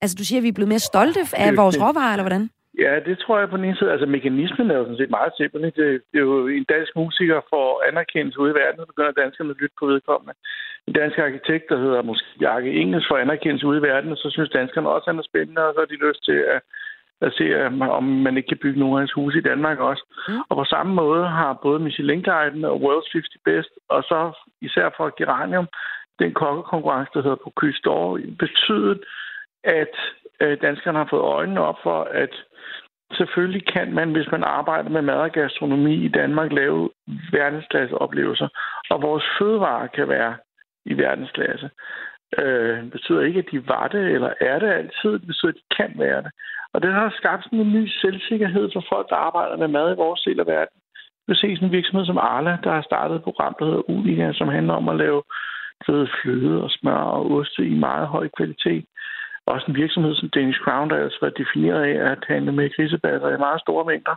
Altså, 0.03 0.17
du 0.19 0.25
siger, 0.25 0.41
at 0.41 0.43
vi 0.43 0.49
er 0.49 0.59
blevet 0.59 0.75
mere 0.75 0.89
stolte 0.91 1.21
af 1.45 1.57
vores 1.57 1.77
råvarer, 1.83 2.13
eller 2.13 2.27
hvordan? 2.29 2.51
Ja, 2.85 2.93
det 3.09 3.19
tror 3.19 3.39
jeg 3.39 3.49
på 3.51 3.57
den 3.57 3.65
ene 3.65 3.77
side. 3.77 3.93
Altså, 3.95 4.07
mekanismen 4.07 4.71
er 4.71 4.77
jo 4.77 4.85
sådan 4.85 5.01
set 5.01 5.17
meget 5.19 5.33
simpel. 5.37 5.63
Det, 5.63 5.75
det 6.11 6.19
er 6.23 6.27
jo 6.31 6.47
en 6.47 6.67
dansk 6.75 6.93
musiker 6.97 7.41
for 7.53 7.67
anerkendelse 7.89 8.41
ude 8.41 8.53
i 8.53 8.59
verden, 8.61 8.81
så 8.81 8.87
begynder 8.87 9.21
danskerne 9.23 9.51
at 9.51 9.61
lytte 9.61 9.77
på 9.81 9.87
vedkommende. 9.87 10.35
En 10.89 10.93
dansk 10.93 11.19
arkitekt, 11.19 11.69
der 11.69 11.79
hedder 11.79 12.03
måske 12.03 12.27
Bjarke 12.39 12.73
Engels, 12.73 13.07
for 13.09 13.17
anerkendelse 13.17 13.67
ude 13.67 13.79
i 13.79 13.83
verden, 13.83 14.13
og 14.13 14.17
så 14.17 14.31
synes 14.31 14.51
danskerne 14.51 14.89
også, 14.89 15.05
at 15.05 15.15
han 15.15 15.19
er 15.19 15.31
spændende, 15.31 15.67
og 15.67 15.75
så 15.75 15.81
har 15.81 15.87
de 15.87 16.07
lyst 16.07 16.25
til 16.25 16.39
at, 16.55 16.61
at 17.21 17.33
se, 17.33 17.67
om 17.99 18.05
man 18.05 18.37
ikke 18.37 18.49
kan 18.49 18.63
bygge 18.63 18.81
nogle 18.81 18.95
af 18.95 19.01
hans 19.01 19.13
huse 19.13 19.39
i 19.39 19.49
Danmark 19.51 19.79
også. 19.79 20.05
Mm. 20.29 20.41
Og 20.49 20.57
på 20.57 20.65
samme 20.65 20.95
måde 20.95 21.25
har 21.29 21.59
både 21.63 21.79
Michelin-guiden 21.79 22.65
og 22.65 22.77
World's 22.85 23.13
50 23.13 23.37
Best, 23.45 23.71
og 23.89 24.03
så 24.03 24.33
især 24.61 24.91
for 24.97 25.15
Geranium, 25.19 25.69
den 26.19 26.35
kokkekonkurrence, 26.35 27.11
der 27.15 27.23
hedder 27.23 27.45
på 27.45 27.53
Kystår, 27.57 28.19
betydet, 28.39 29.01
at 29.65 29.95
øh, 30.41 30.61
danskerne 30.63 30.99
har 30.99 31.09
fået 31.11 31.23
øjnene 31.23 31.61
op 31.61 31.79
for, 31.83 32.01
at 32.23 32.35
selvfølgelig 33.19 33.67
kan 33.67 33.95
man, 33.95 34.13
hvis 34.13 34.31
man 34.33 34.45
arbejder 34.45 34.91
med 34.91 35.03
mad 35.03 35.15
og 35.15 35.31
gastronomi 35.31 35.95
i 36.05 36.09
Danmark, 36.09 36.53
lave 36.53 36.91
verdensklasse 37.33 37.99
oplevelser. 37.99 38.49
Og 38.91 39.03
vores 39.03 39.25
fødevarer 39.39 39.87
kan 39.87 40.09
være 40.09 40.37
i 40.85 40.95
verdensklasse. 40.95 41.71
Øh, 42.39 42.91
betyder 42.91 43.21
ikke, 43.21 43.39
at 43.39 43.51
de 43.53 43.69
var 43.69 43.89
det, 43.89 44.05
eller 44.15 44.33
er 44.41 44.59
det 44.59 44.69
altid. 44.69 45.13
Det 45.21 45.27
betyder, 45.27 45.53
at 45.53 45.61
de 45.61 45.77
kan 45.77 45.93
være 45.99 46.23
det. 46.23 46.31
Og 46.75 46.83
det 46.83 46.93
har 46.93 47.15
skabt 47.17 47.45
sådan 47.45 47.61
en 47.61 47.73
ny 47.73 47.89
selvsikkerhed 48.01 48.71
for 48.73 48.85
folk, 48.89 49.09
der 49.09 49.17
arbejder 49.17 49.57
med 49.57 49.69
mad 49.69 49.93
i 49.93 50.01
vores 50.05 50.21
del 50.21 50.41
af 50.41 50.47
verden. 50.47 50.77
Vi 51.29 51.35
ser 51.35 51.57
sådan 51.57 51.69
en 51.69 51.73
virksomhed 51.73 52.07
som 52.07 52.19
Arla, 52.19 52.59
der 52.65 52.73
har 52.73 52.83
startet 52.83 53.17
et 53.17 53.23
program, 53.23 53.55
der 53.59 53.65
hedder 53.65 53.91
Uliga, 53.91 54.33
som 54.33 54.49
handler 54.49 54.75
om 54.75 54.89
at 54.89 54.97
lave 54.97 55.23
fløde 55.87 56.63
og 56.65 56.71
smør 56.71 57.03
og 57.17 57.31
oste 57.31 57.67
i 57.67 57.75
meget 57.75 58.09
høj 58.09 58.29
kvalitet. 58.37 58.85
Også 59.47 59.67
en 59.69 59.77
virksomhed 59.77 60.15
som 60.15 60.29
Danish 60.29 60.61
Crown, 60.61 60.91
der 60.91 60.97
altså 60.97 61.19
var 61.21 61.31
defineret 61.31 61.83
af 61.83 62.13
at 62.13 62.25
handle 62.29 62.53
med 62.53 62.75
grisebatter 62.77 63.29
i 63.35 63.39
meget 63.47 63.61
store 63.61 63.85
mængder, 63.85 64.17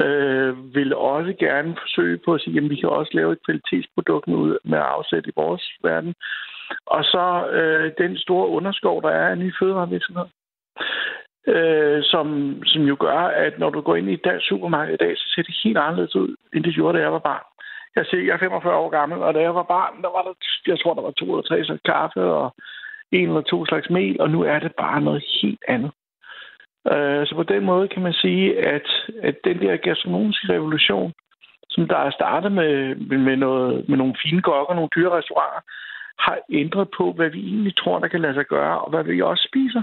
øh, 0.00 0.74
vil 0.74 0.94
også 0.94 1.32
gerne 1.38 1.76
forsøge 1.82 2.18
på 2.24 2.34
at 2.34 2.40
sige, 2.40 2.56
at 2.56 2.70
vi 2.70 2.76
kan 2.76 2.88
også 2.88 3.10
lave 3.14 3.32
et 3.32 3.44
kvalitetsprodukt 3.44 4.28
med, 4.28 4.58
med 4.64 4.78
afsæt 4.78 5.26
i 5.26 5.32
vores 5.36 5.64
verden. 5.82 6.14
Og 6.86 7.04
så 7.04 7.48
øh, 7.50 7.92
den 7.98 8.16
store 8.16 8.48
underskov, 8.48 9.02
der 9.02 9.08
er 9.08 9.28
af 9.28 9.38
nye 9.38 9.52
fødevarevirksomheder, 9.58 10.28
øh, 11.46 12.02
som, 12.02 12.26
som 12.64 12.82
jo 12.82 12.96
gør, 13.00 13.18
at 13.18 13.58
når 13.58 13.70
du 13.70 13.80
går 13.80 13.96
ind 13.96 14.10
i 14.10 14.12
et 14.12 14.24
dansk 14.24 14.48
supermarked 14.48 14.94
i 14.94 15.04
dag, 15.04 15.16
så 15.16 15.32
ser 15.34 15.42
det 15.42 15.60
helt 15.64 15.78
anderledes 15.78 16.16
ud, 16.16 16.36
end 16.54 16.64
det 16.64 16.74
gjorde, 16.74 16.98
da 16.98 17.02
jeg 17.02 17.12
var 17.12 17.18
barn. 17.30 17.44
Jeg 17.96 18.06
ser, 18.06 18.18
jeg 18.18 18.34
er 18.34 18.38
45 18.38 18.74
år 18.74 18.90
gammel, 18.90 19.18
og 19.18 19.34
da 19.34 19.40
jeg 19.40 19.54
var 19.54 19.62
barn, 19.62 20.02
der 20.02 20.10
var 20.16 20.22
der, 20.22 20.34
jeg 20.66 20.80
tror, 20.80 20.94
der 20.94 21.02
var 21.02 21.10
to 21.10 21.24
eller 21.24 21.42
tre 21.42 21.64
slags 21.64 21.82
kaffe 21.84 22.20
og 22.20 22.54
en 23.12 23.28
eller 23.28 23.40
to 23.40 23.66
slags 23.66 23.90
mel, 23.90 24.20
og 24.20 24.30
nu 24.30 24.42
er 24.42 24.58
det 24.58 24.72
bare 24.74 25.00
noget 25.00 25.24
helt 25.42 25.62
andet. 25.68 25.90
Øh, 26.92 27.26
så 27.26 27.34
på 27.34 27.42
den 27.42 27.64
måde 27.64 27.88
kan 27.88 28.02
man 28.02 28.12
sige, 28.12 28.66
at, 28.66 28.88
at 29.22 29.36
den 29.44 29.58
der 29.60 29.76
gastronomiske 29.76 30.52
revolution, 30.52 31.12
som 31.70 31.88
der 31.88 31.96
er 31.96 32.10
startet 32.10 32.52
med, 32.52 32.94
med, 32.94 33.36
noget, 33.36 33.88
med 33.88 33.98
nogle 33.98 34.14
fine 34.22 34.42
gokker 34.42 34.70
og 34.70 34.76
nogle 34.76 34.94
dyre 34.96 35.10
restauranter, 35.18 35.60
har 36.18 36.38
ændret 36.52 36.88
på, 36.96 37.12
hvad 37.12 37.30
vi 37.30 37.40
egentlig 37.46 37.76
tror, 37.76 37.98
der 37.98 38.08
kan 38.08 38.20
lade 38.20 38.34
sig 38.34 38.46
gøre, 38.46 38.80
og 38.80 38.90
hvad 38.90 39.04
vi 39.04 39.22
også 39.22 39.48
spiser. 39.48 39.82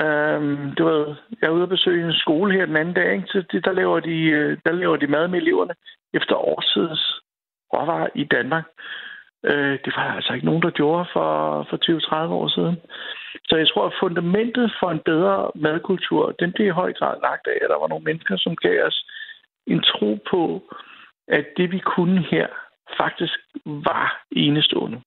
Øhm, 0.00 0.74
du 0.74 0.84
ved, 0.84 1.14
jeg 1.40 1.46
er 1.46 1.50
ude 1.50 1.62
og 1.62 1.68
besøge 1.68 2.06
en 2.06 2.12
skole 2.12 2.52
her 2.54 2.66
den 2.66 2.76
anden 2.76 2.94
dag, 2.94 3.12
ikke? 3.12 3.26
Så 3.26 3.44
det, 3.52 3.64
der, 3.64 3.72
laver 3.72 4.00
de, 4.00 4.18
øh, 4.22 4.58
der 4.64 4.72
laver 4.72 4.96
de 4.96 5.06
mad 5.06 5.28
med 5.28 5.40
eleverne 5.40 5.74
efter 6.14 6.34
årsidens 6.34 7.20
råvarer 7.74 8.08
i 8.14 8.24
Danmark. 8.24 8.64
Øh, 9.44 9.78
det 9.84 9.92
var 9.96 10.04
der 10.04 10.12
altså 10.12 10.32
ikke 10.32 10.46
nogen, 10.46 10.62
der 10.62 10.70
gjorde 10.70 11.06
for, 11.12 11.30
for 11.70 11.76
20-30 12.26 12.32
år 12.40 12.48
siden. 12.48 12.76
Så 13.48 13.56
jeg 13.56 13.68
tror, 13.68 13.86
at 13.86 13.98
fundamentet 14.00 14.72
for 14.80 14.90
en 14.90 15.02
bedre 15.04 15.50
madkultur, 15.54 16.32
den 16.40 16.52
blev 16.52 16.66
i 16.66 16.78
høj 16.80 16.92
grad 16.92 17.16
lagt 17.22 17.46
af, 17.46 17.58
at 17.62 17.70
der 17.70 17.78
var 17.80 17.88
nogle 17.88 18.04
mennesker, 18.04 18.36
som 18.36 18.56
gav 18.56 18.86
os 18.86 19.06
en 19.66 19.82
tro 19.82 20.18
på, 20.30 20.74
at 21.28 21.46
det 21.56 21.72
vi 21.72 21.78
kunne 21.78 22.20
her 22.30 22.46
faktisk 23.00 23.38
var 23.64 24.24
enestående. 24.30 25.00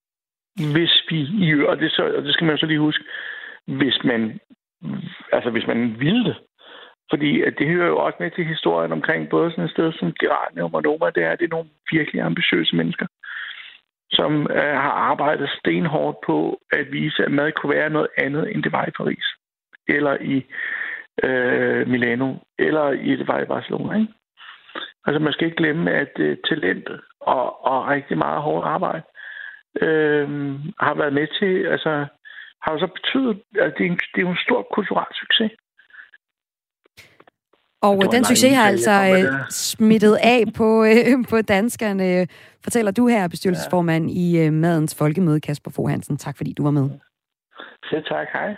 Hvis 0.74 0.93
vi, 1.10 1.19
og 1.67 1.80
det, 1.80 1.91
så, 1.91 2.04
og 2.17 2.24
det 2.24 2.34
skal 2.34 2.45
man 2.45 2.56
jo 2.56 2.60
så 2.60 2.65
lige 2.65 2.80
huske, 2.80 3.04
hvis 3.67 3.98
man, 4.04 4.39
altså 5.32 5.50
hvis 5.50 5.67
man 5.67 6.00
ville 6.00 6.26
det. 6.26 6.36
Fordi 7.10 7.41
at 7.41 7.54
det 7.58 7.67
hører 7.67 7.88
jo 7.88 7.98
også 7.98 8.17
med 8.19 8.32
til 8.32 8.45
historien 8.45 8.91
omkring 8.91 9.30
både 9.30 9.52
sådan 9.52 9.63
et 9.63 9.71
sted 9.71 9.93
som 9.93 10.13
Geranium 10.19 10.74
og 10.74 10.84
Noma, 10.84 11.10
det 11.15 11.24
er, 11.24 11.32
at 11.32 11.39
det 11.39 11.45
er 11.45 11.56
nogle 11.56 11.69
virkelig 11.91 12.21
ambitiøse 12.21 12.76
mennesker 12.76 13.08
som 14.15 14.47
øh, 14.51 14.75
har 14.86 14.95
arbejdet 15.12 15.49
stenhårdt 15.49 16.17
på 16.25 16.60
at 16.71 16.91
vise, 16.91 17.23
at 17.23 17.32
mad 17.32 17.51
kunne 17.51 17.75
være 17.75 17.89
noget 17.89 18.08
andet, 18.17 18.56
end 18.56 18.63
det 18.63 18.71
var 18.71 18.86
i 18.86 18.97
Paris, 18.97 19.25
eller 19.88 20.17
i 20.21 20.45
øh, 21.23 21.88
Milano, 21.88 22.36
eller 22.60 22.91
i 22.91 23.15
det 23.15 23.28
var 23.28 23.39
i 23.39 23.45
Barcelona. 23.45 23.99
Ikke? 23.99 24.13
Altså 25.06 25.19
man 25.19 25.34
skal 25.34 25.45
ikke 25.45 25.58
glemme, 25.58 25.91
at 25.91 26.13
øh, 26.19 26.38
talentet 26.49 27.01
og, 27.19 27.65
og 27.65 27.88
rigtig 27.88 28.17
meget 28.17 28.41
hårdt 28.41 28.65
arbejde 28.65 29.04
øh, 29.82 30.28
har 30.80 30.93
været 30.93 31.13
med 31.13 31.28
til, 31.39 31.65
altså 31.65 32.06
har 32.62 32.71
jo 32.73 32.80
så 32.80 32.88
betydet, 32.88 33.41
at 33.60 33.73
det 33.78 33.86
er 33.86 33.89
en, 33.91 33.99
det 34.15 34.23
er 34.23 34.30
en 34.30 34.45
stor 34.47 34.67
kulturel 34.73 35.13
succes. 35.13 35.51
Og 37.89 38.12
den 38.12 38.24
succes 38.26 38.56
har 38.56 38.67
altså 38.67 38.91
øh, 38.91 39.39
smittet 39.50 40.17
af 40.24 40.43
på, 40.56 40.84
øh, 40.84 41.26
på 41.30 41.41
danskerne, 41.41 42.28
fortæller 42.63 42.91
du 42.91 43.08
her, 43.08 43.28
bestyrelsesformand 43.28 44.10
ja. 44.10 44.41
i 44.41 44.48
øh, 44.48 44.54
Madens 44.54 44.95
Folkemøde, 44.95 45.41
Kasper 45.41 45.71
Fohansen. 45.71 46.17
Tak 46.17 46.38
fordi 46.38 46.54
du 46.54 46.63
var 46.63 46.71
med. 46.71 46.89
Selv 47.89 48.04
tak, 48.04 48.28
hej. 48.34 48.56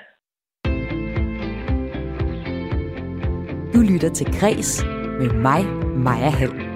Du 3.73 3.81
lytter 3.81 4.09
til 4.13 4.39
Græs 4.39 4.85
med 5.19 5.29
mig, 5.29 5.65
Maja 5.97 6.29
Hall. 6.29 6.66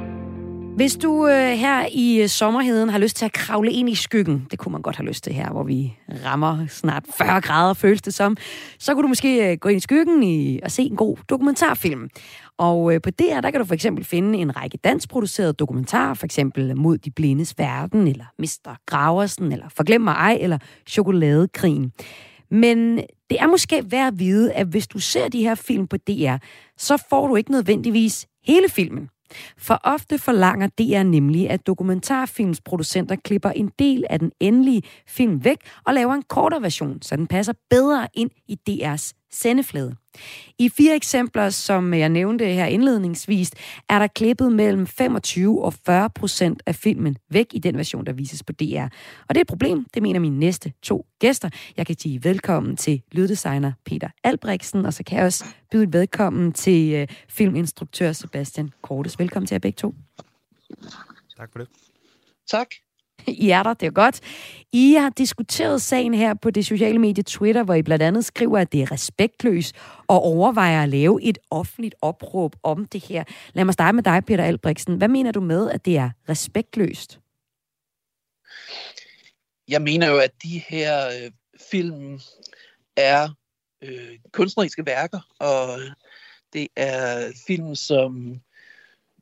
Hvis 0.75 0.95
du 0.95 1.27
øh, 1.27 1.33
her 1.33 1.85
i 1.91 2.21
øh, 2.21 2.29
sommerheden 2.29 2.89
har 2.89 2.97
lyst 2.97 3.15
til 3.15 3.25
at 3.25 3.33
kravle 3.33 3.71
ind 3.71 3.89
i 3.89 3.95
skyggen, 3.95 4.47
det 4.51 4.59
kunne 4.59 4.71
man 4.71 4.81
godt 4.81 4.95
have 4.95 5.07
lyst 5.07 5.23
til 5.23 5.33
her, 5.33 5.49
hvor 5.49 5.63
vi 5.63 5.97
rammer 6.25 6.67
snart 6.67 7.03
40 7.17 7.41
grader, 7.41 7.73
føles 7.73 8.01
det 8.01 8.13
som, 8.13 8.37
så 8.79 8.93
kunne 8.93 9.03
du 9.03 9.07
måske 9.07 9.51
øh, 9.51 9.57
gå 9.57 9.69
ind 9.69 9.77
i 9.77 9.79
skyggen 9.79 10.23
i, 10.23 10.59
og 10.63 10.71
se 10.71 10.81
en 10.83 10.95
god 10.95 11.17
dokumentarfilm. 11.29 12.09
Og 12.57 12.93
øh, 12.93 13.01
på 13.01 13.09
DR, 13.09 13.41
der 13.41 13.51
kan 13.51 13.59
du 13.59 13.65
for 13.65 13.73
eksempel 13.73 14.05
finde 14.05 14.39
en 14.39 14.55
række 14.57 14.77
danskproducerede 14.77 15.53
dokumentarer, 15.53 16.13
for 16.13 16.25
eksempel 16.25 16.77
Mod 16.77 16.97
de 16.97 17.11
blindes 17.11 17.55
verden, 17.57 18.07
eller 18.07 18.25
Mr. 18.39 18.75
Graversen, 18.85 19.51
eller 19.51 19.69
Forglem 19.69 20.01
mig 20.01 20.13
ej, 20.13 20.37
eller 20.41 20.57
Chokoladekrigen. 20.87 21.91
Men 22.51 22.97
det 23.29 23.39
er 23.39 23.47
måske 23.47 23.83
værd 23.91 24.07
at 24.07 24.19
vide, 24.19 24.53
at 24.53 24.67
hvis 24.67 24.87
du 24.87 24.99
ser 24.99 25.27
de 25.27 25.43
her 25.43 25.55
film 25.55 25.87
på 25.87 25.97
DR, 25.97 26.35
så 26.77 27.03
får 27.09 27.27
du 27.27 27.35
ikke 27.35 27.51
nødvendigvis 27.51 28.27
hele 28.43 28.69
filmen. 28.69 29.09
For 29.57 29.79
ofte 29.83 30.17
forlanger 30.17 30.67
DR 30.67 31.03
nemlig, 31.03 31.49
at 31.49 31.67
dokumentarfilmsproducenter 31.67 33.15
klipper 33.15 33.49
en 33.49 33.71
del 33.79 34.05
af 34.09 34.19
den 34.19 34.31
endelige 34.39 34.81
film 35.07 35.43
væk 35.43 35.57
og 35.85 35.93
laver 35.93 36.13
en 36.13 36.23
kortere 36.29 36.61
version, 36.61 37.01
så 37.01 37.15
den 37.15 37.27
passer 37.27 37.53
bedre 37.69 38.07
ind 38.13 38.31
i 38.47 38.59
DR's 38.69 39.20
sendeflade. 39.33 39.95
I 40.59 40.69
fire 40.69 40.95
eksempler, 40.95 41.49
som 41.49 41.93
jeg 41.93 42.09
nævnte 42.09 42.45
her 42.45 42.65
indledningsvis, 42.65 43.51
er 43.89 43.99
der 43.99 44.07
klippet 44.07 44.51
mellem 44.51 44.87
25 44.87 45.63
og 45.63 45.73
40 45.73 46.09
procent 46.09 46.63
af 46.65 46.75
filmen 46.75 47.17
væk 47.29 47.47
i 47.53 47.59
den 47.59 47.77
version, 47.77 48.05
der 48.05 48.13
vises 48.13 48.43
på 48.43 48.53
DR. 48.53 48.83
Og 49.27 49.35
det 49.35 49.37
er 49.37 49.41
et 49.41 49.47
problem, 49.47 49.85
det 49.93 50.01
mener 50.01 50.19
mine 50.19 50.39
næste 50.39 50.73
to 50.81 51.05
gæster. 51.19 51.49
Jeg 51.77 51.85
kan 51.85 51.99
sige 51.99 52.23
velkommen 52.23 52.77
til 52.77 53.01
lyddesigner 53.11 53.71
Peter 53.85 54.09
Albrechtsen, 54.23 54.85
og 54.85 54.93
så 54.93 55.03
kan 55.03 55.17
jeg 55.17 55.25
også 55.25 55.45
byde 55.71 55.93
velkommen 55.93 56.51
til 56.51 57.01
uh, 57.01 57.15
filminstruktør 57.29 58.11
Sebastian 58.11 58.69
Kortes. 58.81 59.19
Velkommen 59.19 59.47
til 59.47 59.55
jer 59.55 59.59
begge 59.59 59.77
to. 59.77 59.95
Tak 61.37 61.51
for 61.51 61.59
det. 61.59 61.67
Tak. 62.47 62.67
I 63.27 63.49
er 63.49 63.63
der, 63.63 63.73
det 63.73 63.87
er 63.87 63.91
godt. 63.91 64.19
I 64.71 64.93
har 64.93 65.09
diskuteret 65.09 65.81
sagen 65.81 66.13
her 66.13 66.33
på 66.33 66.51
det 66.51 66.65
sociale 66.65 66.99
medie 66.99 67.23
Twitter, 67.23 67.63
hvor 67.63 67.73
I 67.73 67.81
blandt 67.81 68.03
andet 68.03 68.25
skriver, 68.25 68.59
at 68.59 68.71
det 68.71 68.81
er 68.81 68.91
respektløst 68.91 69.75
og 70.07 70.21
overvejer 70.23 70.83
at 70.83 70.89
lave 70.89 71.23
et 71.23 71.37
offentligt 71.49 71.95
opråb 72.01 72.55
om 72.63 72.85
det 72.85 73.03
her. 73.03 73.23
Lad 73.53 73.65
mig 73.65 73.73
starte 73.73 73.95
med 73.95 74.03
dig, 74.03 74.23
Peter 74.27 74.43
Albrechtsen. 74.43 74.95
Hvad 74.95 75.07
mener 75.07 75.31
du 75.31 75.41
med, 75.41 75.69
at 75.69 75.85
det 75.85 75.97
er 75.97 76.09
respektløst? 76.29 77.19
Jeg 79.67 79.81
mener 79.81 80.09
jo, 80.09 80.17
at 80.17 80.31
de 80.43 80.63
her 80.69 81.07
øh, 81.07 81.31
film 81.71 82.19
er 82.97 83.29
øh, 83.81 84.19
kunstneriske 84.31 84.85
værker, 84.85 85.19
og 85.39 85.79
det 86.53 86.67
er 86.75 87.31
film, 87.47 87.75
som 87.75 88.41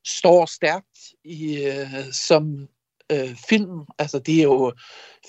står 0.06 0.46
stærkt, 0.46 1.14
i, 1.24 1.64
øh, 1.64 2.12
som 2.12 2.68
øh, 3.12 3.36
film. 3.50 3.80
Altså, 3.98 4.20
det 4.20 4.40
er 4.40 4.44
jo 4.44 4.74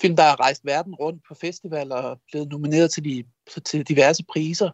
film, 0.01 0.15
der 0.15 0.23
har 0.23 0.39
rejst 0.39 0.65
verden 0.65 0.95
rundt 0.95 1.23
på 1.27 1.35
festivaler 1.35 1.95
og 1.95 2.19
blevet 2.31 2.49
nomineret 2.49 2.91
til, 2.91 3.03
de, 3.03 3.23
til 3.65 3.87
diverse 3.87 4.23
priser. 4.23 4.69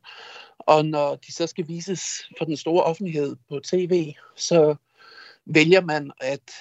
Og 0.60 0.86
når 0.86 1.16
de 1.16 1.34
så 1.34 1.48
skal 1.48 1.68
vises 1.68 2.02
for 2.38 2.46
den 2.46 2.58
store 2.58 2.84
offentlighed 2.84 3.36
på 3.50 3.60
tv, 3.60 4.14
så 4.36 4.76
vælger 5.46 5.82
man 5.82 6.12
at 6.22 6.52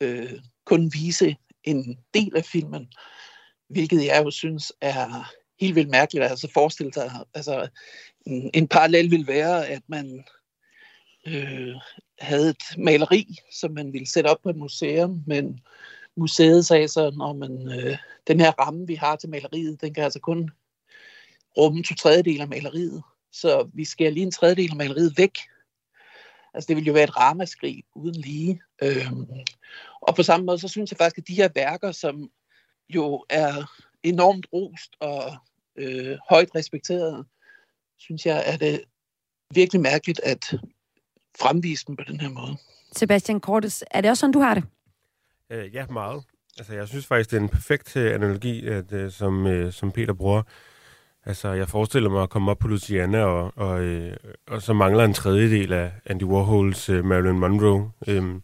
øh, 0.00 0.32
kun 0.64 0.90
vise 0.94 1.36
en 1.64 1.98
del 2.14 2.36
af 2.36 2.44
filmen, 2.44 2.88
hvilket 3.68 4.04
jeg 4.04 4.22
jo 4.24 4.30
synes 4.30 4.72
er 4.80 5.32
helt 5.60 5.74
vildt 5.74 5.90
mærkeligt. 5.90 6.24
Altså 6.24 6.48
forestille 6.54 6.92
sig, 6.94 7.10
altså 7.34 7.68
en, 8.26 8.50
en 8.54 8.68
parallel 8.68 9.10
vil 9.10 9.26
være, 9.26 9.66
at 9.68 9.82
man 9.86 10.24
øh, 11.26 11.74
havde 12.18 12.50
et 12.50 12.78
maleri, 12.78 13.36
som 13.52 13.72
man 13.72 13.92
ville 13.92 14.08
sætte 14.08 14.28
op 14.28 14.42
på 14.42 14.50
et 14.50 14.56
museum, 14.56 15.22
men 15.26 15.60
museet 16.16 16.66
sagde 16.66 16.88
så, 16.88 17.10
når 17.10 17.32
man, 17.32 17.72
øh, 17.78 17.96
den 18.26 18.40
her 18.40 18.50
ramme, 18.50 18.86
vi 18.86 18.94
har 18.94 19.16
til 19.16 19.28
maleriet, 19.28 19.80
den 19.80 19.94
kan 19.94 20.04
altså 20.04 20.20
kun 20.20 20.50
rumme 21.56 21.82
to 21.82 21.94
tredjedel 21.94 22.40
af 22.40 22.48
maleriet. 22.48 23.02
Så 23.32 23.70
vi 23.74 23.84
skærer 23.84 24.10
lige 24.10 24.26
en 24.26 24.32
tredjedel 24.32 24.70
af 24.70 24.76
maleriet 24.76 25.18
væk. 25.18 25.38
Altså 26.54 26.68
det 26.68 26.76
ville 26.76 26.86
jo 26.86 26.92
være 26.92 27.04
et 27.04 27.16
ramaskrig 27.16 27.84
uden 27.94 28.14
lige. 28.14 28.62
Øhm, 28.82 29.26
og 30.02 30.16
på 30.16 30.22
samme 30.22 30.46
måde, 30.46 30.58
så 30.58 30.68
synes 30.68 30.90
jeg 30.90 30.98
faktisk, 30.98 31.18
at 31.18 31.28
de 31.28 31.34
her 31.34 31.48
værker, 31.54 31.92
som 31.92 32.30
jo 32.88 33.24
er 33.30 33.72
enormt 34.02 34.46
rost 34.52 34.96
og 35.00 35.36
øh, 35.76 36.18
højt 36.28 36.54
respekteret, 36.54 37.26
synes 37.98 38.26
jeg, 38.26 38.42
er 38.46 38.56
det 38.56 38.84
virkelig 39.54 39.82
mærkeligt 39.82 40.20
at 40.24 40.54
fremvise 41.40 41.84
dem 41.86 41.96
på 41.96 42.04
den 42.08 42.20
her 42.20 42.28
måde. 42.28 42.56
Sebastian 42.96 43.40
Kortes, 43.40 43.84
er 43.90 44.00
det 44.00 44.10
også 44.10 44.20
sådan, 44.20 44.32
du 44.32 44.40
har 44.40 44.54
det? 44.54 44.64
Øh, 45.50 45.74
ja, 45.74 45.86
meget. 45.86 46.22
Altså, 46.58 46.74
jeg 46.74 46.88
synes 46.88 47.06
faktisk, 47.06 47.30
det 47.30 47.36
er 47.36 47.40
en 47.40 47.48
perfekt 47.48 47.96
øh, 47.96 48.14
analogi, 48.14 48.66
at, 48.66 48.92
øh, 48.92 49.10
som, 49.10 49.46
øh, 49.46 49.72
som 49.72 49.92
Peter 49.92 50.12
bruger. 50.12 50.42
Altså, 51.26 51.52
jeg 51.52 51.68
forestiller 51.68 52.10
mig 52.10 52.22
at 52.22 52.30
komme 52.30 52.50
op 52.50 52.58
på 52.58 52.68
Louisiana, 52.68 53.24
og, 53.24 53.52
og, 53.56 53.80
øh, 53.80 54.16
og 54.48 54.62
så 54.62 54.72
mangler 54.72 55.04
en 55.04 55.14
tredjedel 55.14 55.72
af 55.72 55.92
Andy 56.06 56.22
Warhols 56.22 56.88
øh, 56.88 57.04
Marilyn 57.04 57.38
Monroe. 57.38 57.90
Øhm, 58.06 58.42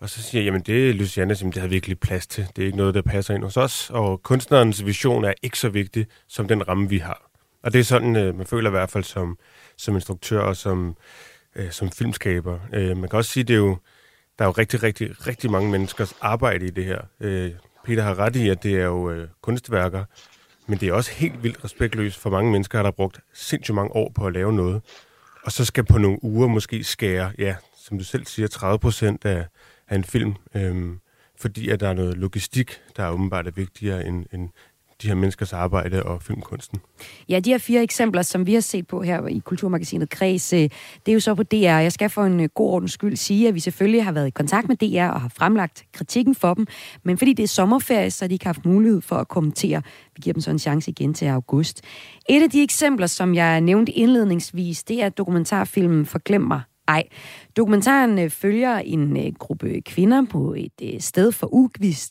og 0.00 0.10
så 0.10 0.22
siger 0.22 0.42
jeg, 0.42 0.46
jamen 0.46 0.60
det 0.60 0.90
er 0.90 0.94
Luciana, 0.94 1.34
det 1.34 1.56
har 1.56 1.68
virkelig 1.68 2.00
plads 2.00 2.26
til. 2.26 2.46
Det 2.56 2.62
er 2.62 2.66
ikke 2.66 2.78
noget, 2.78 2.94
der 2.94 3.02
passer 3.02 3.34
ind 3.34 3.42
hos 3.42 3.56
os. 3.56 3.90
Og 3.90 4.22
kunstnerens 4.22 4.86
vision 4.86 5.24
er 5.24 5.32
ikke 5.42 5.58
så 5.58 5.68
vigtig 5.68 6.06
som 6.28 6.48
den 6.48 6.68
ramme, 6.68 6.88
vi 6.88 6.98
har. 6.98 7.30
Og 7.62 7.72
det 7.72 7.78
er 7.78 7.84
sådan, 7.84 8.16
øh, 8.16 8.36
man 8.36 8.46
føler 8.46 8.70
i 8.70 8.76
hvert 8.76 8.90
fald 8.90 9.04
som, 9.04 9.38
som 9.76 9.94
instruktør 9.94 10.40
og 10.40 10.56
som, 10.56 10.96
øh, 11.56 11.70
som 11.70 11.90
filmskaber. 11.90 12.58
Øh, 12.72 12.96
man 12.96 13.08
kan 13.10 13.16
også 13.16 13.30
sige, 13.30 13.44
det 13.44 13.54
er 13.54 13.58
jo, 13.58 13.76
der 14.38 14.44
er 14.44 14.48
jo 14.48 14.52
rigtig, 14.52 14.82
rigtig, 14.82 15.26
rigtig 15.26 15.50
mange 15.50 15.70
menneskers 15.70 16.14
arbejde 16.20 16.66
i 16.66 16.70
det 16.70 16.84
her. 16.84 17.00
Øh, 17.20 17.52
Peter 17.84 18.02
har 18.02 18.18
ret 18.18 18.36
i, 18.36 18.48
at 18.48 18.62
det 18.62 18.74
er 18.74 18.84
jo 18.84 19.10
øh, 19.10 19.28
kunstværker, 19.42 20.04
men 20.66 20.78
det 20.78 20.88
er 20.88 20.92
også 20.92 21.12
helt 21.12 21.42
vildt 21.42 21.64
respektløst 21.64 22.18
for 22.18 22.30
mange 22.30 22.52
mennesker, 22.52 22.78
der 22.78 22.84
har 22.84 22.90
brugt 22.90 23.20
sindssygt 23.32 23.74
mange 23.74 23.96
år 23.96 24.12
på 24.14 24.26
at 24.26 24.32
lave 24.32 24.52
noget. 24.52 24.82
Og 25.44 25.52
så 25.52 25.64
skal 25.64 25.84
på 25.84 25.98
nogle 25.98 26.24
uger 26.24 26.48
måske 26.48 26.84
skære, 26.84 27.32
ja, 27.38 27.56
som 27.76 27.98
du 27.98 28.04
selv 28.04 28.26
siger, 28.26 28.48
30 28.48 28.78
procent 28.78 29.24
af, 29.24 29.46
af 29.88 29.96
en 29.96 30.04
film, 30.04 30.34
øhm, 30.54 31.00
fordi 31.40 31.68
at 31.68 31.80
der 31.80 31.88
er 31.88 31.92
noget 31.92 32.18
logistik, 32.18 32.80
der 32.96 33.04
er 33.04 33.10
åbenbart 33.10 33.46
er 33.46 33.50
vigtigere 33.50 34.06
end, 34.06 34.26
end 34.32 34.48
de 35.02 35.08
her 35.08 35.14
menneskers 35.14 35.52
arbejde 35.52 36.02
og 36.02 36.22
filmkunsten. 36.22 36.80
Ja, 37.28 37.40
de 37.40 37.50
her 37.50 37.58
fire 37.58 37.82
eksempler, 37.82 38.22
som 38.22 38.46
vi 38.46 38.54
har 38.54 38.60
set 38.60 38.86
på 38.86 39.02
her 39.02 39.26
i 39.26 39.38
Kulturmagasinet 39.44 40.10
Kreds, 40.10 40.52
øh, 40.52 40.58
det 40.58 41.08
er 41.08 41.12
jo 41.12 41.20
så 41.20 41.34
på 41.34 41.42
DR. 41.42 41.56
Jeg 41.56 41.92
skal 41.92 42.10
for 42.10 42.24
en 42.24 42.40
øh, 42.40 42.48
god 42.54 42.70
ordens 42.70 42.92
skyld 42.92 43.16
sige, 43.16 43.48
at 43.48 43.54
vi 43.54 43.60
selvfølgelig 43.60 44.04
har 44.04 44.12
været 44.12 44.26
i 44.26 44.30
kontakt 44.30 44.68
med 44.68 44.76
DR 44.76 45.12
og 45.14 45.20
har 45.20 45.32
fremlagt 45.36 45.84
kritikken 45.92 46.34
for 46.34 46.54
dem, 46.54 46.66
men 47.02 47.18
fordi 47.18 47.32
det 47.32 47.42
er 47.42 47.48
sommerferie, 47.48 48.10
så 48.10 48.24
har 48.24 48.28
de 48.28 48.34
ikke 48.34 48.46
haft 48.46 48.66
mulighed 48.66 49.00
for 49.00 49.16
at 49.16 49.28
kommentere. 49.28 49.82
Vi 50.16 50.20
giver 50.22 50.34
dem 50.34 50.40
så 50.40 50.50
en 50.50 50.58
chance 50.58 50.90
igen 50.90 51.14
til 51.14 51.26
august. 51.26 51.80
Et 52.28 52.42
af 52.42 52.50
de 52.50 52.62
eksempler, 52.62 53.06
som 53.06 53.34
jeg 53.34 53.60
nævnte 53.60 53.92
indledningsvis, 53.92 54.84
det 54.84 55.02
er 55.02 55.08
dokumentarfilmen 55.08 56.06
Forglem 56.06 56.40
mig 56.40 56.60
ej. 56.88 57.04
Dokumentaren 57.56 58.18
øh, 58.18 58.30
følger 58.30 58.78
en 58.78 59.16
øh, 59.16 59.32
gruppe 59.38 59.80
kvinder 59.80 60.26
på 60.30 60.54
et 60.56 60.72
øh, 60.94 61.00
sted 61.00 61.32
for 61.32 61.48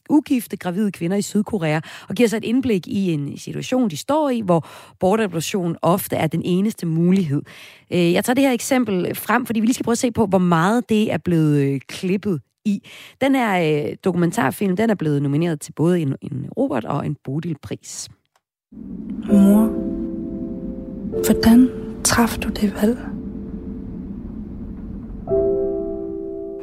ugifte 0.09 0.57
gravide 0.57 0.91
kvinder 0.91 1.17
i 1.17 1.21
Sydkorea 1.21 1.79
og 2.09 2.15
giver 2.15 2.29
sig 2.29 2.37
et 2.37 2.43
indblik 2.43 2.87
i 2.87 3.11
en 3.11 3.37
situation, 3.37 3.89
de 3.89 3.97
står 3.97 4.29
i, 4.29 4.41
hvor 4.41 4.67
bortadoption 4.99 5.75
ofte 5.81 6.15
er 6.15 6.27
den 6.27 6.41
eneste 6.45 6.85
mulighed. 6.85 7.41
Jeg 7.89 8.25
tager 8.25 8.33
det 8.33 8.43
her 8.43 8.51
eksempel 8.51 9.15
frem, 9.15 9.45
fordi 9.45 9.59
vi 9.59 9.65
lige 9.65 9.73
skal 9.73 9.83
prøve 9.83 9.93
at 9.93 9.97
se 9.97 10.11
på, 10.11 10.25
hvor 10.25 10.37
meget 10.37 10.89
det 10.89 11.11
er 11.11 11.17
blevet 11.17 11.87
klippet 11.87 12.41
i. 12.65 12.87
Den 13.21 13.35
her 13.35 13.95
dokumentarfilm, 13.95 14.75
den 14.75 14.89
er 14.89 14.95
blevet 14.95 15.21
nomineret 15.21 15.61
til 15.61 15.71
både 15.71 15.99
en, 15.99 16.15
en 16.21 16.45
Robert 16.57 16.85
og 16.85 17.05
en 17.05 17.15
Bodil-pris. 17.23 18.09
Mor, 19.27 19.67
hvordan 21.25 21.69
træffede 22.03 22.41
du 22.41 22.49
det 22.49 22.73
valg? 22.81 23.20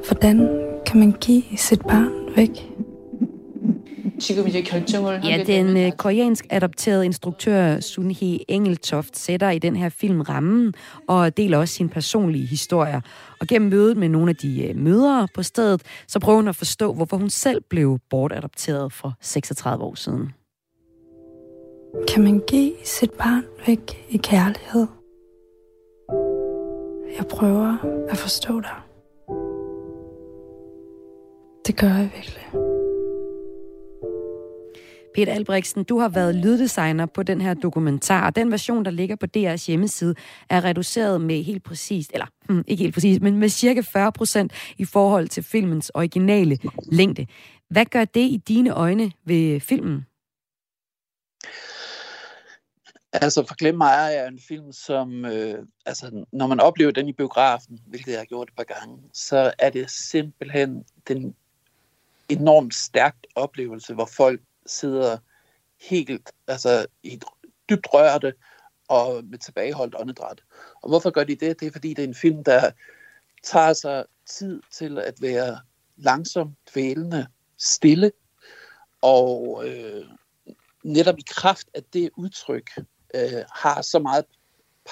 Hvordan 0.06 0.48
kan 0.86 0.98
man 1.00 1.12
give 1.20 1.42
sit 1.56 1.80
barn 1.80 2.36
væk? 2.36 2.50
Ja, 5.24 5.44
den 5.46 5.76
øh, 5.76 5.92
koreansk 5.92 6.46
adopterede 6.50 7.04
instruktør 7.04 7.80
Sun 7.80 8.10
Hee 8.10 8.50
Engeltoft 8.50 9.18
sætter 9.18 9.50
i 9.50 9.58
den 9.58 9.76
her 9.76 9.88
film 9.88 10.20
rammen 10.20 10.74
og 11.08 11.36
deler 11.36 11.58
også 11.58 11.74
sin 11.74 11.88
personlige 11.88 12.46
historie. 12.46 13.02
Og 13.40 13.46
gennem 13.46 13.70
mødet 13.70 13.96
med 13.96 14.08
nogle 14.08 14.30
af 14.30 14.36
de 14.36 14.68
øh, 14.68 14.76
mødre 14.76 15.28
på 15.34 15.42
stedet, 15.42 15.82
så 16.08 16.18
prøver 16.20 16.36
hun 16.36 16.48
at 16.48 16.56
forstå, 16.56 16.92
hvorfor 16.92 17.16
hun 17.16 17.30
selv 17.30 17.62
blev 17.70 17.98
bortadopteret 18.10 18.92
for 18.92 19.14
36 19.20 19.84
år 19.84 19.94
siden. 19.94 20.32
Kan 22.08 22.22
man 22.22 22.42
give 22.48 22.72
sit 22.84 23.10
barn 23.10 23.44
væk 23.66 24.06
i 24.08 24.16
kærlighed? 24.16 24.86
Jeg 27.18 27.26
prøver 27.26 27.76
at 28.10 28.16
forstå 28.16 28.60
dig. 28.60 28.87
Det 31.68 31.76
gør 31.76 31.88
jeg 31.88 32.10
virkelig. 32.14 32.44
Peter 35.14 35.32
Albrechtsen, 35.32 35.84
du 35.84 35.98
har 35.98 36.08
været 36.08 36.34
lyddesigner 36.34 37.06
på 37.06 37.22
den 37.22 37.40
her 37.40 37.54
dokumentar, 37.54 38.26
og 38.26 38.36
den 38.36 38.50
version, 38.50 38.84
der 38.84 38.90
ligger 38.90 39.16
på 39.16 39.26
DR's 39.36 39.66
hjemmeside, 39.66 40.14
er 40.50 40.64
reduceret 40.64 41.20
med 41.20 41.42
helt 41.42 41.64
præcist, 41.64 42.10
eller 42.12 42.26
hmm, 42.48 42.64
ikke 42.66 42.82
helt 42.82 42.94
præcist, 42.94 43.22
men 43.22 43.36
med 43.36 43.48
cirka 43.48 43.80
40 43.80 44.12
procent 44.12 44.52
i 44.78 44.84
forhold 44.84 45.28
til 45.28 45.42
filmens 45.42 45.90
originale 45.94 46.58
længde. 46.92 47.26
Hvad 47.70 47.84
gør 47.84 48.04
det 48.04 48.20
i 48.20 48.42
dine 48.48 48.70
øjne 48.70 49.12
ved 49.24 49.60
filmen? 49.60 50.06
Altså, 53.12 53.44
Forglem 53.48 53.74
mig 53.74 54.14
er 54.14 54.28
en 54.28 54.40
film, 54.48 54.72
som, 54.72 55.24
øh, 55.24 55.66
altså, 55.86 56.24
når 56.32 56.46
man 56.46 56.60
oplever 56.60 56.90
den 56.90 57.08
i 57.08 57.12
biografen, 57.12 57.78
hvilket 57.86 58.12
jeg 58.12 58.20
har 58.20 58.24
gjort 58.24 58.48
et 58.48 58.56
par 58.56 58.64
gange, 58.64 58.98
så 59.12 59.52
er 59.58 59.70
det 59.70 59.90
simpelthen 59.90 60.84
den 61.08 61.34
enormt 62.28 62.74
stærkt 62.74 63.26
oplevelse, 63.34 63.94
hvor 63.94 64.08
folk 64.16 64.40
sidder 64.66 65.18
helt 65.80 66.32
altså, 66.46 66.86
i 67.02 67.20
dybt 67.70 67.86
rørte 67.94 68.34
og 68.88 69.24
med 69.24 69.38
tilbageholdt 69.38 69.94
åndedræt. 69.98 70.42
Og 70.82 70.88
hvorfor 70.88 71.10
gør 71.10 71.24
de 71.24 71.34
det? 71.34 71.60
Det 71.60 71.68
er 71.68 71.72
fordi, 71.72 71.88
det 71.88 71.98
er 71.98 72.08
en 72.08 72.14
film, 72.14 72.44
der 72.44 72.70
tager 73.42 73.72
sig 73.72 74.04
tid 74.26 74.62
til 74.72 74.98
at 74.98 75.14
være 75.20 75.58
langsom, 75.96 76.56
dvælende, 76.72 77.26
stille, 77.58 78.12
og 79.02 79.62
øh, 79.68 80.04
netop 80.84 81.18
i 81.18 81.24
kraft 81.28 81.66
af 81.74 81.82
det 81.92 82.10
udtryk 82.16 82.70
øh, 83.14 83.44
har 83.54 83.82
så 83.82 83.98
meget 83.98 84.24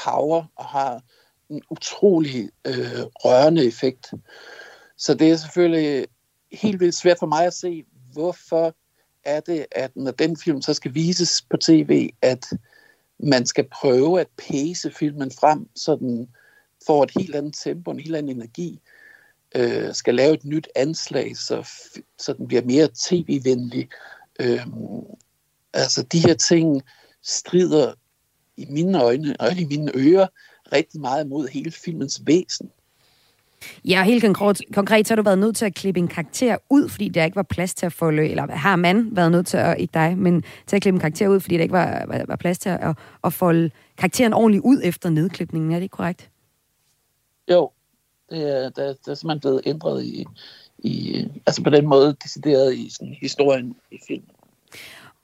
power 0.05 0.45
og 0.57 0.65
har 0.65 1.01
en 1.49 1.63
utrolig 1.71 2.51
øh, 2.67 3.03
rørende 3.15 3.67
effekt. 3.67 4.15
Så 4.97 5.15
det 5.15 5.31
er 5.31 5.37
selvfølgelig 5.37 6.07
helt 6.53 6.81
vildt 6.81 6.95
svært 6.95 7.19
for 7.19 7.27
mig 7.27 7.47
at 7.47 7.55
se, 7.55 7.85
hvorfor 8.13 8.75
er 9.25 9.41
det, 9.41 9.67
at 9.71 9.97
når 9.97 10.11
den 10.11 10.37
film 10.37 10.63
så 10.63 10.75
skal 10.75 10.95
vises 10.95 11.43
på 11.51 11.57
tv, 11.57 12.11
at 12.23 12.47
man 13.19 13.47
skal 13.47 13.69
prøve 13.69 14.21
at 14.21 14.29
pace 14.37 14.91
filmen 14.91 15.31
frem, 15.31 15.69
så 15.75 15.97
den 15.97 16.29
får 16.87 17.03
et 17.03 17.11
helt 17.19 17.35
andet 17.35 17.55
tempo, 17.65 17.91
en 17.91 18.01
helt 18.01 18.17
anden 18.17 18.37
energi, 18.37 18.81
øh, 19.55 19.95
skal 19.95 20.15
lave 20.15 20.35
et 20.35 20.45
nyt 20.45 20.69
anslag, 20.75 21.37
så, 21.37 21.69
så 22.19 22.33
den 22.33 22.49
bliver 22.49 22.63
mere 22.63 22.89
tv-venlig. 22.95 23.89
Øh, 24.41 24.67
altså 25.73 26.03
de 26.03 26.19
her 26.19 26.35
ting 26.35 26.83
strider 27.23 27.95
i 28.57 28.67
mine 28.69 29.03
øjne 29.03 29.37
og 29.41 29.53
i 29.53 29.65
mine 29.65 29.93
ører 29.95 30.27
rigtig 30.73 31.01
meget 31.01 31.27
mod 31.27 31.49
hele 31.49 31.71
filmens 31.71 32.23
væsen. 32.27 32.71
Ja, 33.85 34.03
helt 34.03 34.23
konkret, 34.25 34.61
konkret 34.75 35.09
så 35.09 35.13
har 35.13 35.17
du 35.17 35.23
været 35.23 35.39
nødt 35.39 35.57
til 35.57 35.65
at 35.65 35.75
klippe 35.75 36.01
en 36.01 36.09
karakter 36.09 36.57
ud, 36.71 36.89
fordi 36.89 37.09
der 37.09 37.25
ikke 37.25 37.37
var 37.37 37.43
plads 37.43 37.75
til 37.75 37.87
at 37.87 37.93
få 37.93 38.09
eller 38.09 38.53
har 38.53 38.77
man 38.77 39.09
været 39.13 39.33
nødt 39.33 39.47
til 39.47 39.57
at, 39.57 39.77
ikke 39.79 39.93
dig, 39.95 40.19
men 40.19 40.45
til 40.67 40.77
at 40.77 40.83
klippe 40.83 40.97
en 40.97 41.01
karakter 41.01 41.29
ud, 41.29 41.41
fordi 41.41 41.57
der 41.57 41.63
ikke 41.63 41.73
var, 41.73 42.05
var, 42.07 42.25
var 42.29 42.37
plads 42.37 42.59
til 42.59 42.69
at, 42.69 42.97
at 43.25 43.33
folde 43.33 43.71
karakteren 43.99 44.33
ordentligt 44.33 44.65
ud 44.65 44.81
efter 44.85 45.11
nedklipningen. 45.11 45.73
Er 45.73 45.81
det 45.81 45.91
korrekt? 45.91 46.31
Jo, 47.51 47.71
det 48.31 48.43
er, 48.43 48.71
der, 48.71 48.95
der 49.05 49.11
er 49.11 49.15
simpelthen 49.15 49.41
blevet 49.41 49.61
ændret 49.67 50.05
i, 50.05 50.25
i 50.79 51.25
altså 51.47 51.63
på 51.63 51.71
den 51.71 51.87
måde 51.87 52.17
decideret 52.25 52.75
i 52.75 52.91
sådan, 52.91 53.17
historien 53.21 53.77
i 53.93 53.99
filmen. 54.09 54.36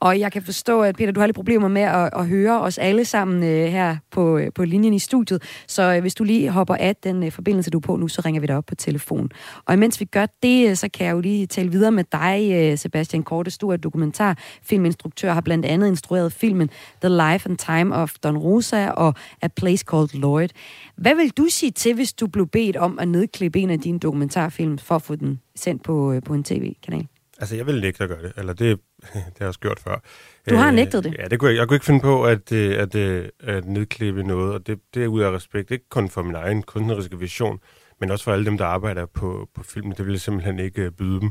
Og 0.02 0.20
jeg 0.20 0.32
kan 0.32 0.42
forstå, 0.42 0.82
at 0.82 0.96
Peter, 0.96 1.12
du 1.12 1.20
har 1.20 1.26
lidt 1.26 1.34
problemer 1.34 1.68
med 1.68 1.82
at, 1.82 2.10
at 2.16 2.26
høre 2.26 2.60
os 2.60 2.78
alle 2.78 3.04
sammen 3.04 3.42
øh, 3.42 3.66
her 3.66 3.96
på, 4.10 4.38
øh, 4.38 4.52
på 4.54 4.64
linjen 4.64 4.94
i 4.94 4.98
studiet. 4.98 5.42
Så 5.66 5.82
øh, 5.82 6.00
hvis 6.00 6.14
du 6.14 6.24
lige 6.24 6.50
hopper 6.50 6.74
af 6.74 6.96
den 6.96 7.22
øh, 7.22 7.32
forbindelse, 7.32 7.70
du 7.70 7.78
er 7.78 7.82
på 7.82 7.96
nu, 7.96 8.08
så 8.08 8.22
ringer 8.24 8.40
vi 8.40 8.46
dig 8.46 8.56
op 8.56 8.66
på 8.66 8.74
telefon. 8.74 9.30
Og 9.64 9.74
imens 9.74 10.00
vi 10.00 10.04
gør 10.04 10.26
det, 10.42 10.70
øh, 10.70 10.76
så 10.76 10.88
kan 10.88 11.06
jeg 11.06 11.12
jo 11.12 11.20
lige 11.20 11.46
tale 11.46 11.70
videre 11.70 11.92
med 11.92 12.04
dig, 12.12 12.50
øh, 12.52 12.78
Sebastian 12.78 13.22
Kortes. 13.22 13.58
Du 13.58 13.68
er 13.68 13.76
dokumentarfilminstruktør, 13.76 15.32
har 15.32 15.40
blandt 15.40 15.66
andet 15.66 15.88
instrueret 15.88 16.32
filmen 16.32 16.70
The 17.00 17.08
Life 17.08 17.48
and 17.48 17.58
Time 17.58 17.94
of 17.94 18.12
Don 18.22 18.36
Rosa 18.36 18.90
og 18.90 19.14
A 19.42 19.48
Place 19.48 19.84
Called 19.90 20.08
Lloyd. 20.14 20.48
Hvad 20.96 21.14
vil 21.14 21.30
du 21.30 21.46
sige 21.50 21.70
til, 21.70 21.94
hvis 21.94 22.12
du 22.12 22.26
blev 22.26 22.46
bedt 22.46 22.76
om 22.76 22.98
at 22.98 23.08
nedklippe 23.08 23.58
en 23.58 23.70
af 23.70 23.80
dine 23.80 23.98
dokumentarfilm 23.98 24.78
for 24.78 24.94
at 24.94 25.02
få 25.02 25.16
den 25.16 25.40
sendt 25.56 25.82
på, 25.82 26.12
øh, 26.12 26.22
på 26.22 26.34
en 26.34 26.44
tv-kanal? 26.44 27.06
Altså, 27.42 27.56
jeg 27.56 27.66
vil 27.66 27.80
nægte 27.80 28.04
at 28.04 28.10
gøre 28.10 28.22
det. 28.22 28.32
Eller 28.36 28.52
det, 28.52 28.78
det 29.02 29.12
har 29.12 29.32
jeg 29.40 29.48
også 29.48 29.60
gjort 29.60 29.80
før. 29.80 30.02
Du 30.50 30.54
har 30.54 30.70
nægtet 30.70 31.04
det? 31.04 31.16
Ja, 31.18 31.24
det 31.28 31.38
kunne 31.38 31.50
jeg, 31.50 31.56
jeg 31.56 31.68
kunne 31.68 31.76
ikke 31.76 31.86
finde 31.86 32.00
på 32.00 32.24
at, 32.24 32.52
øh, 32.52 32.78
at, 32.78 32.94
at, 32.94 33.30
at 33.40 33.64
nedklippe 33.64 34.22
noget, 34.22 34.54
og 34.54 34.66
det, 34.66 34.78
det 34.94 35.04
er 35.04 35.06
ud 35.06 35.20
af 35.20 35.30
respekt, 35.30 35.70
ikke 35.70 35.88
kun 35.88 36.08
for 36.08 36.22
min 36.22 36.34
egen 36.34 36.62
kunstneriske 36.62 37.18
vision, 37.18 37.58
men 38.00 38.10
også 38.10 38.24
for 38.24 38.32
alle 38.32 38.44
dem, 38.44 38.58
der 38.58 38.64
arbejder 38.64 39.06
på, 39.06 39.48
på 39.54 39.62
filmen. 39.62 39.92
Det 39.92 40.06
vil 40.06 40.12
jeg 40.12 40.20
simpelthen 40.20 40.58
ikke 40.58 40.90
byde 40.90 41.20
dem. 41.20 41.30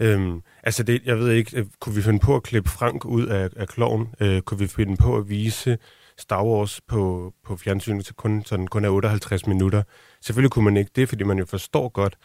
Øhm, 0.00 0.42
altså, 0.62 0.82
det, 0.82 1.02
jeg 1.04 1.18
ved 1.18 1.30
ikke, 1.30 1.66
kunne 1.80 1.94
vi 1.94 2.02
finde 2.02 2.18
på 2.18 2.36
at 2.36 2.42
klippe 2.42 2.70
Frank 2.70 3.04
ud 3.04 3.26
af, 3.26 3.48
af 3.56 3.68
kloven? 3.68 4.14
Øh, 4.20 4.42
kunne 4.42 4.58
vi 4.58 4.66
finde 4.66 4.96
på 4.96 5.16
at 5.16 5.28
vise 5.28 5.78
Star 6.18 6.44
Wars 6.44 6.80
på, 6.88 7.32
på 7.44 7.56
fjernsynet 7.56 8.04
til 8.04 8.14
kun, 8.14 8.44
sådan, 8.44 8.66
kun 8.66 8.84
er 8.84 8.88
58 8.88 9.46
minutter? 9.46 9.82
Selvfølgelig 10.24 10.50
kunne 10.50 10.64
man 10.64 10.76
ikke 10.76 10.90
det, 10.96 11.08
fordi 11.08 11.24
man 11.24 11.38
jo 11.38 11.44
forstår 11.44 11.88
godt, 11.88 12.16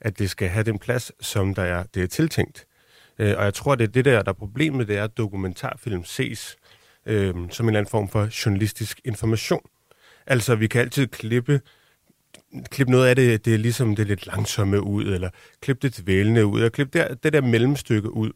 at 0.00 0.18
det 0.18 0.30
skal 0.30 0.48
have 0.48 0.64
den 0.64 0.78
plads, 0.78 1.12
som 1.20 1.54
der 1.54 1.62
er, 1.62 1.84
det 1.94 2.02
er 2.02 2.06
tiltænkt. 2.06 2.66
Øh, 3.18 3.34
og 3.38 3.44
jeg 3.44 3.54
tror, 3.54 3.74
det 3.74 3.84
er 3.84 3.92
det 3.92 4.04
der, 4.04 4.22
der 4.22 4.30
er 4.30 4.34
problemet, 4.34 4.88
det 4.88 4.96
er, 4.96 5.04
at 5.04 5.16
dokumentarfilm 5.16 6.04
ses 6.04 6.56
øh, 7.06 7.34
som 7.50 7.66
en 7.66 7.68
eller 7.68 7.80
anden 7.80 7.90
form 7.90 8.08
for 8.08 8.28
journalistisk 8.46 9.00
information. 9.04 9.60
Altså, 10.26 10.54
vi 10.54 10.66
kan 10.66 10.80
altid 10.80 11.06
klippe 11.06 11.60
klippe 12.70 12.90
noget 12.90 13.08
af 13.08 13.16
det, 13.16 13.44
det 13.44 13.54
er 13.54 13.58
ligesom 13.58 13.96
det 13.96 14.06
lidt 14.06 14.26
langsomme 14.26 14.80
ud, 14.80 15.04
eller 15.04 15.30
klippe 15.60 15.88
det 15.88 16.04
dvælende 16.04 16.46
ud, 16.46 16.62
og 16.62 16.72
klippe 16.72 16.98
det, 16.98 17.22
det 17.22 17.32
der 17.32 17.40
mellemstykke 17.40 18.10
ud. 18.10 18.30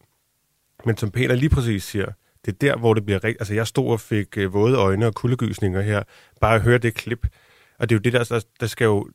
Men 0.87 0.97
som 0.97 1.11
Peter 1.11 1.35
lige 1.35 1.51
præcis 1.51 1.85
siger, 1.85 2.07
det 2.45 2.53
er 2.53 2.57
der, 2.61 2.77
hvor 2.77 2.95
det 2.95 3.05
bliver 3.05 3.25
rigtigt. 3.25 3.41
Altså, 3.41 3.55
jeg 3.55 3.67
stod 3.67 3.93
og 3.93 4.01
fik 4.01 4.39
øh, 4.39 4.53
våde 4.55 4.77
øjne 4.77 5.07
og 5.07 5.15
kuldegysninger 5.15 5.81
her, 5.81 6.03
bare 6.41 6.55
at 6.55 6.63
høre 6.63 6.79
det 6.79 6.95
klip. 6.95 7.27
Og 7.79 7.89
det 7.89 7.95
er 7.95 7.99
jo 7.99 8.03
det, 8.03 8.13
der, 8.13 8.25
der, 8.25 8.45
der 8.61 8.67
skal 8.67 8.85
jo 8.85 9.09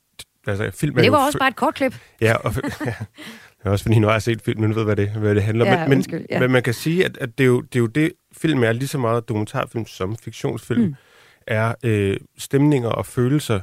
Altså, 0.48 0.72
film 0.74 0.96
det 0.96 1.12
var 1.12 1.26
også 1.26 1.38
bare 1.40 1.50
et 1.50 1.56
kort 1.56 1.74
klip. 1.74 1.96
Ja, 2.22 2.34
og, 2.34 2.54
ja. 2.86 2.94
Det 3.66 3.70
er 3.70 3.70
også 3.70 3.86
fordi, 3.86 4.00
nu 4.00 4.08
har 4.08 4.14
jeg 4.14 4.22
set 4.22 4.42
filmen, 4.42 4.76
ved, 4.76 4.84
hvad 4.84 4.96
det, 4.96 5.10
hvad 5.10 5.36
det 5.36 5.44
handler 5.44 5.66
om. 5.66 5.72
Ja, 5.72 5.88
men, 5.88 5.98
undskyld, 5.98 6.26
ja. 6.30 6.40
men 6.40 6.52
man 6.52 6.64
kan 6.64 6.74
sige, 6.74 7.06
at, 7.06 7.18
at 7.18 7.38
det, 7.38 7.44
er 7.44 7.48
jo, 7.48 7.62
det 7.62 7.76
er 7.76 7.80
jo 7.80 7.88
det, 7.88 8.12
film 8.38 8.64
er 8.64 8.72
lige 8.72 8.88
så 8.88 8.98
meget 8.98 9.30
dokumentarfilm 9.30 9.86
som 9.86 10.16
fiktionsfilm, 10.16 10.82
mm. 10.82 10.96
er 11.48 11.74
øh, 11.84 12.18
stemninger 12.38 12.90
og 12.90 13.06
følelser. 13.06 13.60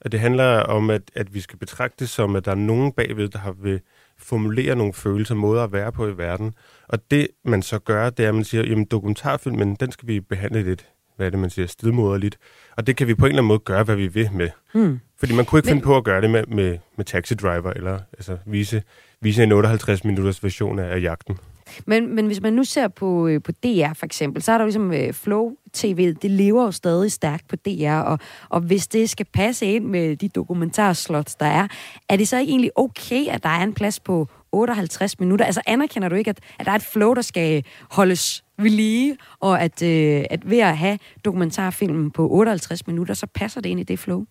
At 0.00 0.12
det 0.12 0.20
handler 0.20 0.60
om, 0.60 0.90
at, 0.90 1.02
at 1.14 1.34
vi 1.34 1.40
skal 1.40 1.58
betragte 1.58 1.96
det 1.98 2.08
som, 2.08 2.36
at 2.36 2.44
der 2.44 2.50
er 2.50 2.54
nogen 2.56 2.92
bagved, 2.92 3.28
der 3.28 3.38
har 3.38 3.52
vil 3.52 3.80
formulere 4.18 4.76
nogle 4.76 4.92
følelser, 4.92 5.34
måder 5.34 5.64
at 5.64 5.72
være 5.72 5.92
på 5.92 6.06
i 6.06 6.18
verden. 6.18 6.54
Og 6.88 7.10
det, 7.10 7.28
man 7.44 7.62
så 7.62 7.78
gør, 7.78 8.10
det 8.10 8.24
er, 8.24 8.28
at 8.28 8.34
man 8.34 8.44
siger, 8.44 8.64
jamen 8.64 8.84
dokumentarfilmen, 8.84 9.74
den 9.74 9.92
skal 9.92 10.08
vi 10.08 10.20
behandle 10.20 10.62
lidt, 10.62 10.88
hvad 11.18 11.26
er 11.26 11.30
det, 11.30 11.38
man 11.38 11.50
siger, 11.50 11.66
stidmoderligt. 11.66 12.38
Og 12.76 12.86
det 12.86 12.96
kan 12.96 13.06
vi 13.06 13.14
på 13.14 13.26
en 13.26 13.30
eller 13.30 13.42
anden 13.42 13.48
måde 13.48 13.58
gøre, 13.58 13.84
hvad 13.84 13.96
vi 13.96 14.06
vil 14.06 14.30
med. 14.32 14.50
Mm. 14.74 15.00
Fordi 15.18 15.34
man 15.34 15.44
kunne 15.44 15.58
ikke 15.58 15.66
Men... 15.66 15.72
finde 15.72 15.84
på 15.84 15.96
at 15.96 16.04
gøre 16.04 16.20
det 16.20 16.30
med, 16.30 16.44
med, 16.46 16.78
med 16.96 17.04
Taxi 17.04 17.34
Driver, 17.34 17.70
eller 17.70 18.00
altså, 18.12 18.36
vise, 18.46 18.82
vise 19.20 19.42
en 19.42 19.52
58-minutters 19.52 20.42
version 20.42 20.78
af, 20.78 20.94
af 20.94 21.00
jagten. 21.02 21.38
Men, 21.86 22.14
men 22.14 22.26
hvis 22.26 22.40
man 22.40 22.52
nu 22.52 22.64
ser 22.64 22.88
på, 22.88 23.26
øh, 23.26 23.42
på 23.42 23.52
DR 23.52 23.92
for 23.94 24.06
eksempel, 24.06 24.42
så 24.42 24.52
er 24.52 24.58
der 24.58 24.64
jo 24.64 24.66
ligesom 24.66 24.92
øh, 24.92 25.12
Flow 25.12 25.52
TV, 25.72 26.14
det 26.22 26.30
lever 26.30 26.64
jo 26.64 26.70
stadig 26.70 27.12
stærkt 27.12 27.48
på 27.48 27.56
DR, 27.56 27.92
og, 27.92 28.18
og 28.48 28.60
hvis 28.60 28.86
det 28.86 29.10
skal 29.10 29.26
passe 29.32 29.66
ind 29.66 29.84
med 29.84 30.16
de 30.16 30.28
dokumentarslots, 30.28 31.34
der 31.34 31.46
er, 31.46 31.68
er 32.08 32.16
det 32.16 32.28
så 32.28 32.38
ikke 32.38 32.50
egentlig 32.50 32.70
okay, 32.74 33.26
at 33.28 33.42
der 33.42 33.48
er 33.48 33.62
en 33.62 33.74
plads 33.74 34.00
på 34.00 34.28
58 34.52 35.20
minutter? 35.20 35.44
Altså 35.44 35.60
anerkender 35.66 36.08
du 36.08 36.14
ikke, 36.14 36.30
at, 36.30 36.40
at 36.58 36.66
der 36.66 36.72
er 36.72 36.76
et 36.76 36.82
flow, 36.82 37.14
der 37.14 37.22
skal 37.22 37.64
holdes 37.90 38.44
ved 38.58 38.70
lige, 38.70 39.16
og 39.40 39.62
at, 39.62 39.82
øh, 39.82 40.24
at 40.30 40.50
ved 40.50 40.58
at 40.58 40.76
have 40.76 40.98
dokumentarfilmen 41.24 42.10
på 42.10 42.28
58 42.28 42.86
minutter, 42.86 43.14
så 43.14 43.26
passer 43.34 43.60
det 43.60 43.68
ind 43.68 43.80
i 43.80 43.82
det 43.82 43.98
flow? 43.98 44.24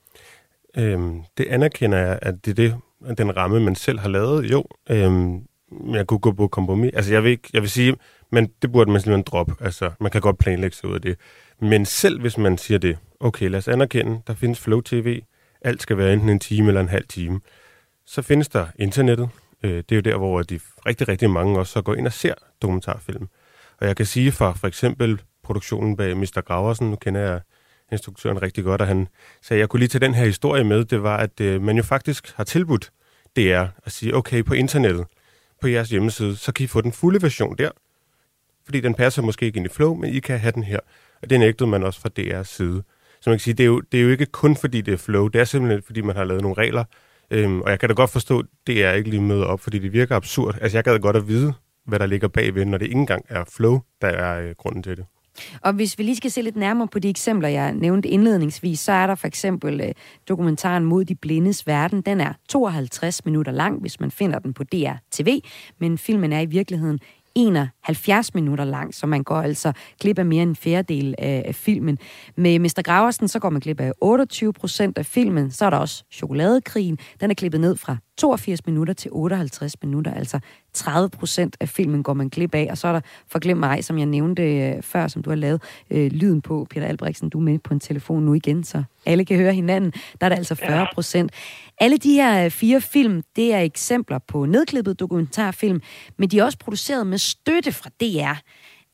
Øhm, 0.78 1.22
det 1.38 1.46
anerkender 1.48 1.98
jeg, 1.98 2.20
at 2.22 2.46
det 2.46 2.52
er 2.52 2.56
det, 2.56 2.76
den 3.18 3.38
ramme, 3.38 3.60
man 3.60 3.76
selv 3.76 4.00
har 4.00 4.10
lavet. 4.10 4.52
Jo, 4.52 4.66
øhm, 4.90 5.42
jeg 5.94 6.08
kunne 6.08 6.20
gå 6.20 6.32
på 6.32 6.48
kompromis. 6.48 6.92
Altså, 6.94 7.14
jeg 7.14 7.24
vil, 7.24 7.32
ikke, 7.32 7.50
jeg 7.54 7.62
vil 7.62 7.70
sige, 7.70 7.96
men 8.32 8.50
det 8.62 8.72
burde 8.72 8.92
man 8.92 9.02
simpelthen 9.02 9.24
droppe. 9.28 9.54
Altså, 9.62 9.92
man 10.00 10.12
kan 10.12 10.22
godt 10.22 10.38
planlægge 10.38 10.76
sig 10.76 10.90
ud 10.90 10.96
af 10.96 11.02
det. 11.02 11.18
Men 11.62 11.86
selv 11.86 12.22
hvis 12.22 12.38
man 12.38 12.58
siger 12.58 12.78
det, 12.78 12.98
okay, 13.20 13.50
lad 13.50 13.58
os 13.58 13.68
anerkende, 13.68 14.22
der 14.28 14.34
findes 14.34 14.60
Flow 14.60 14.82
TV, 14.82 15.22
alt 15.62 15.82
skal 15.82 15.98
være 15.98 16.14
enten 16.14 16.30
en 16.30 16.40
time 16.40 16.68
eller 16.68 16.82
en 16.82 16.90
halv 16.90 17.08
time, 17.08 17.40
så 18.06 18.22
findes 18.22 18.50
der 18.50 18.66
internettet. 18.80 19.30
Øh, 19.64 19.78
det 19.78 19.92
er 19.92 19.96
jo 19.96 20.02
der, 20.02 20.18
hvor 20.18 20.42
de 20.42 20.60
rigtig, 20.86 21.08
rigtig 21.08 21.30
mange 21.30 21.60
også 21.60 21.74
så 21.74 21.82
går 21.82 21.96
ind 21.96 22.08
og 22.08 22.14
ser 22.14 22.34
dokumentarfilm. 22.62 23.28
Og 23.82 23.88
jeg 23.88 23.96
kan 23.96 24.06
sige 24.06 24.32
fra 24.32 24.54
for 24.54 24.68
eksempel 24.68 25.22
produktionen 25.44 25.98
bag 25.98 26.18
Mr. 26.18 26.42
Graversen, 26.46 26.90
nu 26.90 26.96
kender 26.96 27.22
jeg 27.22 27.42
instruktøren 27.92 28.42
rigtig 28.42 28.64
godt, 28.64 28.82
og 28.82 28.88
han 28.88 29.08
sagde, 29.42 29.58
at 29.58 29.62
jeg 29.62 29.70
kunne 29.70 29.80
lige 29.80 29.90
tage 29.90 30.06
den 30.06 30.14
her 30.14 30.26
historie 30.26 30.64
med, 30.64 30.86
det 30.86 31.04
var, 31.04 31.18
at 31.18 31.42
øh, 31.42 31.62
man 31.62 31.78
jo 31.78 31.84
faktisk 31.84 32.36
har 32.36 32.44
tilbudt 32.44 32.92
DR 33.36 33.66
at 33.86 33.92
sige, 33.92 34.16
okay, 34.16 34.44
på 34.44 34.54
internettet, 34.54 35.06
på 35.62 35.68
jeres 35.68 35.90
hjemmeside, 35.90 36.36
så 36.36 36.52
kan 36.52 36.64
I 36.64 36.68
få 36.68 36.82
den 36.82 36.92
fulde 36.92 37.22
version 37.22 37.58
der, 37.58 37.70
fordi 38.66 38.80
den 38.80 38.94
passer 38.94 39.22
måske 39.22 39.46
ikke 39.46 39.58
ind 39.58 39.66
i 39.66 39.70
Flow, 39.70 39.96
men 39.96 40.14
I 40.14 40.20
kan 40.20 40.40
have 40.40 40.52
den 40.52 40.64
her. 40.64 40.80
Og 41.22 41.30
det 41.30 41.40
nægtede 41.40 41.70
man 41.70 41.84
også 41.84 42.02
fra 42.02 42.10
DR's 42.20 42.44
side. 42.44 42.84
Så 43.22 43.30
man 43.30 43.38
kan 43.38 43.44
sige, 43.44 43.54
det 43.54 43.64
er, 43.64 43.68
jo, 43.68 43.82
det 43.92 44.00
er 44.00 44.04
jo 44.04 44.10
ikke 44.10 44.26
kun 44.26 44.56
fordi 44.56 44.82
det 44.82 44.94
er 44.94 44.98
Flow, 44.98 45.28
det 45.28 45.42
er 45.42 45.46
simpelthen 45.46 45.82
fordi 45.82 46.02
man 46.02 46.16
har 46.16 46.24
lavet 46.24 46.42
nogle 46.42 46.58
regler, 46.58 46.84
øhm, 47.32 47.62
og 47.62 47.70
jeg 47.70 47.80
kan 47.80 47.90
da 47.90 47.96
godt 47.96 48.10
forstå, 48.10 48.40
at 48.40 48.46
det 48.68 48.84
er 48.84 48.94
ikke 48.94 49.10
lige 49.10 49.22
møder 49.22 49.46
op, 49.46 49.60
fordi 49.60 49.80
det 49.80 49.94
virker 49.94 50.16
absurd. 50.16 50.58
Altså 50.62 50.78
jeg 50.78 50.84
gad 50.84 51.00
godt 51.00 51.16
at 51.16 51.28
vide, 51.28 51.54
hvad 51.86 52.00
der 52.00 52.06
ligger 52.06 52.28
bagved, 52.28 52.66
når 52.66 52.78
det 52.78 52.86
ikke 52.86 52.98
engang 52.98 53.26
er 53.30 53.44
Flow, 53.56 53.80
der 54.02 54.08
er 54.08 54.42
øh, 54.42 54.56
grunden 54.58 54.84
til 54.84 54.98
det. 54.98 55.06
Og 55.62 55.74
hvis 55.74 55.98
vi 55.98 56.04
lige 56.04 56.16
skal 56.16 56.32
se 56.32 56.42
lidt 56.42 56.56
nærmere 56.56 56.88
på 56.88 57.00
de 57.00 57.10
eksempler, 57.10 57.50
jeg 57.50 57.74
nævnte 57.74 58.10
indledningsvis, 58.10 58.80
så 58.80 58.92
er 58.92 59.08
der 59.08 59.16
for 59.16 59.28
eksempel 59.28 59.82
øh, 59.82 59.94
dokumentaren 60.28 60.86
Mod 60.86 61.06
de 61.06 61.16
blindes 61.16 61.68
verden. 61.68 62.02
Den 62.02 62.22
er 62.22 62.34
52 62.50 63.26
minutter 63.26 63.52
lang, 63.52 63.82
hvis 63.82 64.00
man 64.00 64.12
finder 64.12 64.40
den 64.40 64.54
på 64.54 64.64
DR 64.64 64.94
TV, 65.12 65.42
men 65.80 65.98
filmen 65.98 66.34
er 66.34 66.40
i 66.40 66.46
virkeligheden 66.46 67.00
71 67.38 68.34
minutter 68.34 68.66
lang, 68.66 68.96
så 68.96 69.08
man 69.08 69.24
går 69.24 69.36
altså 69.36 69.72
glip 70.02 70.20
af 70.20 70.26
mere 70.26 70.44
end 70.44 70.50
en 70.50 70.56
fjerdedel 70.56 71.16
af, 71.18 71.44
af 71.48 71.56
filmen. 71.56 71.98
Med 72.36 72.60
Mr. 72.60 72.82
Graversen, 72.84 73.28
så 73.28 73.40
går 73.40 73.50
man 73.50 73.62
glip 73.62 73.80
af 73.80 73.92
28 74.02 74.54
procent 74.54 74.98
af 74.98 75.06
filmen. 75.06 75.52
Så 75.52 75.66
er 75.66 75.70
der 75.70 75.78
også 75.78 76.04
Chokoladekrigen. 76.12 76.98
Den 77.20 77.32
er 77.32 77.36
klippet 77.36 77.62
ned 77.62 77.76
fra 77.76 77.98
82 78.18 78.66
minutter 78.66 78.94
til 78.94 79.12
58 79.14 79.82
minutter, 79.84 80.14
altså 80.14 80.40
30 80.78 81.10
procent 81.10 81.58
af 81.60 81.70
filmen 81.70 82.04
går 82.04 82.14
man 82.14 82.30
glip 82.30 82.56
af, 82.56 82.68
og 82.72 82.78
så 82.78 82.88
er 82.88 82.92
der 82.92 83.02
Forglem 83.28 83.58
mig, 83.58 83.84
som 83.84 83.98
jeg 83.98 84.06
nævnte 84.06 84.44
øh, 84.44 84.84
før, 84.84 85.08
som 85.08 85.24
du 85.24 85.30
har 85.30 85.38
lavet 85.38 85.62
øh, 85.92 86.12
lyden 86.12 86.42
på, 86.42 86.68
Peter 86.70 86.88
Albrechtsen, 86.88 87.30
du 87.30 87.38
er 87.38 87.44
med 87.44 87.60
på 87.60 87.74
en 87.74 87.80
telefon 87.80 88.24
nu 88.24 88.34
igen, 88.34 88.64
så 88.64 88.84
alle 89.06 89.26
kan 89.26 89.38
høre 89.38 89.54
hinanden. 89.54 89.92
Der 90.22 90.26
er 90.26 90.30
der 90.30 90.36
altså 90.36 90.56
40 90.56 90.88
procent. 90.94 91.32
Ja. 91.82 91.86
Alle 91.86 91.98
de 91.98 92.14
her 92.14 92.46
øh, 92.46 92.52
fire 92.52 92.82
film, 92.82 93.24
det 93.36 93.54
er 93.54 93.60
eksempler 93.60 94.20
på 94.28 94.46
nedklippet 94.46 95.00
dokumentarfilm, 95.00 95.82
men 96.18 96.30
de 96.30 96.40
er 96.40 96.44
også 96.44 96.58
produceret 96.58 97.08
med 97.08 97.18
støtte 97.18 97.72
fra 97.72 97.90
DR. 98.02 98.42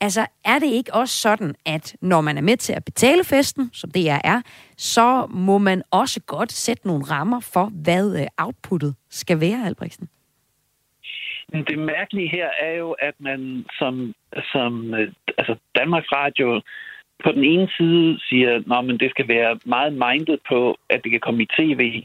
Altså, 0.02 0.26
er 0.46 0.60
det 0.60 0.68
ikke 0.68 0.94
også 0.94 1.16
sådan, 1.16 1.56
at 1.66 1.96
når 2.02 2.22
man 2.22 2.38
er 2.38 2.42
med 2.42 2.58
til 2.58 2.74
at 2.74 2.86
betale 2.86 3.24
festen, 3.24 3.70
som 3.74 3.92
det 3.92 4.10
er, 4.10 4.42
så 4.78 5.28
må 5.30 5.58
man 5.58 5.82
også 5.92 6.20
godt 6.20 6.52
sætte 6.52 6.88
nogle 6.88 7.04
rammer 7.04 7.40
for, 7.40 7.66
hvad 7.66 8.20
øh, 8.20 8.28
outputtet 8.38 8.96
skal 9.10 9.40
være, 9.40 9.66
Albrechtsen? 9.66 10.08
Det 11.52 11.80
mærkelige 11.80 12.30
her 12.30 12.50
er 12.60 12.74
jo, 12.74 12.92
at 12.92 13.14
man 13.20 13.66
som, 13.80 14.14
som 14.52 14.94
øh, 14.94 15.12
altså 15.38 15.56
Danmarks 15.76 16.12
Radio 16.12 16.62
på 17.24 17.32
den 17.32 17.44
ene 17.44 17.70
side 17.78 18.20
siger, 18.30 18.56
at 18.56 19.00
det 19.00 19.10
skal 19.10 19.28
være 19.28 19.60
meget 19.66 19.94
mindet 19.94 20.40
på, 20.50 20.78
at 20.90 21.04
det 21.04 21.12
kan 21.12 21.20
komme 21.20 21.44
i 21.44 21.52
tv, 21.58 22.04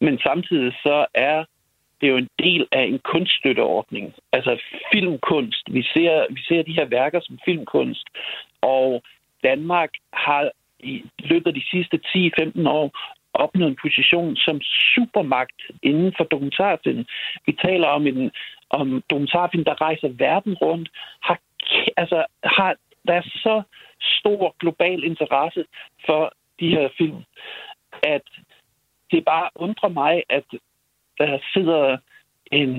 men 0.00 0.18
samtidig 0.18 0.72
så 0.72 1.06
er 1.14 1.44
det 2.00 2.06
er 2.06 2.10
jo 2.10 2.16
en 2.16 2.30
del 2.38 2.66
af 2.72 2.82
en 2.82 2.98
kunststøtteordning. 2.98 4.14
Altså 4.32 4.60
filmkunst. 4.92 5.64
Vi 5.70 5.82
ser, 5.82 6.26
vi 6.30 6.40
ser 6.48 6.62
de 6.62 6.72
her 6.72 6.84
værker 6.84 7.20
som 7.22 7.38
filmkunst, 7.44 8.06
og 8.62 9.02
Danmark 9.44 9.90
har 10.12 10.50
i 10.80 11.04
løbet 11.18 11.46
af 11.46 11.54
de 11.54 11.70
sidste 11.70 12.00
10-15 12.06 12.68
år 12.68 12.90
opnået 13.34 13.70
en 13.70 13.82
position 13.82 14.36
som 14.36 14.60
supermagt 14.94 15.60
inden 15.82 16.12
for 16.16 16.24
dokumentarfilm. 16.24 17.04
Vi 17.46 17.52
taler 17.64 17.88
om 17.88 18.06
en 18.06 18.30
om 18.70 19.02
dokumentarfilm, 19.10 19.64
der 19.64 19.80
rejser 19.80 20.08
verden 20.08 20.54
rundt, 20.54 20.88
har, 21.22 21.38
altså, 21.96 22.24
har, 22.44 22.76
der 23.08 23.14
er 23.14 23.22
så 23.22 23.62
stor 24.00 24.56
global 24.58 25.04
interesse 25.04 25.64
for 26.06 26.32
de 26.60 26.68
her 26.68 26.88
film, 26.98 27.22
at 28.02 28.22
det 29.10 29.24
bare 29.24 29.50
undrer 29.54 29.88
mig, 29.88 30.22
at 30.28 30.44
der 31.18 31.38
sidder 31.52 31.96
en, 32.52 32.70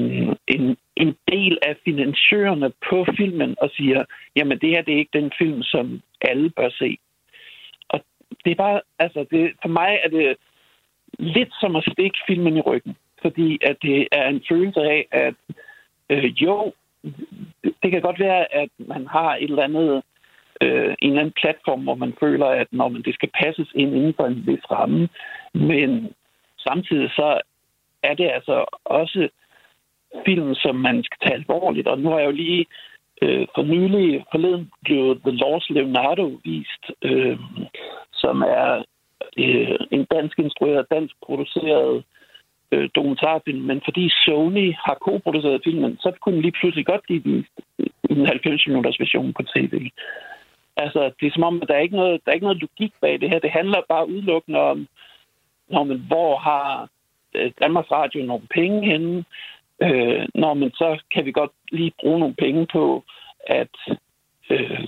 en, 0.47 0.77
en 0.95 1.15
del 1.31 1.57
af 1.61 1.75
finansiørerne 1.85 2.71
på 2.89 3.05
filmen 3.17 3.55
og 3.61 3.69
siger, 3.69 4.05
jamen 4.35 4.59
det 4.59 4.69
her 4.69 4.81
det 4.81 4.93
er 4.93 4.97
ikke 4.97 5.19
den 5.19 5.31
film, 5.37 5.63
som 5.63 6.01
alle 6.21 6.49
bør 6.49 6.69
se. 6.69 6.97
Og 7.89 7.99
det 8.45 8.51
er 8.51 8.55
bare, 8.55 8.81
altså 8.99 9.25
det, 9.31 9.53
for 9.61 9.69
mig 9.69 9.99
er 10.03 10.09
det 10.09 10.37
lidt 11.19 11.53
som 11.59 11.75
at 11.75 11.87
stikke 11.91 12.17
filmen 12.27 12.57
i 12.57 12.61
ryggen. 12.61 12.97
Fordi 13.21 13.59
at 13.61 13.77
det 13.81 14.07
er 14.11 14.27
en 14.27 14.43
følelse 14.49 14.79
af, 14.79 15.07
at 15.11 15.35
øh, 16.11 16.25
jo, 16.25 16.73
det 17.83 17.91
kan 17.91 18.01
godt 18.01 18.19
være, 18.19 18.53
at 18.55 18.69
man 18.77 19.07
har 19.07 19.35
et 19.35 19.49
eller 19.49 19.63
andet 19.63 20.03
øh, 20.61 20.95
en 20.99 21.09
eller 21.09 21.21
anden 21.21 21.39
platform, 21.41 21.81
hvor 21.83 21.95
man 21.95 22.13
føler, 22.19 22.45
at 22.45 22.67
når 22.71 22.87
man, 22.89 23.01
det 23.01 23.13
skal 23.13 23.29
passes 23.43 23.69
ind 23.75 23.95
inden 23.95 24.13
for 24.13 24.25
en 24.25 24.43
vis 24.47 24.71
ramme. 24.71 25.09
Men 25.53 26.13
samtidig 26.57 27.09
så 27.09 27.41
er 28.03 28.13
det 28.13 28.29
altså 28.29 28.65
også 28.85 29.29
film, 30.25 30.55
som 30.55 30.75
man 30.75 31.03
skal 31.03 31.17
tage 31.21 31.39
alvorligt. 31.39 31.87
Og 31.87 31.99
nu 31.99 32.09
har 32.09 32.19
jeg 32.19 32.25
jo 32.25 32.31
lige 32.31 32.65
øh, 33.21 33.47
for 33.55 33.63
nylig 33.63 34.25
forleden 34.31 34.71
blev 34.83 35.19
The 35.19 35.31
Lost 35.31 35.69
Leonardo 35.69 36.39
vist, 36.43 36.83
øh, 37.01 37.39
som 38.13 38.41
er 38.41 38.83
øh, 39.37 39.79
en 39.91 40.05
dansk 40.05 40.39
instrueret, 40.39 40.91
dansk 40.91 41.15
produceret 41.25 41.97
øh, 41.97 42.03
Øh, 42.71 42.89
dokumentarfilm, 42.95 43.61
men 43.61 43.81
fordi 43.85 44.09
Sony 44.09 44.73
har 44.85 44.97
koproduceret 45.01 45.61
filmen, 45.63 45.97
så 45.97 46.11
kunne 46.21 46.35
den 46.35 46.41
lige 46.41 46.57
pludselig 46.59 46.85
godt 46.85 47.03
blive 47.03 47.23
den, 47.23 47.45
i 47.79 48.13
en 48.13 48.25
90 48.25 48.67
minutters 48.67 48.99
version 48.99 49.33
på 49.33 49.43
tv. 49.43 49.89
Altså, 50.77 51.11
det 51.19 51.27
er 51.27 51.31
som 51.31 51.43
om, 51.43 51.61
at 51.61 51.67
der 51.67 51.73
er 51.73 51.79
ikke 51.79 51.95
noget, 51.95 52.21
der 52.25 52.31
er 52.31 52.33
ikke 52.33 52.45
noget 52.49 52.61
logik 52.61 52.93
bag 53.01 53.21
det 53.21 53.29
her. 53.29 53.39
Det 53.39 53.51
handler 53.51 53.81
bare 53.89 54.09
udelukkende 54.09 54.59
om, 54.59 54.87
når 55.69 55.83
man, 55.83 55.99
hvor 56.07 56.37
har 56.37 56.89
øh, 57.35 57.51
Danmarks 57.61 57.91
Radio 57.91 58.25
nogle 58.25 58.47
penge 58.53 58.85
henne, 58.91 59.25
øh, 59.83 60.27
når 60.35 60.53
man 60.53 60.71
så 60.71 60.99
kan 61.13 61.25
vi 61.25 61.31
godt 61.31 61.51
lige 61.71 61.93
bruge 61.99 62.19
nogle 62.19 62.35
penge 62.35 62.67
på 62.73 63.03
at, 63.47 63.75
øh, 64.49 64.87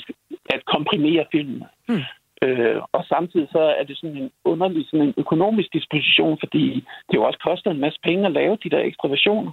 at 0.49 0.65
komprimere 0.65 1.25
filmen. 1.31 1.63
Hmm. 1.88 2.03
Øh, 2.46 2.82
og 2.96 3.02
samtidig 3.14 3.48
så 3.52 3.64
er 3.80 3.84
det 3.84 3.98
sådan 3.98 4.18
en 4.18 4.32
underlig 4.46 4.86
sådan 4.86 5.08
en 5.08 5.14
økonomisk 5.18 5.70
disposition, 5.74 6.38
fordi 6.44 6.66
det 7.08 7.16
jo 7.16 7.24
også 7.24 7.39
koster 7.50 7.72
en 7.72 7.84
masse 7.86 8.00
penge 8.04 8.26
at 8.26 8.32
lave 8.32 8.58
de 8.64 8.70
der 8.70 8.80
ekstraversioner, 8.80 9.52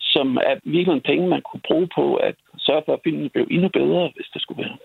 som 0.00 0.36
er 0.36 0.54
virkelig 0.64 0.94
en 0.94 1.08
penge, 1.10 1.28
man 1.28 1.42
kunne 1.48 1.64
bruge 1.68 1.88
på 1.98 2.14
at 2.14 2.34
sørge 2.58 2.82
for, 2.86 2.92
at 2.92 3.00
filmen 3.04 3.30
blev 3.30 3.46
endnu 3.50 3.68
bedre, 3.68 4.10
hvis 4.14 4.28
det 4.34 4.42
skulle 4.42 4.62
være. 4.64 4.76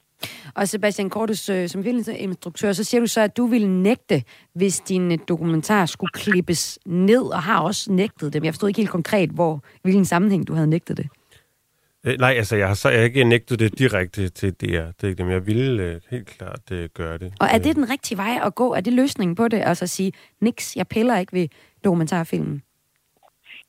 Og 0.56 0.68
Sebastian 0.68 1.10
Kortus, 1.10 1.50
øh, 1.50 1.68
som 1.68 1.84
filminstruktør, 1.84 2.72
så 2.72 2.84
siger 2.84 3.02
du 3.02 3.08
så, 3.08 3.22
at 3.22 3.38
du 3.38 3.46
ville 3.46 3.84
nægte, 3.84 4.24
hvis 4.56 4.80
din 4.80 5.12
øh, 5.12 5.18
dokumentar 5.28 5.86
skulle 5.86 6.12
klippes 6.12 6.80
ned, 6.86 7.24
og 7.36 7.42
har 7.42 7.64
også 7.64 7.92
nægtet 7.92 8.34
dem. 8.34 8.44
Jeg 8.44 8.54
forstod 8.54 8.70
ikke 8.70 8.82
helt 8.82 8.98
konkret, 9.00 9.30
hvor, 9.30 9.64
hvilken 9.82 10.06
sammenhæng 10.06 10.48
du 10.48 10.54
havde 10.54 10.70
nægtet 10.70 10.98
det. 10.98 11.08
Øh, 12.04 12.20
nej, 12.20 12.34
altså 12.38 12.56
jeg 12.56 12.68
har 12.68 12.76
så 12.76 12.90
jeg 12.90 13.00
har 13.00 13.06
ikke 13.06 13.24
nægtet 13.24 13.60
det 13.60 13.80
direkte 13.80 14.30
til 14.30 14.54
DR. 14.54 14.66
Det 14.66 15.04
er 15.04 15.08
ikke 15.08 15.18
det, 15.18 15.26
men 15.26 15.34
jeg 15.34 15.48
ville 15.48 15.84
øh, 15.84 16.02
helt 16.10 16.28
klart 16.28 16.72
øh, 16.72 16.90
gøre 16.94 17.18
det. 17.18 17.34
Og 17.40 17.48
er 17.52 17.58
det 17.58 17.76
den 17.76 17.90
rigtige 17.90 18.18
vej 18.18 18.40
at 18.44 18.56
gå? 18.56 18.74
Er 18.74 18.82
det 18.82 18.94
løsningen 18.94 19.36
på 19.36 19.48
det? 19.48 19.62
Altså 19.66 19.86
at 19.86 19.90
sige, 19.90 20.12
niks, 20.42 20.76
jeg 20.76 20.88
piller 20.88 21.18
ikke 21.18 21.34
ved 21.34 21.48
dokumentarfilmen? 21.84 22.64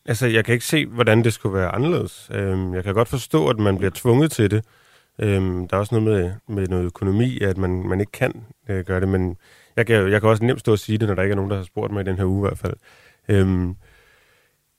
Altså, 0.07 0.26
jeg 0.26 0.45
kan 0.45 0.53
ikke 0.53 0.64
se, 0.64 0.87
hvordan 0.87 1.24
det 1.24 1.33
skulle 1.33 1.59
være 1.59 1.68
anderledes. 1.68 2.31
Øhm, 2.35 2.74
jeg 2.74 2.85
kan 2.85 2.95
godt 2.95 3.09
forstå, 3.09 3.49
at 3.49 3.59
man 3.59 3.78
bliver 3.78 3.91
tvunget 3.95 4.33
til 4.33 4.51
det. 4.51 4.64
Øhm, 5.18 5.68
der 5.68 5.76
er 5.76 5.81
også 5.81 6.01
noget 6.01 6.22
med, 6.47 6.57
med 6.57 6.68
noget 6.68 6.85
økonomi, 6.85 7.41
at 7.41 7.59
man, 7.59 7.89
man 7.89 8.01
ikke 8.01 8.12
kan 8.12 8.45
øh, 8.68 8.85
gøre 8.85 9.01
det, 9.01 9.09
men 9.09 9.37
jeg 9.76 9.87
kan, 9.87 10.11
jeg 10.11 10.20
kan 10.20 10.31
også 10.31 10.45
nemt 10.45 10.61
stå 10.61 10.72
og 10.72 10.78
sige 10.78 10.99
det, 10.99 11.09
når 11.09 11.14
der 11.14 11.22
ikke 11.22 11.33
er 11.33 11.37
nogen, 11.37 11.51
der 11.51 11.57
har 11.57 11.64
spurgt 11.64 11.93
mig 11.93 12.01
i 12.01 12.05
den 12.05 12.16
her 12.16 12.24
uge 12.24 12.39
i 12.39 12.49
hvert 12.49 12.59
fald. 12.59 12.74
Øhm, 13.28 13.76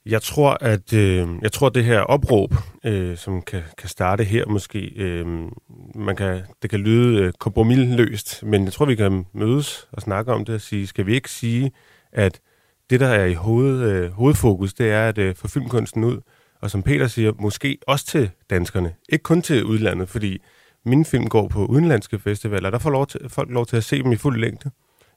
jeg 0.06 0.22
tror, 0.22 0.58
at 0.62 0.94
øh, 0.94 1.28
jeg 1.42 1.52
tror, 1.52 1.68
at 1.68 1.76
det 1.76 1.86
her 1.86 2.00
opråb, 2.00 2.54
øh, 2.86 3.18
som 3.18 3.42
kan, 3.42 3.62
kan 3.78 3.90
starte 3.90 4.24
her 4.24 4.46
måske, 4.48 4.80
øh, 4.96 5.28
man 5.96 6.16
kan, 6.16 6.42
det 6.62 6.70
kan 6.70 6.80
lyde 6.80 7.20
øh, 7.20 7.34
kompromilløst, 7.40 8.44
men 8.44 8.64
jeg 8.64 8.74
tror, 8.74 8.86
vi 8.86 8.96
kan 8.96 9.26
mødes 9.34 9.88
og 9.92 10.02
snakke 10.02 10.34
om 10.34 10.46
det 10.46 10.56
og 10.56 10.62
sige, 10.62 10.88
skal 10.88 11.06
vi 11.06 11.16
ikke 11.16 11.30
sige, 11.30 11.72
at 12.12 12.40
det, 12.90 13.00
der 13.00 13.08
er 13.08 13.26
i 13.26 13.34
hoved, 13.34 13.82
øh, 13.82 14.12
hovedfokus, 14.12 14.74
det 14.74 14.92
er 14.92 15.10
at 15.10 15.18
øh, 15.18 15.36
få 15.36 15.48
filmkunsten 15.48 16.04
ud, 16.04 16.20
og 16.62 16.72
som 16.72 16.84
Peter 16.84 17.08
siger, 17.08 17.32
måske 17.40 17.78
også 17.88 18.06
til 18.06 18.30
danskerne, 18.50 18.94
ikke 19.10 19.24
kun 19.24 19.42
til 19.42 19.66
udlandet, 19.66 20.10
fordi 20.10 20.42
min 20.86 21.06
film 21.06 21.28
går 21.28 21.48
på 21.48 21.66
udenlandske 21.66 22.20
festivaler, 22.20 22.70
der 22.70 22.80
får 22.80 22.90
lov 22.90 23.08
til, 23.08 23.22
folk 23.30 23.50
lov 23.50 23.66
til 23.66 23.78
at 23.78 23.84
se 23.84 24.04
dem 24.04 24.12
i 24.12 24.16
fuld 24.16 24.40
længde, 24.40 24.72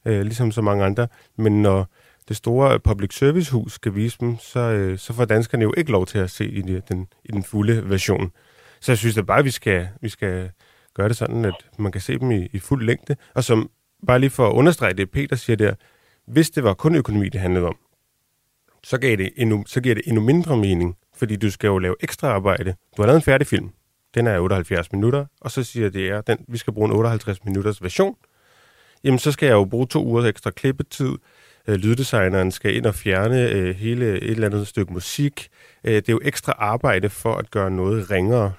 øh, 0.04 0.22
ligesom 0.22 0.52
så 0.52 0.62
mange 0.62 0.84
andre, 0.84 1.08
men 1.36 1.62
når 1.62 1.88
det 2.28 2.36
store 2.36 2.80
public 2.80 3.14
service 3.14 3.52
hus 3.52 3.72
skal 3.72 3.94
vise 3.94 4.16
dem, 4.20 4.38
så, 4.38 4.60
øh, 4.60 4.98
så 4.98 5.12
får 5.12 5.24
danskerne 5.24 5.62
jo 5.62 5.74
ikke 5.76 5.90
lov 5.92 6.06
til 6.06 6.18
at 6.18 6.30
se 6.30 6.46
i 6.46 6.60
den, 6.60 7.08
i 7.24 7.32
den 7.32 7.42
fulde 7.42 7.90
version. 7.90 8.32
Så 8.80 8.92
jeg 8.92 8.98
synes 8.98 9.14
da 9.14 9.22
bare, 9.22 9.38
at 9.38 9.44
vi 9.44 9.50
skal, 9.50 9.88
vi 10.00 10.08
skal 10.08 10.50
gøre 10.94 11.08
det 11.08 11.16
sådan, 11.16 11.44
at 11.44 11.54
man 11.78 11.92
kan 11.92 12.00
se 12.00 12.18
dem 12.18 12.30
i, 12.30 12.48
i 12.52 12.58
fuld 12.58 12.86
længde. 12.86 13.16
Og 13.34 13.44
som, 13.44 13.70
bare 14.06 14.18
lige 14.18 14.30
for 14.30 14.48
at 14.48 14.52
understrege 14.52 14.94
det, 14.94 15.10
Peter 15.10 15.36
siger 15.36 15.56
der, 15.56 15.74
hvis 16.26 16.50
det 16.50 16.64
var 16.64 16.74
kun 16.74 16.94
økonomi, 16.94 17.28
det 17.28 17.40
handlede 17.40 17.66
om, 17.66 17.76
så, 18.84 18.98
gav 18.98 19.16
det 19.16 19.30
endnu, 19.36 19.64
så 19.66 19.80
giver 19.80 19.94
det 19.94 20.04
endnu 20.06 20.22
mindre 20.22 20.56
mening, 20.56 20.96
fordi 21.16 21.36
du 21.36 21.50
skal 21.50 21.68
jo 21.68 21.78
lave 21.78 21.96
ekstra 22.00 22.28
arbejde. 22.28 22.74
Du 22.96 23.02
har 23.02 23.06
lavet 23.06 23.16
en 23.16 23.22
færdig 23.22 23.46
film. 23.46 23.70
Den 24.14 24.26
er 24.26 24.38
78 24.38 24.92
minutter, 24.92 25.26
og 25.40 25.50
så 25.50 25.62
siger 25.62 25.88
det 25.88 26.08
er, 26.08 26.20
den, 26.20 26.38
vi 26.48 26.58
skal 26.58 26.72
bruge 26.72 26.88
en 26.88 26.96
58 26.96 27.44
minutters 27.44 27.82
version. 27.82 28.16
Jamen, 29.04 29.18
så 29.18 29.32
skal 29.32 29.46
jeg 29.46 29.52
jo 29.52 29.64
bruge 29.64 29.86
to 29.86 30.04
uger 30.04 30.24
ekstra 30.24 30.50
klippetid, 30.50 31.12
øh, 31.68 31.74
lyddesigneren 31.74 32.50
skal 32.50 32.76
ind 32.76 32.86
og 32.86 32.94
fjerne 32.94 33.48
øh, 33.48 33.76
hele 33.76 34.06
et 34.06 34.30
eller 34.30 34.46
andet 34.46 34.66
stykke 34.66 34.92
musik. 34.92 35.48
Øh, 35.84 35.94
det 35.94 36.08
er 36.08 36.12
jo 36.12 36.20
ekstra 36.24 36.52
arbejde 36.58 37.10
for 37.10 37.34
at 37.34 37.50
gøre 37.50 37.70
noget 37.70 38.10
ringere. 38.10 38.52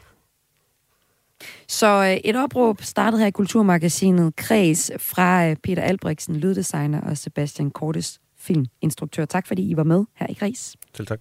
Så 1.67 1.87
øh, 1.87 2.29
et 2.29 2.35
opråb 2.35 2.81
startede 2.81 3.21
her 3.21 3.27
i 3.27 3.31
Kulturmagasinet 3.31 4.35
Kreds 4.35 4.91
fra 4.97 5.49
øh, 5.49 5.55
Peter 5.63 5.81
Albrechtsen, 5.81 6.35
lyddesigner, 6.35 7.01
og 7.01 7.17
Sebastian 7.17 7.71
Kortes, 7.71 8.19
filminstruktør. 8.37 9.25
Tak 9.25 9.47
fordi 9.47 9.69
I 9.69 9.77
var 9.77 9.83
med 9.83 10.05
her 10.15 10.27
i 10.27 10.33
Kreds. 10.33 10.75
Selv 10.93 11.07
tak. 11.07 11.19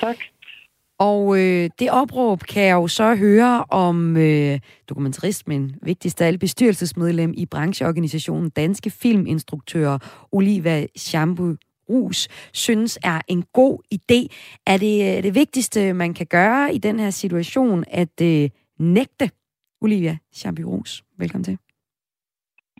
Tak. 0.00 0.16
Og 0.98 1.38
øh, 1.38 1.70
det 1.78 1.90
opråb 1.90 2.38
kan 2.40 2.62
jeg 2.62 2.74
jo 2.74 2.88
så 2.88 3.14
høre 3.14 3.64
om 3.70 4.16
øh, 4.16 4.58
dokumentarist, 4.88 5.48
men 5.48 5.78
vigtigst 5.82 6.22
af 6.22 6.26
alt 6.26 6.40
bestyrelsesmedlem 6.40 7.32
i 7.36 7.46
brancheorganisationen 7.46 8.50
Danske 8.50 8.90
Filminstruktører, 8.90 9.98
Oliva 10.32 10.86
Chambu 10.98 11.54
Rus, 11.88 12.28
synes 12.52 12.98
er 13.04 13.20
en 13.28 13.42
god 13.52 13.78
idé. 13.94 14.20
Er 14.66 14.76
det 14.76 15.16
øh, 15.16 15.22
det 15.22 15.34
vigtigste, 15.34 15.92
man 15.92 16.14
kan 16.14 16.26
gøre 16.26 16.74
i 16.74 16.78
den 16.78 17.00
her 17.00 17.10
situation, 17.10 17.84
at 17.88 18.20
øh, 18.22 18.50
nægte? 18.78 19.30
Olivia 19.80 20.16
Chambu 20.34 20.62
Rus, 20.62 21.02
velkommen 21.18 21.44
til. 21.44 21.58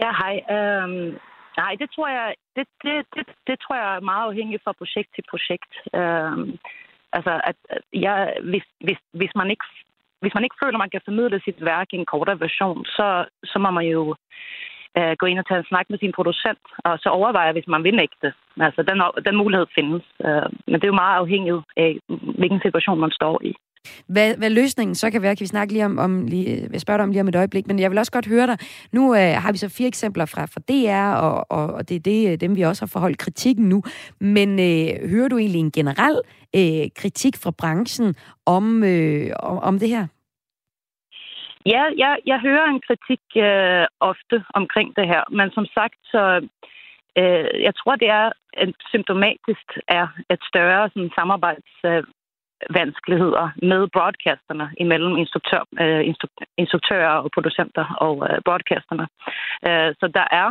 Ja, 0.00 0.10
hej. 0.22 0.34
Øhm, 0.56 1.16
nej, 1.56 1.72
det 1.80 1.88
tror 1.94 2.08
jeg, 2.08 2.34
det, 2.56 2.66
det, 2.82 3.06
det, 3.14 3.26
det 3.46 3.56
tror 3.60 3.74
jeg 3.76 3.96
er 3.96 4.00
meget 4.00 4.26
afhængigt 4.30 4.62
fra 4.64 4.72
projekt 4.72 5.08
til 5.14 5.24
projekt. 5.30 5.72
Øhm, 6.00 6.58
Altså, 7.12 7.40
at, 7.50 7.56
jeg, 7.92 8.34
hvis, 8.50 8.66
hvis, 8.84 9.00
hvis, 9.12 9.32
man 9.36 9.50
ikke, 9.50 9.64
hvis 10.20 10.34
man 10.34 10.44
ikke 10.44 10.60
føler, 10.62 10.76
at 10.76 10.84
man 10.84 10.90
kan 10.90 11.00
formidle 11.04 11.40
sit 11.44 11.64
værk 11.64 11.88
i 11.92 11.96
en 11.96 12.10
kortere 12.12 12.40
version, 12.40 12.84
så, 12.84 13.24
så 13.44 13.58
må 13.58 13.70
man 13.70 13.86
jo 13.86 14.14
øh, 14.98 15.14
gå 15.20 15.26
ind 15.26 15.38
og 15.38 15.46
tage 15.46 15.58
en 15.58 15.70
snak 15.70 15.86
med 15.90 15.98
sin 15.98 16.12
producent, 16.18 16.64
og 16.84 16.98
så 16.98 17.08
overveje, 17.08 17.52
hvis 17.52 17.68
man 17.74 17.84
vil 17.84 17.94
nægte. 17.94 18.32
Altså, 18.66 18.80
den, 18.82 18.96
den 19.26 19.36
mulighed 19.36 19.66
findes. 19.74 20.04
Øh, 20.26 20.48
men 20.66 20.74
det 20.74 20.84
er 20.84 20.94
jo 20.94 21.02
meget 21.04 21.18
afhængigt 21.22 21.56
af, 21.76 21.98
hvilken 22.38 22.60
situation 22.60 23.00
man 23.00 23.10
står 23.10 23.36
i. 23.50 23.52
Hvad, 24.08 24.36
hvad 24.36 24.50
løsningen 24.50 24.94
så 24.94 25.10
kan 25.10 25.22
være, 25.22 25.36
kan 25.36 25.44
vi 25.44 25.46
snakke 25.46 25.72
lige 25.72 25.84
om, 25.84 25.98
om 25.98 26.26
lige, 26.26 26.50
øh, 26.50 26.72
jeg 26.72 26.80
spørger 26.80 26.98
dig 26.98 27.04
om 27.04 27.10
lige 27.10 27.20
om 27.20 27.28
et 27.28 27.36
øjeblik, 27.36 27.66
men 27.66 27.78
jeg 27.78 27.90
vil 27.90 27.98
også 27.98 28.12
godt 28.12 28.26
høre 28.26 28.46
dig. 28.46 28.58
Nu 28.92 29.14
øh, 29.14 29.20
har 29.42 29.52
vi 29.52 29.58
så 29.58 29.68
fire 29.78 29.88
eksempler 29.88 30.26
fra, 30.26 30.42
fra 30.44 30.60
DR, 30.68 31.16
og, 31.26 31.46
og, 31.50 31.74
og 31.74 31.88
det 31.88 31.94
er 31.94 32.00
det, 32.00 32.32
øh, 32.32 32.40
dem, 32.40 32.56
vi 32.56 32.62
også 32.62 32.82
har 32.82 32.90
forholdt 32.92 33.18
kritikken 33.18 33.68
nu. 33.68 33.82
Men 34.20 34.48
øh, 34.50 35.10
hører 35.10 35.28
du 35.28 35.38
egentlig 35.38 35.60
en 35.60 35.72
generel 35.72 36.20
øh, 36.56 36.86
kritik 36.96 37.34
fra 37.42 37.50
branchen 37.50 38.14
om, 38.46 38.84
øh, 38.84 39.30
om, 39.42 39.58
om 39.58 39.78
det 39.78 39.88
her? 39.88 40.06
Ja, 41.66 41.84
jeg, 41.96 42.18
jeg 42.26 42.38
hører 42.40 42.66
en 42.66 42.80
kritik 42.88 43.22
øh, 43.36 43.86
ofte 44.00 44.36
omkring 44.54 44.96
det 44.96 45.06
her, 45.12 45.22
men 45.30 45.50
som 45.50 45.66
sagt, 45.66 45.98
så 46.12 46.22
øh, 47.18 47.62
jeg 47.66 47.74
tror, 47.80 47.96
det 47.96 48.08
er 48.08 48.26
symptomatisk 48.92 49.66
er 49.88 50.06
et 50.30 50.42
større 50.50 50.88
sådan, 50.88 51.10
samarbejds, 51.18 51.70
øh, 51.84 52.02
vanskeligheder 52.78 53.44
med 53.70 53.80
broadcasterne 53.94 54.66
imellem 54.84 55.16
instruktør, 55.22 55.62
øh, 55.82 56.02
instruktører 56.62 57.14
og 57.24 57.30
producenter 57.36 57.84
og 58.06 58.14
øh, 58.28 58.38
broadcasterne. 58.46 59.06
Øh, 59.68 59.90
så 60.00 60.06
der 60.18 60.26
er 60.42 60.48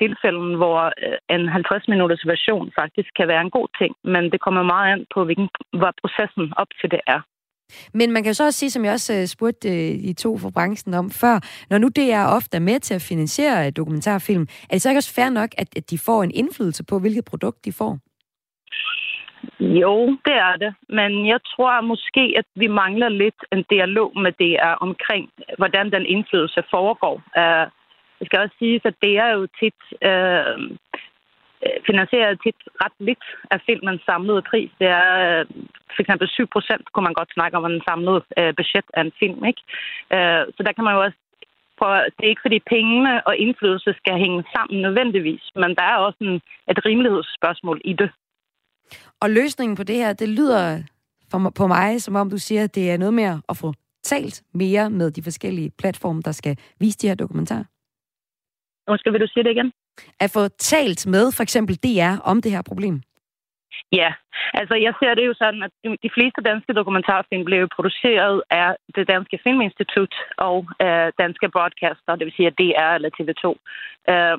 tilfælden, 0.00 0.52
hvor 0.60 0.78
øh, 1.04 1.18
en 1.34 1.44
50-minutters 1.58 2.24
version 2.32 2.66
faktisk 2.80 3.10
kan 3.18 3.28
være 3.28 3.42
en 3.46 3.56
god 3.58 3.68
ting, 3.80 3.92
men 4.04 4.22
det 4.32 4.40
kommer 4.40 4.62
meget 4.62 4.92
an 4.92 5.06
på, 5.14 5.24
hvilken, 5.24 5.48
hvad 5.80 5.92
processen 6.02 6.46
op 6.62 6.70
til 6.80 6.90
det 6.90 7.00
er. 7.06 7.20
Men 7.94 8.12
man 8.12 8.22
kan 8.22 8.30
jo 8.30 8.34
så 8.34 8.44
også 8.44 8.58
sige, 8.58 8.70
som 8.70 8.84
jeg 8.84 8.92
også 8.92 9.14
øh, 9.14 9.26
spurgte 9.26 9.68
øh, 9.68 10.10
I 10.10 10.12
to 10.12 10.38
fra 10.38 10.50
branchen 10.50 10.94
om 10.94 11.10
før, 11.10 11.36
når 11.70 11.78
nu 11.78 11.88
det 11.88 12.12
er 12.12 12.58
med 12.58 12.80
til 12.80 12.94
at 12.94 13.02
finansiere 13.02 13.70
dokumentarfilm, 13.70 14.42
er 14.42 14.74
det 14.74 14.82
så 14.82 14.88
ikke 14.88 14.98
også 14.98 15.14
fair 15.14 15.30
nok, 15.30 15.50
at 15.58 15.90
de 15.90 15.98
får 15.98 16.22
en 16.22 16.30
indflydelse 16.34 16.84
på, 16.84 16.98
hvilket 16.98 17.24
produkt 17.24 17.64
de 17.64 17.72
får? 17.72 17.98
Jo, 19.60 19.94
det 20.26 20.36
er 20.48 20.56
det. 20.56 20.74
Men 20.88 21.26
jeg 21.26 21.40
tror 21.52 21.80
måske, 21.80 22.34
at 22.40 22.48
vi 22.54 22.66
mangler 22.66 23.08
lidt 23.08 23.40
en 23.52 23.64
dialog 23.70 24.10
med 24.20 24.32
DR 24.32 24.74
omkring, 24.86 25.30
hvordan 25.58 25.92
den 25.92 26.06
indflydelse 26.06 26.62
foregår. 26.70 27.22
Øh, 27.38 27.62
uh, 27.62 27.66
det 28.18 28.26
skal 28.26 28.40
også 28.40 28.56
siges, 28.58 28.82
at 28.84 28.94
det 29.02 29.18
er 29.18 29.30
jo 29.36 29.46
tit 29.60 29.80
uh, 30.10 30.56
finansieret 31.86 32.40
tit 32.44 32.60
ret 32.82 32.96
lidt 32.98 33.24
af 33.50 33.58
filmens 33.66 34.02
samlede 34.06 34.42
pris. 34.50 34.70
Det 34.80 34.86
er 34.86 35.40
uh, 35.40 35.46
for 35.94 36.00
eksempel 36.02 36.28
7 36.28 36.46
procent, 36.46 36.92
kunne 36.92 37.04
man 37.08 37.18
godt 37.20 37.32
snakke 37.32 37.56
om, 37.56 37.64
en 37.64 37.82
samlet 37.88 38.22
uh, 38.40 38.50
budget 38.58 38.86
af 38.94 39.00
en 39.00 39.12
film. 39.20 39.44
Ikke? 39.50 39.62
Uh, 40.16 40.42
så 40.54 40.60
der 40.66 40.72
kan 40.72 40.84
man 40.84 40.94
jo 40.94 41.02
også 41.02 41.18
prøve, 41.78 42.04
det 42.16 42.22
er 42.24 42.32
ikke 42.32 42.46
fordi 42.46 42.58
pengene 42.74 43.26
og 43.28 43.36
indflydelse 43.36 43.94
skal 44.00 44.16
hænge 44.24 44.44
sammen 44.54 44.82
nødvendigvis, 44.86 45.44
men 45.54 45.70
der 45.78 45.86
er 45.92 45.96
også 45.96 46.20
en, 46.20 46.36
et 46.72 46.80
rimelighedsspørgsmål 46.86 47.80
i 47.84 47.92
det. 47.92 48.10
Og 49.20 49.30
løsningen 49.30 49.76
på 49.76 49.82
det 49.82 49.96
her, 49.96 50.12
det 50.12 50.28
lyder 50.28 50.82
for, 51.30 51.52
på 51.56 51.66
mig, 51.66 52.02
som 52.02 52.16
om 52.16 52.30
du 52.30 52.38
siger, 52.38 52.64
at 52.64 52.74
det 52.74 52.90
er 52.90 52.96
noget 52.96 53.14
med 53.14 53.38
at 53.48 53.56
få 53.56 53.72
talt 54.02 54.42
mere 54.54 54.90
med 54.90 55.10
de 55.10 55.22
forskellige 55.22 55.70
platforme, 55.78 56.22
der 56.22 56.32
skal 56.32 56.56
vise 56.80 56.98
de 56.98 57.08
her 57.08 57.14
dokumentarer. 57.14 57.64
Måske 58.90 59.12
vil 59.12 59.20
du 59.20 59.26
sige 59.26 59.44
det 59.44 59.50
igen? 59.50 59.72
At 60.20 60.30
få 60.30 60.48
talt 60.48 61.06
med 61.06 61.32
for 61.36 61.42
eksempel 61.42 61.74
DR 61.76 62.14
om 62.30 62.42
det 62.42 62.52
her 62.52 62.62
problem. 62.62 63.02
Ja, 63.92 64.10
altså 64.54 64.74
jeg 64.74 64.94
ser 65.00 65.14
det 65.14 65.26
jo 65.26 65.34
sådan, 65.34 65.62
at 65.62 65.72
de 66.06 66.10
fleste 66.16 66.40
danske 66.50 66.72
dokumentarfilm 66.72 67.44
blev 67.44 67.68
produceret 67.76 68.42
af 68.50 68.76
det 68.94 69.08
Danske 69.08 69.38
Filminstitut 69.44 70.14
og 70.38 70.58
øh, 70.84 71.08
Danske 71.18 71.48
Broadcaster, 71.54 72.16
det 72.16 72.24
vil 72.26 72.36
sige 72.36 72.50
DR 72.50 72.90
eller 72.96 73.10
TV2. 73.16 73.44
Øh, 74.12 74.38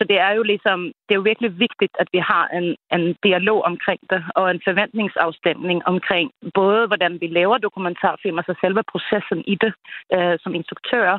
så 0.00 0.04
det 0.12 0.18
er 0.26 0.32
jo 0.38 0.42
ligesom, 0.52 0.78
det 1.04 1.12
er 1.12 1.20
jo 1.20 1.30
virkelig 1.30 1.50
vigtigt, 1.66 1.94
at 2.02 2.08
vi 2.14 2.20
har 2.32 2.44
en, 2.58 2.66
en 2.96 3.04
dialog 3.28 3.60
omkring 3.70 4.00
det, 4.12 4.20
og 4.38 4.44
en 4.50 4.60
forventningsafstemning 4.68 5.78
omkring 5.92 6.26
både, 6.60 6.86
hvordan 6.90 7.12
vi 7.22 7.26
laver 7.26 7.58
dokumentarfilm, 7.58 8.38
altså 8.38 8.54
selve 8.64 8.82
processen 8.92 9.40
i 9.52 9.54
det 9.64 9.72
øh, 10.14 10.36
som 10.42 10.52
instruktører, 10.60 11.16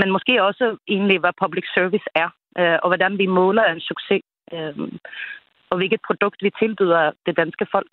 men 0.00 0.08
måske 0.16 0.34
også 0.48 0.66
egentlig, 0.94 1.18
hvad 1.20 1.34
public 1.44 1.66
service 1.76 2.06
er, 2.22 2.28
øh, 2.60 2.78
og 2.82 2.88
hvordan 2.90 3.18
vi 3.18 3.26
måler 3.26 3.64
en 3.64 3.80
succes, 3.90 4.22
øh, 4.54 4.74
og 5.70 5.76
hvilket 5.76 6.00
produkt 6.08 6.38
vi 6.46 6.50
tilbyder 6.62 7.02
det 7.26 7.36
danske 7.36 7.66
folk. 7.74 7.92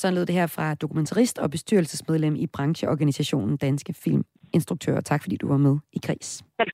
Så 0.00 0.10
lød 0.10 0.26
det 0.26 0.34
her 0.34 0.46
fra 0.46 0.74
dokumentarist 0.74 1.38
og 1.38 1.50
bestyrelsesmedlem 1.50 2.34
i 2.36 2.46
brancheorganisationen 2.46 3.56
Danske 3.56 3.94
Filminstruktører. 4.02 5.00
Tak 5.00 5.22
fordi 5.22 5.36
du 5.36 5.48
var 5.48 5.56
med 5.56 5.76
i 5.92 5.98
Kris. 6.06 6.44
Selv 6.60 6.70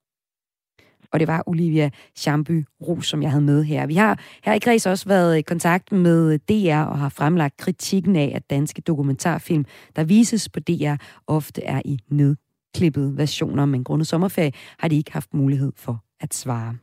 og 1.12 1.20
det 1.20 1.28
var 1.28 1.42
Olivia 1.46 1.90
Chamby 2.16 2.66
Rus, 2.88 3.08
som 3.08 3.22
jeg 3.22 3.30
havde 3.30 3.44
med 3.44 3.64
her. 3.64 3.86
Vi 3.86 3.94
har 3.94 4.18
her 4.44 4.52
i 4.52 4.58
Græs 4.58 4.86
også 4.86 5.08
været 5.08 5.38
i 5.38 5.42
kontakt 5.42 5.92
med 5.92 6.38
DR 6.38 6.82
og 6.82 6.98
har 6.98 7.08
fremlagt 7.08 7.56
kritikken 7.56 8.16
af, 8.16 8.32
at 8.34 8.50
danske 8.50 8.82
dokumentarfilm, 8.82 9.64
der 9.96 10.04
vises 10.04 10.48
på 10.48 10.60
DR, 10.60 10.94
ofte 11.26 11.64
er 11.64 11.82
i 11.84 11.98
nedklippede 12.08 13.16
versioner, 13.16 13.64
men 13.66 13.84
grundet 13.84 14.06
sommerferie 14.06 14.52
har 14.78 14.88
de 14.88 14.96
ikke 14.96 15.12
haft 15.12 15.34
mulighed 15.34 15.72
for 15.76 16.04
at 16.20 16.34
svare. 16.34 16.74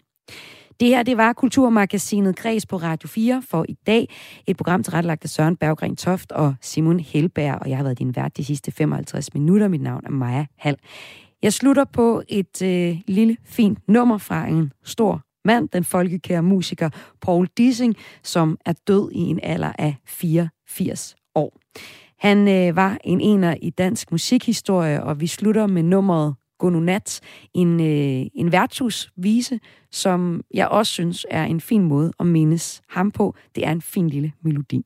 Det 0.81 0.89
her, 0.89 1.03
det 1.03 1.17
var 1.17 1.33
Kulturmagasinet 1.33 2.35
Græs 2.35 2.65
på 2.65 2.77
Radio 2.77 3.07
4 3.07 3.43
for 3.49 3.65
i 3.69 3.73
dag. 3.87 4.09
Et 4.47 4.57
program 4.57 4.83
tilrettelagt 4.83 5.23
af 5.23 5.29
Søren 5.29 5.57
Berggren 5.57 5.95
Toft 5.95 6.31
og 6.31 6.55
Simon 6.61 6.99
Helberg, 6.99 7.61
og 7.61 7.69
jeg 7.69 7.77
har 7.77 7.83
været 7.83 7.99
din 7.99 8.15
vært 8.15 8.37
de 8.37 8.45
sidste 8.45 8.71
55 8.71 9.33
minutter. 9.33 9.67
Mit 9.67 9.81
navn 9.81 10.05
er 10.05 10.09
Maja 10.09 10.45
Hall. 10.57 10.77
Jeg 11.43 11.53
slutter 11.53 11.85
på 11.85 12.23
et 12.27 12.61
øh, 12.61 12.97
lille 13.07 13.37
fint 13.45 13.79
nummer 13.87 14.17
fra 14.17 14.47
en 14.47 14.73
stor 14.83 15.21
mand, 15.45 15.69
den 15.69 15.83
folkekære 15.83 16.43
musiker 16.43 16.89
Paul 17.21 17.47
Dissing, 17.57 17.95
som 18.23 18.57
er 18.65 18.73
død 18.87 19.11
i 19.11 19.19
en 19.19 19.39
alder 19.43 19.73
af 19.79 19.95
84 20.07 21.15
år. 21.35 21.57
Han 22.19 22.47
øh, 22.47 22.75
var 22.75 22.97
en 23.03 23.21
ener 23.21 23.55
i 23.61 23.69
dansk 23.69 24.11
musikhistorie, 24.11 25.03
og 25.03 25.21
vi 25.21 25.27
slutter 25.27 25.67
med 25.67 25.83
nummeret 25.83 26.35
Gonunat, 26.59 27.19
en, 27.53 27.79
øh, 27.79 28.25
en 28.35 28.51
værtshusvise, 28.51 29.59
som 29.91 30.41
jeg 30.53 30.67
også 30.67 30.91
synes 30.91 31.25
er 31.29 31.43
en 31.43 31.61
fin 31.61 31.83
måde 31.83 32.13
at 32.19 32.25
mindes 32.27 32.81
ham 32.89 33.11
på. 33.11 33.35
Det 33.55 33.65
er 33.67 33.71
en 33.71 33.81
fin 33.81 34.09
lille 34.09 34.33
melodi. 34.41 34.85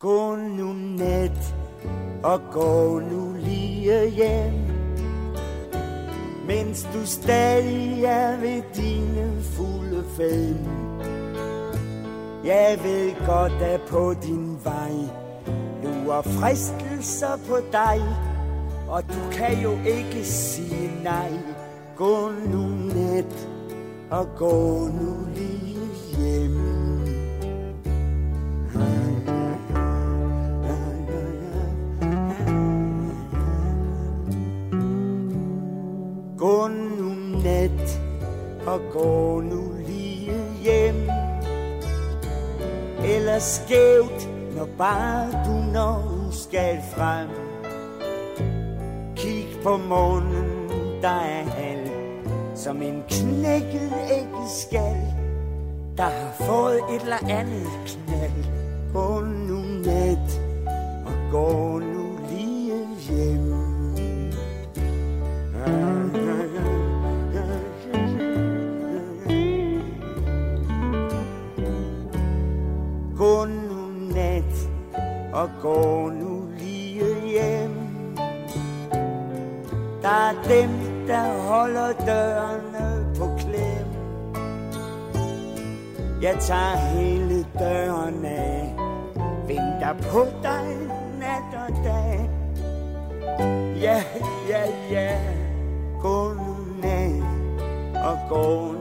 Gå 0.00 0.36
nu 0.36 0.72
net, 0.72 1.56
og 2.24 2.40
gå 2.52 3.00
nu 3.00 3.36
lige 3.44 4.10
hjem 4.10 4.69
mens 6.50 6.82
du 6.94 7.06
stadig 7.06 8.04
er 8.04 8.36
ved 8.40 8.62
dine 8.76 9.42
fulde 9.42 10.04
fem. 10.16 10.56
Jeg 12.44 12.78
ved 12.82 13.26
godt, 13.26 13.52
at 13.52 13.80
på 13.80 14.14
din 14.22 14.58
vej 14.64 14.92
lurer 15.82 16.22
fristelser 16.22 17.36
på 17.48 17.56
dig, 17.72 18.00
og 18.88 19.02
du 19.08 19.30
kan 19.32 19.62
jo 19.62 19.70
ikke 19.86 20.24
sige 20.24 20.90
nej. 21.04 21.30
Gå 21.96 22.30
nu 22.52 22.66
net, 22.94 23.48
og 24.10 24.26
gå 24.36 24.88
nu 24.88 25.26
lige 25.34 25.88
hjem. 26.18 26.56
Hmm. 28.72 29.49
Gå 36.40 36.68
nu 36.68 37.14
nat 37.44 38.00
og 38.66 38.80
gå 38.92 39.40
nu 39.40 39.72
lige 39.86 40.32
hjem. 40.62 41.10
Eller 43.04 43.38
skævt, 43.38 44.28
når 44.56 44.68
bare 44.78 45.44
du 45.44 45.72
når 45.72 46.28
skal 46.30 46.78
frem. 46.94 47.28
Kig 49.16 49.46
på 49.62 49.76
månen, 49.76 50.70
der 51.02 51.08
er 51.08 51.44
halv 51.44 51.90
Som 52.54 52.82
en 52.82 53.02
knækket 53.08 53.92
æggeskal 54.10 55.14
Der 55.96 56.02
har 56.02 56.32
fået 56.46 56.80
et 56.94 57.02
eller 57.02 57.28
andet 57.28 57.68
knald. 57.86 58.44
Gå 58.92 59.20
nu 59.20 59.60
nat 59.84 60.40
og 61.06 61.12
gå 61.32 61.78
nu 61.78 62.18
lige 62.30 62.86
hjem. 63.08 63.54
Ah. 65.66 65.99
Gå 73.20 73.44
nu 73.44 73.90
nat 74.14 74.54
og 75.32 75.48
gå 75.62 76.10
nu 76.10 76.48
lige 76.58 77.28
hjem. 77.30 77.70
Der 80.02 80.08
er 80.08 80.34
dem, 80.48 80.70
der 81.06 81.48
holder 81.48 81.92
dørene 82.06 83.14
på 83.18 83.28
klem. 83.38 83.86
Jeg 86.22 86.36
tager 86.40 86.76
hele 86.76 87.46
døren 87.58 88.24
af 88.24 88.76
Venter 89.46 89.94
på 90.12 90.26
dig 90.42 90.76
nat 91.18 91.68
og 91.68 91.84
dag. 91.84 92.30
Ja, 93.80 94.02
ja, 94.48 94.62
ja. 94.90 95.18
Gå 96.02 96.32
nu 96.32 96.56
nat 96.82 97.22
og 98.04 98.18
gå 98.28 98.72
nu 98.72 98.79